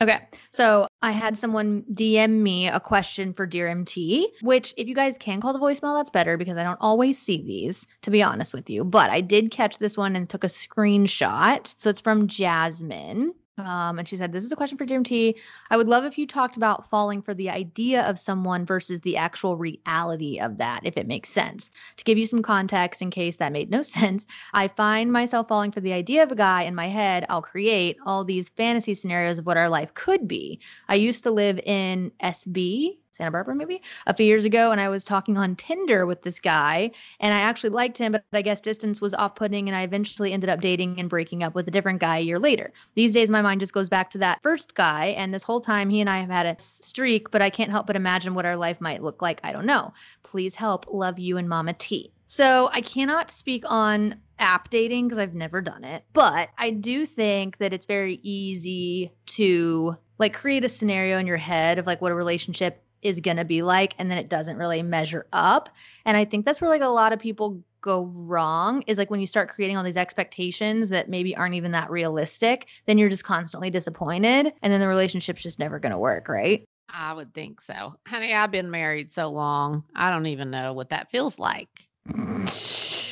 Okay. 0.00 0.20
So 0.50 0.88
I 1.02 1.12
had 1.12 1.36
someone 1.36 1.84
DM 1.92 2.42
me 2.42 2.66
a 2.66 2.80
question 2.80 3.32
for 3.34 3.46
Dear 3.46 3.68
MT, 3.68 4.32
which 4.40 4.74
if 4.76 4.88
you 4.88 4.94
guys 4.94 5.18
can 5.18 5.40
call 5.40 5.52
the 5.52 5.58
voicemail, 5.58 5.98
that's 5.98 6.10
better 6.10 6.36
because 6.36 6.56
I 6.56 6.62
don't 6.62 6.80
always 6.80 7.18
see 7.18 7.42
these, 7.42 7.86
to 8.02 8.10
be 8.10 8.22
honest 8.22 8.52
with 8.52 8.70
you. 8.70 8.84
But 8.84 9.10
I 9.10 9.20
did 9.20 9.50
catch 9.50 9.78
this 9.78 9.96
one 9.96 10.16
and 10.16 10.28
took 10.28 10.44
a 10.44 10.48
screenshot. 10.48 11.74
So 11.78 11.90
it's 11.90 12.00
from 12.00 12.26
Jasmine. 12.26 13.34
Um, 13.66 13.98
and 13.98 14.06
she 14.06 14.16
said, 14.16 14.32
This 14.32 14.44
is 14.44 14.52
a 14.52 14.56
question 14.56 14.78
for 14.78 14.86
DMT. 14.86 15.34
I 15.70 15.76
would 15.76 15.88
love 15.88 16.04
if 16.04 16.18
you 16.18 16.26
talked 16.26 16.56
about 16.56 16.88
falling 16.90 17.22
for 17.22 17.34
the 17.34 17.50
idea 17.50 18.02
of 18.02 18.18
someone 18.18 18.66
versus 18.66 19.00
the 19.00 19.16
actual 19.16 19.56
reality 19.56 20.38
of 20.40 20.58
that, 20.58 20.80
if 20.84 20.96
it 20.96 21.06
makes 21.06 21.28
sense. 21.28 21.70
To 21.96 22.04
give 22.04 22.18
you 22.18 22.26
some 22.26 22.42
context 22.42 23.02
in 23.02 23.10
case 23.10 23.36
that 23.38 23.52
made 23.52 23.70
no 23.70 23.82
sense, 23.82 24.26
I 24.52 24.68
find 24.68 25.12
myself 25.12 25.48
falling 25.48 25.72
for 25.72 25.80
the 25.80 25.92
idea 25.92 26.22
of 26.22 26.32
a 26.32 26.36
guy 26.36 26.62
in 26.62 26.74
my 26.74 26.88
head. 26.88 27.26
I'll 27.28 27.42
create 27.42 27.96
all 28.06 28.24
these 28.24 28.48
fantasy 28.50 28.94
scenarios 28.94 29.38
of 29.38 29.46
what 29.46 29.56
our 29.56 29.68
life 29.68 29.94
could 29.94 30.28
be. 30.28 30.60
I 30.88 30.96
used 30.96 31.22
to 31.24 31.30
live 31.30 31.58
in 31.60 32.12
SB, 32.22 32.96
Santa 33.12 33.30
Barbara, 33.30 33.54
maybe 33.54 33.82
a 34.06 34.14
few 34.14 34.24
years 34.24 34.46
ago, 34.46 34.72
and 34.72 34.80
I 34.80 34.88
was 34.88 35.04
talking 35.04 35.36
on 35.36 35.54
Tinder 35.54 36.06
with 36.06 36.22
this 36.22 36.40
guy, 36.40 36.90
and 37.20 37.34
I 37.34 37.40
actually 37.40 37.70
liked 37.70 37.98
him, 37.98 38.12
but 38.12 38.24
I 38.32 38.40
guess 38.40 38.60
distance 38.60 39.00
was 39.00 39.12
off 39.12 39.34
putting, 39.34 39.68
and 39.68 39.76
I 39.76 39.82
eventually 39.82 40.32
ended 40.32 40.48
up 40.48 40.62
dating 40.62 40.98
and 40.98 41.10
breaking 41.10 41.42
up 41.42 41.54
with 41.54 41.68
a 41.68 41.70
different 41.70 42.00
guy 42.00 42.18
a 42.18 42.22
year 42.22 42.38
later. 42.38 42.72
These 42.94 43.12
days, 43.12 43.30
my 43.30 43.42
mind 43.42 43.60
just 43.60 43.74
goes 43.74 43.90
back 43.90 44.10
to 44.10 44.18
that 44.18 44.42
first 44.42 44.74
guy, 44.74 45.08
and 45.08 45.32
this 45.32 45.42
whole 45.42 45.60
time, 45.60 45.90
he 45.90 46.00
and 46.00 46.08
I 46.08 46.20
have 46.20 46.30
had 46.30 46.46
a 46.46 46.56
streak, 46.58 47.30
but 47.30 47.42
I 47.42 47.50
can't 47.50 47.70
help 47.70 47.86
but 47.86 47.96
imagine 47.96 48.34
what 48.34 48.46
our 48.46 48.56
life 48.56 48.80
might 48.80 49.02
look 49.02 49.20
like. 49.20 49.40
I 49.44 49.52
don't 49.52 49.66
know. 49.66 49.92
Please 50.22 50.54
help. 50.54 50.86
Love 50.90 51.18
you 51.18 51.36
and 51.36 51.48
Mama 51.48 51.74
T. 51.74 52.12
So 52.26 52.70
I 52.72 52.80
cannot 52.80 53.30
speak 53.30 53.62
on 53.66 54.16
app 54.38 54.70
dating 54.70 55.06
because 55.06 55.18
I've 55.18 55.34
never 55.34 55.60
done 55.60 55.84
it, 55.84 56.04
but 56.14 56.48
I 56.56 56.70
do 56.70 57.04
think 57.04 57.58
that 57.58 57.74
it's 57.74 57.84
very 57.84 58.20
easy 58.22 59.12
to 59.26 59.96
like 60.18 60.32
create 60.32 60.64
a 60.64 60.68
scenario 60.68 61.18
in 61.18 61.26
your 61.26 61.36
head 61.36 61.78
of 61.78 61.86
like 61.86 62.00
what 62.00 62.10
a 62.10 62.14
relationship 62.14 62.82
is 63.02 63.20
going 63.20 63.36
to 63.36 63.44
be 63.44 63.62
like 63.62 63.94
and 63.98 64.10
then 64.10 64.18
it 64.18 64.28
doesn't 64.28 64.56
really 64.56 64.82
measure 64.82 65.26
up 65.32 65.68
and 66.04 66.16
i 66.16 66.24
think 66.24 66.44
that's 66.44 66.60
where 66.60 66.70
like 66.70 66.82
a 66.82 66.86
lot 66.86 67.12
of 67.12 67.18
people 67.18 67.60
go 67.80 68.04
wrong 68.14 68.82
is 68.86 68.96
like 68.96 69.10
when 69.10 69.20
you 69.20 69.26
start 69.26 69.48
creating 69.48 69.76
all 69.76 69.82
these 69.82 69.96
expectations 69.96 70.88
that 70.88 71.08
maybe 71.08 71.36
aren't 71.36 71.54
even 71.54 71.72
that 71.72 71.90
realistic 71.90 72.66
then 72.86 72.98
you're 72.98 73.08
just 73.08 73.24
constantly 73.24 73.70
disappointed 73.70 74.52
and 74.62 74.72
then 74.72 74.80
the 74.80 74.88
relationship's 74.88 75.42
just 75.42 75.58
never 75.58 75.78
going 75.78 75.92
to 75.92 75.98
work 75.98 76.28
right 76.28 76.64
I 76.94 77.14
would 77.14 77.32
think 77.32 77.62
so. 77.62 77.94
Honey, 78.06 78.34
I've 78.34 78.50
been 78.50 78.70
married 78.70 79.14
so 79.14 79.30
long. 79.30 79.82
I 79.94 80.10
don't 80.10 80.26
even 80.26 80.50
know 80.50 80.74
what 80.74 80.90
that 80.90 81.10
feels 81.10 81.38
like. 81.38 81.70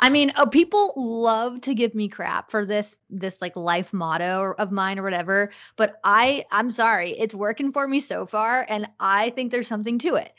I 0.00 0.08
mean, 0.10 0.32
oh, 0.36 0.46
people 0.46 0.92
love 0.96 1.60
to 1.62 1.74
give 1.74 1.94
me 1.94 2.08
crap 2.08 2.50
for 2.50 2.66
this 2.66 2.96
this 3.10 3.40
like 3.42 3.56
life 3.56 3.92
motto 3.92 4.54
of 4.58 4.72
mine 4.72 4.98
or 4.98 5.02
whatever, 5.02 5.52
but 5.76 6.00
I 6.04 6.44
I'm 6.50 6.70
sorry, 6.70 7.12
it's 7.18 7.34
working 7.34 7.72
for 7.72 7.86
me 7.88 8.00
so 8.00 8.26
far 8.26 8.66
and 8.68 8.88
I 9.00 9.30
think 9.30 9.50
there's 9.52 9.68
something 9.68 9.98
to 10.00 10.14
it. 10.16 10.32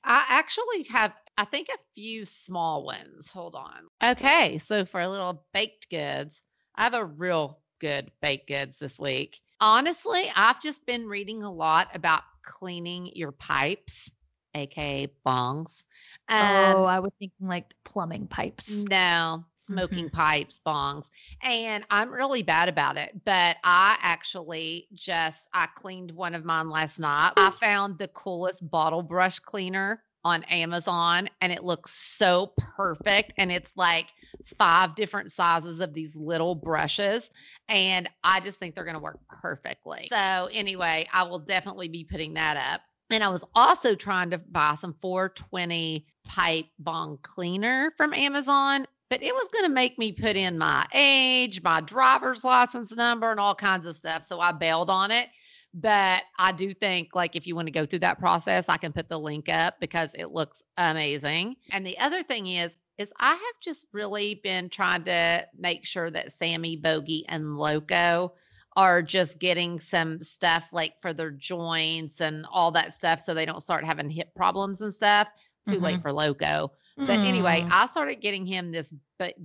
I 0.03 0.25
actually 0.29 0.83
have, 0.83 1.13
I 1.37 1.45
think, 1.45 1.69
a 1.69 1.77
few 1.95 2.25
small 2.25 2.85
ones. 2.85 3.29
Hold 3.31 3.55
on. 3.55 3.87
Okay. 4.03 4.57
So 4.57 4.85
for 4.85 5.01
a 5.01 5.09
little 5.09 5.45
baked 5.53 5.89
goods, 5.89 6.41
I 6.75 6.83
have 6.83 6.93
a 6.93 7.05
real 7.05 7.59
good 7.79 8.11
baked 8.21 8.47
goods 8.47 8.79
this 8.79 8.99
week. 8.99 9.39
Honestly, 9.59 10.31
I've 10.35 10.61
just 10.61 10.85
been 10.85 11.07
reading 11.07 11.43
a 11.43 11.51
lot 11.51 11.89
about 11.93 12.23
cleaning 12.43 13.11
your 13.13 13.31
pipes, 13.31 14.09
aka 14.55 15.07
bongs. 15.25 15.83
Um, 16.29 16.39
oh, 16.41 16.85
I 16.85 16.99
was 16.99 17.11
thinking 17.19 17.47
like 17.47 17.73
plumbing 17.83 18.27
pipes. 18.27 18.83
no, 18.89 19.45
smoking 19.61 20.05
mm-hmm. 20.05 20.15
pipes, 20.15 20.59
bongs. 20.65 21.05
And 21.41 21.85
I'm 21.89 22.11
really 22.11 22.43
bad 22.43 22.69
about 22.69 22.97
it, 22.97 23.19
but 23.25 23.57
I 23.63 23.97
actually 24.01 24.87
just 24.93 25.43
I 25.53 25.67
cleaned 25.75 26.11
one 26.11 26.35
of 26.35 26.45
mine 26.45 26.69
last 26.69 26.99
night. 26.99 27.33
I 27.37 27.51
found 27.59 27.97
the 27.97 28.09
coolest 28.09 28.69
bottle 28.69 29.03
brush 29.03 29.39
cleaner 29.39 30.03
on 30.23 30.43
Amazon 30.45 31.27
and 31.41 31.51
it 31.51 31.63
looks 31.63 31.93
so 31.93 32.53
perfect 32.57 33.33
and 33.37 33.51
it's 33.51 33.71
like 33.75 34.07
five 34.57 34.95
different 34.95 35.31
sizes 35.31 35.79
of 35.79 35.93
these 35.93 36.15
little 36.15 36.55
brushes 36.55 37.31
and 37.69 38.09
I 38.23 38.39
just 38.39 38.59
think 38.59 38.75
they're 38.75 38.83
going 38.83 38.95
to 38.95 39.01
work 39.01 39.19
perfectly. 39.29 40.07
So 40.11 40.49
anyway, 40.51 41.07
I 41.11 41.23
will 41.23 41.39
definitely 41.39 41.87
be 41.87 42.03
putting 42.03 42.33
that 42.35 42.57
up. 42.57 42.81
And 43.09 43.23
I 43.23 43.29
was 43.29 43.43
also 43.55 43.95
trying 43.95 44.29
to 44.29 44.37
buy 44.37 44.75
some 44.75 44.95
420 45.01 46.05
pipe 46.23 46.65
bong 46.79 47.17
cleaner 47.23 47.91
from 47.97 48.13
Amazon, 48.13 48.85
but 49.11 49.21
it 49.21 49.35
was 49.35 49.49
going 49.49 49.65
to 49.65 49.69
make 49.69 49.99
me 49.99 50.13
put 50.13 50.37
in 50.37 50.57
my 50.57 50.87
age, 50.93 51.61
my 51.61 51.81
driver's 51.81 52.45
license 52.45 52.95
number, 52.95 53.29
and 53.29 53.41
all 53.41 53.53
kinds 53.53 53.85
of 53.85 53.97
stuff. 53.97 54.23
So 54.23 54.39
I 54.39 54.53
bailed 54.53 54.89
on 54.89 55.11
it. 55.11 55.27
But 55.73 56.23
I 56.39 56.53
do 56.53 56.73
think, 56.73 57.09
like, 57.13 57.35
if 57.35 57.45
you 57.45 57.53
want 57.53 57.67
to 57.67 57.73
go 57.73 57.85
through 57.85 57.99
that 57.99 58.19
process, 58.19 58.65
I 58.69 58.77
can 58.77 58.93
put 58.93 59.09
the 59.09 59.19
link 59.19 59.49
up 59.49 59.81
because 59.81 60.13
it 60.13 60.31
looks 60.31 60.63
amazing. 60.77 61.57
And 61.71 61.85
the 61.85 61.99
other 61.99 62.23
thing 62.23 62.47
is, 62.47 62.71
is 62.97 63.09
I 63.19 63.31
have 63.31 63.59
just 63.61 63.85
really 63.91 64.35
been 64.45 64.69
trying 64.69 65.03
to 65.03 65.45
make 65.57 65.85
sure 65.85 66.09
that 66.09 66.31
Sammy, 66.31 66.77
Bogey, 66.77 67.25
and 67.27 67.57
Loco 67.57 68.31
are 68.77 69.01
just 69.01 69.39
getting 69.39 69.81
some 69.81 70.21
stuff 70.21 70.63
like 70.71 70.93
for 71.01 71.11
their 71.11 71.31
joints 71.31 72.21
and 72.21 72.45
all 72.49 72.71
that 72.71 72.93
stuff 72.93 73.19
so 73.19 73.33
they 73.33 73.45
don't 73.45 73.59
start 73.59 73.83
having 73.83 74.09
hip 74.09 74.33
problems 74.35 74.79
and 74.79 74.93
stuff. 74.93 75.27
Too 75.67 75.79
late 75.79 75.95
mm-hmm. 75.95 76.01
for 76.01 76.13
Loco. 76.13 76.71
But 76.97 77.19
anyway, 77.19 77.61
Mm. 77.61 77.69
I 77.71 77.87
started 77.87 78.21
getting 78.21 78.45
him 78.45 78.71
this 78.71 78.93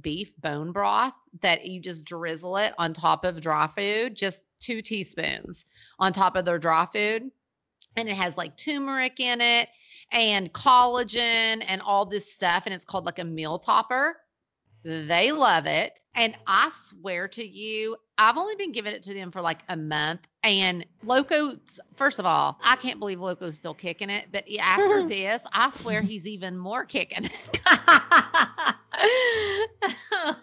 beef 0.01 0.33
bone 0.41 0.73
broth 0.73 1.15
that 1.41 1.65
you 1.67 1.81
just 1.81 2.05
drizzle 2.05 2.57
it 2.57 2.75
on 2.79 2.93
top 2.93 3.25
of 3.25 3.41
dry 3.41 3.67
food, 3.67 4.15
just 4.15 4.41
two 4.59 4.83
teaspoons 4.83 5.65
on 5.99 6.13
top 6.13 6.37
of 6.37 6.45
their 6.45 6.59
dry 6.59 6.87
food. 6.93 7.31
And 7.97 8.09
it 8.09 8.17
has 8.17 8.37
like 8.37 8.57
turmeric 8.57 9.21
in 9.21 9.41
it 9.41 9.69
and 10.13 10.53
collagen 10.53 11.65
and 11.67 11.81
all 11.83 12.05
this 12.05 12.33
stuff. 12.33 12.65
And 12.67 12.75
it's 12.75 12.85
called 12.85 13.07
like 13.07 13.19
a 13.19 13.25
meal 13.25 13.59
topper. 13.59 14.17
They 14.83 15.33
love 15.33 15.67
it. 15.67 16.01
And 16.15 16.37
I 16.47 16.71
swear 16.75 17.27
to 17.29 17.45
you, 17.47 17.97
I've 18.19 18.37
only 18.39 18.55
been 18.57 18.73
giving 18.73 18.93
it 18.95 19.03
to 19.05 19.15
them 19.15 19.31
for 19.31 19.41
like 19.41 19.59
a 19.69 19.77
month. 19.77 20.21
And 20.43 20.87
Loco, 21.03 21.57
first 21.97 22.19
of 22.19 22.27
all, 22.27 22.59
I 22.63 22.77
can't 22.77 22.99
believe 22.99 23.21
Loco's 23.21 23.57
still 23.57 23.75
kicking 23.75 24.11
it. 24.11 24.27
But 24.33 24.45
after 24.61 25.03
this, 25.09 25.45
I 25.53 25.71
swear 25.71 26.03
he's 26.03 26.27
even 26.27 26.57
more 26.57 26.85
kicking 26.85 27.25
it. 27.27 27.61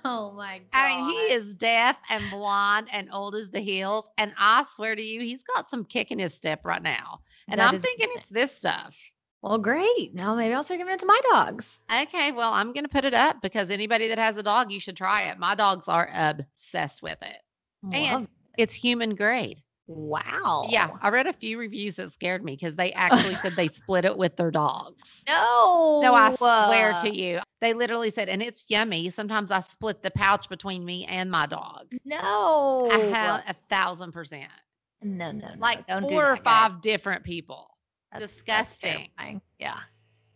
oh 0.05 0.34
my 0.36 0.59
god. 0.59 0.63
I 0.74 0.88
mean, 0.89 1.09
he 1.09 1.34
is 1.34 1.55
deaf 1.55 1.97
and 2.09 2.30
blonde 2.30 2.88
and 2.91 3.09
old 3.11 3.36
as 3.36 3.49
the 3.49 3.61
hills. 3.61 4.07
And 4.17 4.34
I 4.38 4.63
swear 4.63 4.95
to 4.95 5.01
you, 5.01 5.21
he's 5.21 5.43
got 5.55 5.69
some 5.69 5.86
kick 5.86 6.11
in 6.11 6.19
his 6.19 6.34
step 6.34 6.65
right 6.65 6.84
now. 6.84 7.21
And 7.49 7.59
That 7.59 7.74
I'm 7.74 7.80
thinking 7.80 8.09
insane. 8.09 8.17
it's 8.17 8.30
this 8.32 8.57
stuff. 8.57 8.97
Well, 9.41 9.57
great. 9.57 10.13
Now 10.13 10.36
maybe 10.36 10.53
I'll 10.53 10.63
start 10.63 10.80
giving 10.80 10.93
it 10.93 10.99
to 11.01 11.05
my 11.05 11.19
dogs. 11.32 11.82
Okay, 12.03 12.32
well, 12.32 12.53
I'm 12.53 12.71
going 12.71 12.86
to 12.86 12.89
put 12.89 13.03
it 13.05 13.13
up 13.13 13.41
because 13.41 13.69
anybody 13.69 14.07
that 14.07 14.17
has 14.17 14.38
a 14.38 14.43
dog, 14.43 14.71
you 14.71 14.80
should 14.80 14.95
try 14.95 15.24
it. 15.24 15.38
My 15.38 15.53
dogs 15.55 15.88
are 15.89 16.09
obsessed 16.13 17.01
with 17.03 17.21
it. 17.21 17.43
And 17.91 18.21
Love- 18.21 18.27
it's 18.57 18.73
human 18.73 19.15
grade. 19.15 19.61
wow. 19.88 20.65
Yeah, 20.69 20.91
I 21.01 21.09
read 21.09 21.27
a 21.27 21.34
few 21.34 21.57
reviews 21.57 21.95
that 21.95 22.11
scared 22.13 22.43
me 22.43 22.55
because 22.55 22.75
they 22.75 22.93
actually 22.93 23.36
said 23.36 23.55
they 23.55 23.67
split 23.67 24.05
it 24.05 24.17
with 24.17 24.36
their 24.38 24.51
dogs. 24.51 25.23
No. 25.27 25.99
No, 26.03 26.13
I 26.13 26.31
swear 26.31 26.93
to 27.01 27.09
you. 27.13 27.39
They 27.61 27.73
literally 27.73 28.09
said, 28.11 28.29
and 28.29 28.41
it's 28.41 28.63
yummy. 28.67 29.09
Sometimes 29.09 29.51
I 29.51 29.59
split 29.61 30.01
the 30.03 30.11
pouch 30.11 30.49
between 30.49 30.84
me 30.86 31.05
and 31.05 31.29
my 31.31 31.45
dog. 31.47 31.93
No. 32.05 32.89
I 32.91 32.97
have 33.15 33.43
a 33.47 33.55
thousand 33.69 34.11
percent. 34.11 34.49
no, 35.01 35.31
no, 35.31 35.47
no. 35.47 35.53
Like 35.59 35.86
don't 35.88 36.03
do 36.03 36.09
four 36.09 36.31
or 36.31 36.38
five 36.38 36.81
different 36.81 37.23
people. 37.23 37.69
That's- 38.11 38.29
that's 38.45 38.69
Disgusting. 38.71 39.09
terrifying. 39.17 39.41
Yeah. 39.59 39.77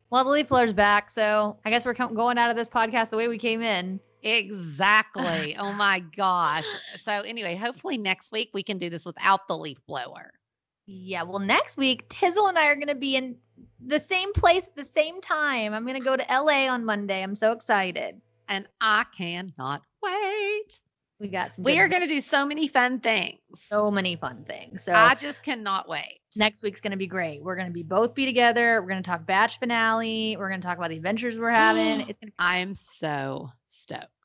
Well, 0.09 0.23
the 0.23 0.29
leaf 0.31 0.47
blower's 0.47 0.73
back, 0.73 1.09
so 1.09 1.57
I 1.65 1.69
guess 1.69 1.85
we're 1.85 1.93
going 1.93 2.37
out 2.37 2.49
of 2.49 2.55
this 2.55 2.69
podcast 2.69 3.09
the 3.09 3.17
way 3.17 3.27
we 3.27 3.37
came 3.37 3.61
in. 3.61 3.99
Exactly. 4.24 5.55
oh 5.57 5.74
my 5.74 5.99
gosh. 6.15 6.65
So 7.03 7.11
anyway, 7.22 7.55
hopefully 7.55 7.97
next 7.97 8.32
week 8.32 8.49
we 8.53 8.63
can 8.63 8.78
do 8.78 8.89
this 8.89 9.05
without 9.05 9.47
the 9.47 9.57
leaf 9.57 9.78
blower. 9.88 10.32
Yeah. 10.88 11.24
Well, 11.24 11.39
mm. 11.39 11.45
next 11.45 11.78
week, 11.78 12.07
Tizzle 12.09 12.49
and 12.49 12.57
I 12.57 12.68
are 12.68 12.76
going 12.76 12.88
to 12.88 12.95
be 12.95 13.15
in 13.15 13.36
the 13.86 13.99
same 13.99 14.34
place 14.34 14.65
at 14.65 14.76
the 14.76 14.86
same 14.86 15.22
time. 15.22 15.74
I'm 15.74 15.86
going 15.86 15.99
to 15.99 16.03
go 16.03 16.15
to 16.15 16.26
LA 16.30 16.68
on 16.68 16.86
Monday. 16.86 17.22
I'm 17.22 17.36
so 17.36 17.51
excited. 17.51 18.20
And 18.47 18.65
I 18.80 19.05
cannot 19.15 19.82
wait. 20.01 20.80
We 21.20 21.28
got 21.28 21.51
some. 21.51 21.63
We 21.63 21.80
are 21.80 21.89
going 21.89 22.03
to 22.03 22.07
do 22.07 22.22
so 22.22 22.45
many 22.45 22.68
fun 22.68 22.99
things. 22.99 23.39
so 23.55 23.91
many 23.91 24.15
fun 24.15 24.45
things. 24.47 24.84
So 24.84 24.93
I 24.93 25.15
just 25.15 25.43
cannot 25.43 25.89
wait. 25.89 26.20
next 26.36 26.61
week's 26.61 26.80
going 26.80 26.91
to 26.91 26.97
be 26.97 27.07
great. 27.07 27.43
We're 27.43 27.55
going 27.55 27.68
to 27.68 27.74
be 27.74 27.84
both 27.84 28.13
be 28.13 28.26
together. 28.26 28.82
We're 28.82 28.88
going 28.89 29.01
to 29.01 29.09
talk 29.09 29.26
batch 29.26 29.59
finale. 29.59 30.38
We're 30.38 30.47
going 30.47 30.61
to 30.61 30.68
talk 30.68 30.78
about 30.78 30.91
the 30.91 30.95
adventures 30.95 31.38
we're 31.39 31.49
having. 31.49 32.01
It's 32.09 32.20
going 32.20 32.32
to 32.32 32.34
I'm 32.39 32.76
so 32.76 33.49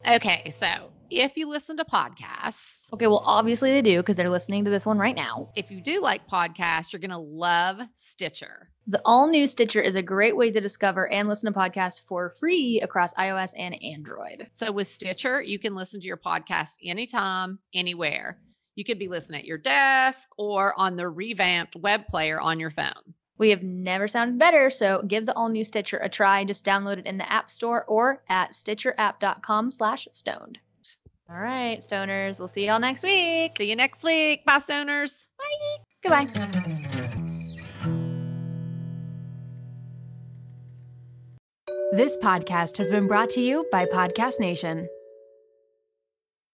Okay, 0.06 0.50
so 0.50 0.90
if 1.10 1.36
you 1.36 1.48
listen 1.48 1.76
to 1.76 1.84
podcasts, 1.84 2.82
Okay, 2.92 3.06
well, 3.06 3.22
obviously 3.24 3.70
they 3.70 3.80
do 3.80 3.98
because 3.98 4.16
they're 4.16 4.28
listening 4.28 4.64
to 4.66 4.70
this 4.70 4.84
one 4.84 4.98
right 4.98 5.16
now. 5.16 5.48
if 5.56 5.70
you 5.70 5.80
do 5.80 6.02
like 6.02 6.28
podcasts, 6.28 6.92
you're 6.92 7.00
going 7.00 7.10
to 7.10 7.16
love 7.16 7.80
Stitcher. 7.98 8.68
The 8.86 9.00
all 9.06 9.28
new 9.28 9.46
Stitcher 9.46 9.80
is 9.80 9.94
a 9.94 10.02
great 10.02 10.36
way 10.36 10.50
to 10.50 10.60
discover 10.60 11.08
and 11.10 11.28
listen 11.28 11.50
to 11.52 11.58
podcasts 11.58 12.00
for 12.02 12.30
free 12.38 12.80
across 12.82 13.14
iOS 13.14 13.54
and 13.56 13.80
Android. 13.82 14.48
So 14.54 14.70
with 14.72 14.88
Stitcher, 14.88 15.40
you 15.40 15.58
can 15.58 15.74
listen 15.74 16.00
to 16.00 16.06
your 16.06 16.18
podcast 16.18 16.70
anytime, 16.84 17.58
anywhere. 17.72 18.38
You 18.74 18.84
could 18.84 18.98
be 18.98 19.08
listening 19.08 19.40
at 19.40 19.46
your 19.46 19.58
desk 19.58 20.28
or 20.36 20.74
on 20.78 20.96
the 20.96 21.08
revamped 21.08 21.76
web 21.76 22.06
player 22.08 22.40
on 22.40 22.58
your 22.60 22.70
phone. 22.72 23.14
We 23.43 23.51
have 23.51 23.64
never 23.64 24.07
sounded 24.07 24.38
better, 24.38 24.70
so 24.70 25.03
give 25.03 25.26
the 25.26 25.34
all 25.34 25.49
new 25.49 25.64
Stitcher 25.64 25.99
a 25.99 26.09
try. 26.09 26.45
Just 26.45 26.64
download 26.64 26.99
it 26.99 27.07
in 27.07 27.18
the 27.18 27.28
App 27.28 27.51
Store 27.51 27.84
or 27.86 28.22
at 28.28 28.53
stitcherapp.com 28.53 29.72
slash 29.72 30.07
stoned. 30.12 30.61
All 31.28 31.40
right, 31.40 31.80
stoners, 31.80 32.38
we'll 32.38 32.47
see 32.47 32.66
y'all 32.66 32.78
next 32.78 33.03
week. 33.03 33.57
See 33.59 33.68
you 33.68 33.74
next 33.74 34.05
week. 34.05 34.45
Bye, 34.47 34.59
stoners. 34.61 35.16
Bye. 35.38 36.24
Goodbye. 36.24 36.26
This 41.90 42.16
podcast 42.18 42.76
has 42.76 42.93
been 42.93 43.09
brought 43.09 43.30
to 43.30 43.40
you 43.40 43.66
by 43.72 43.86
Podcast 43.86 44.38
Nation. 44.38 44.86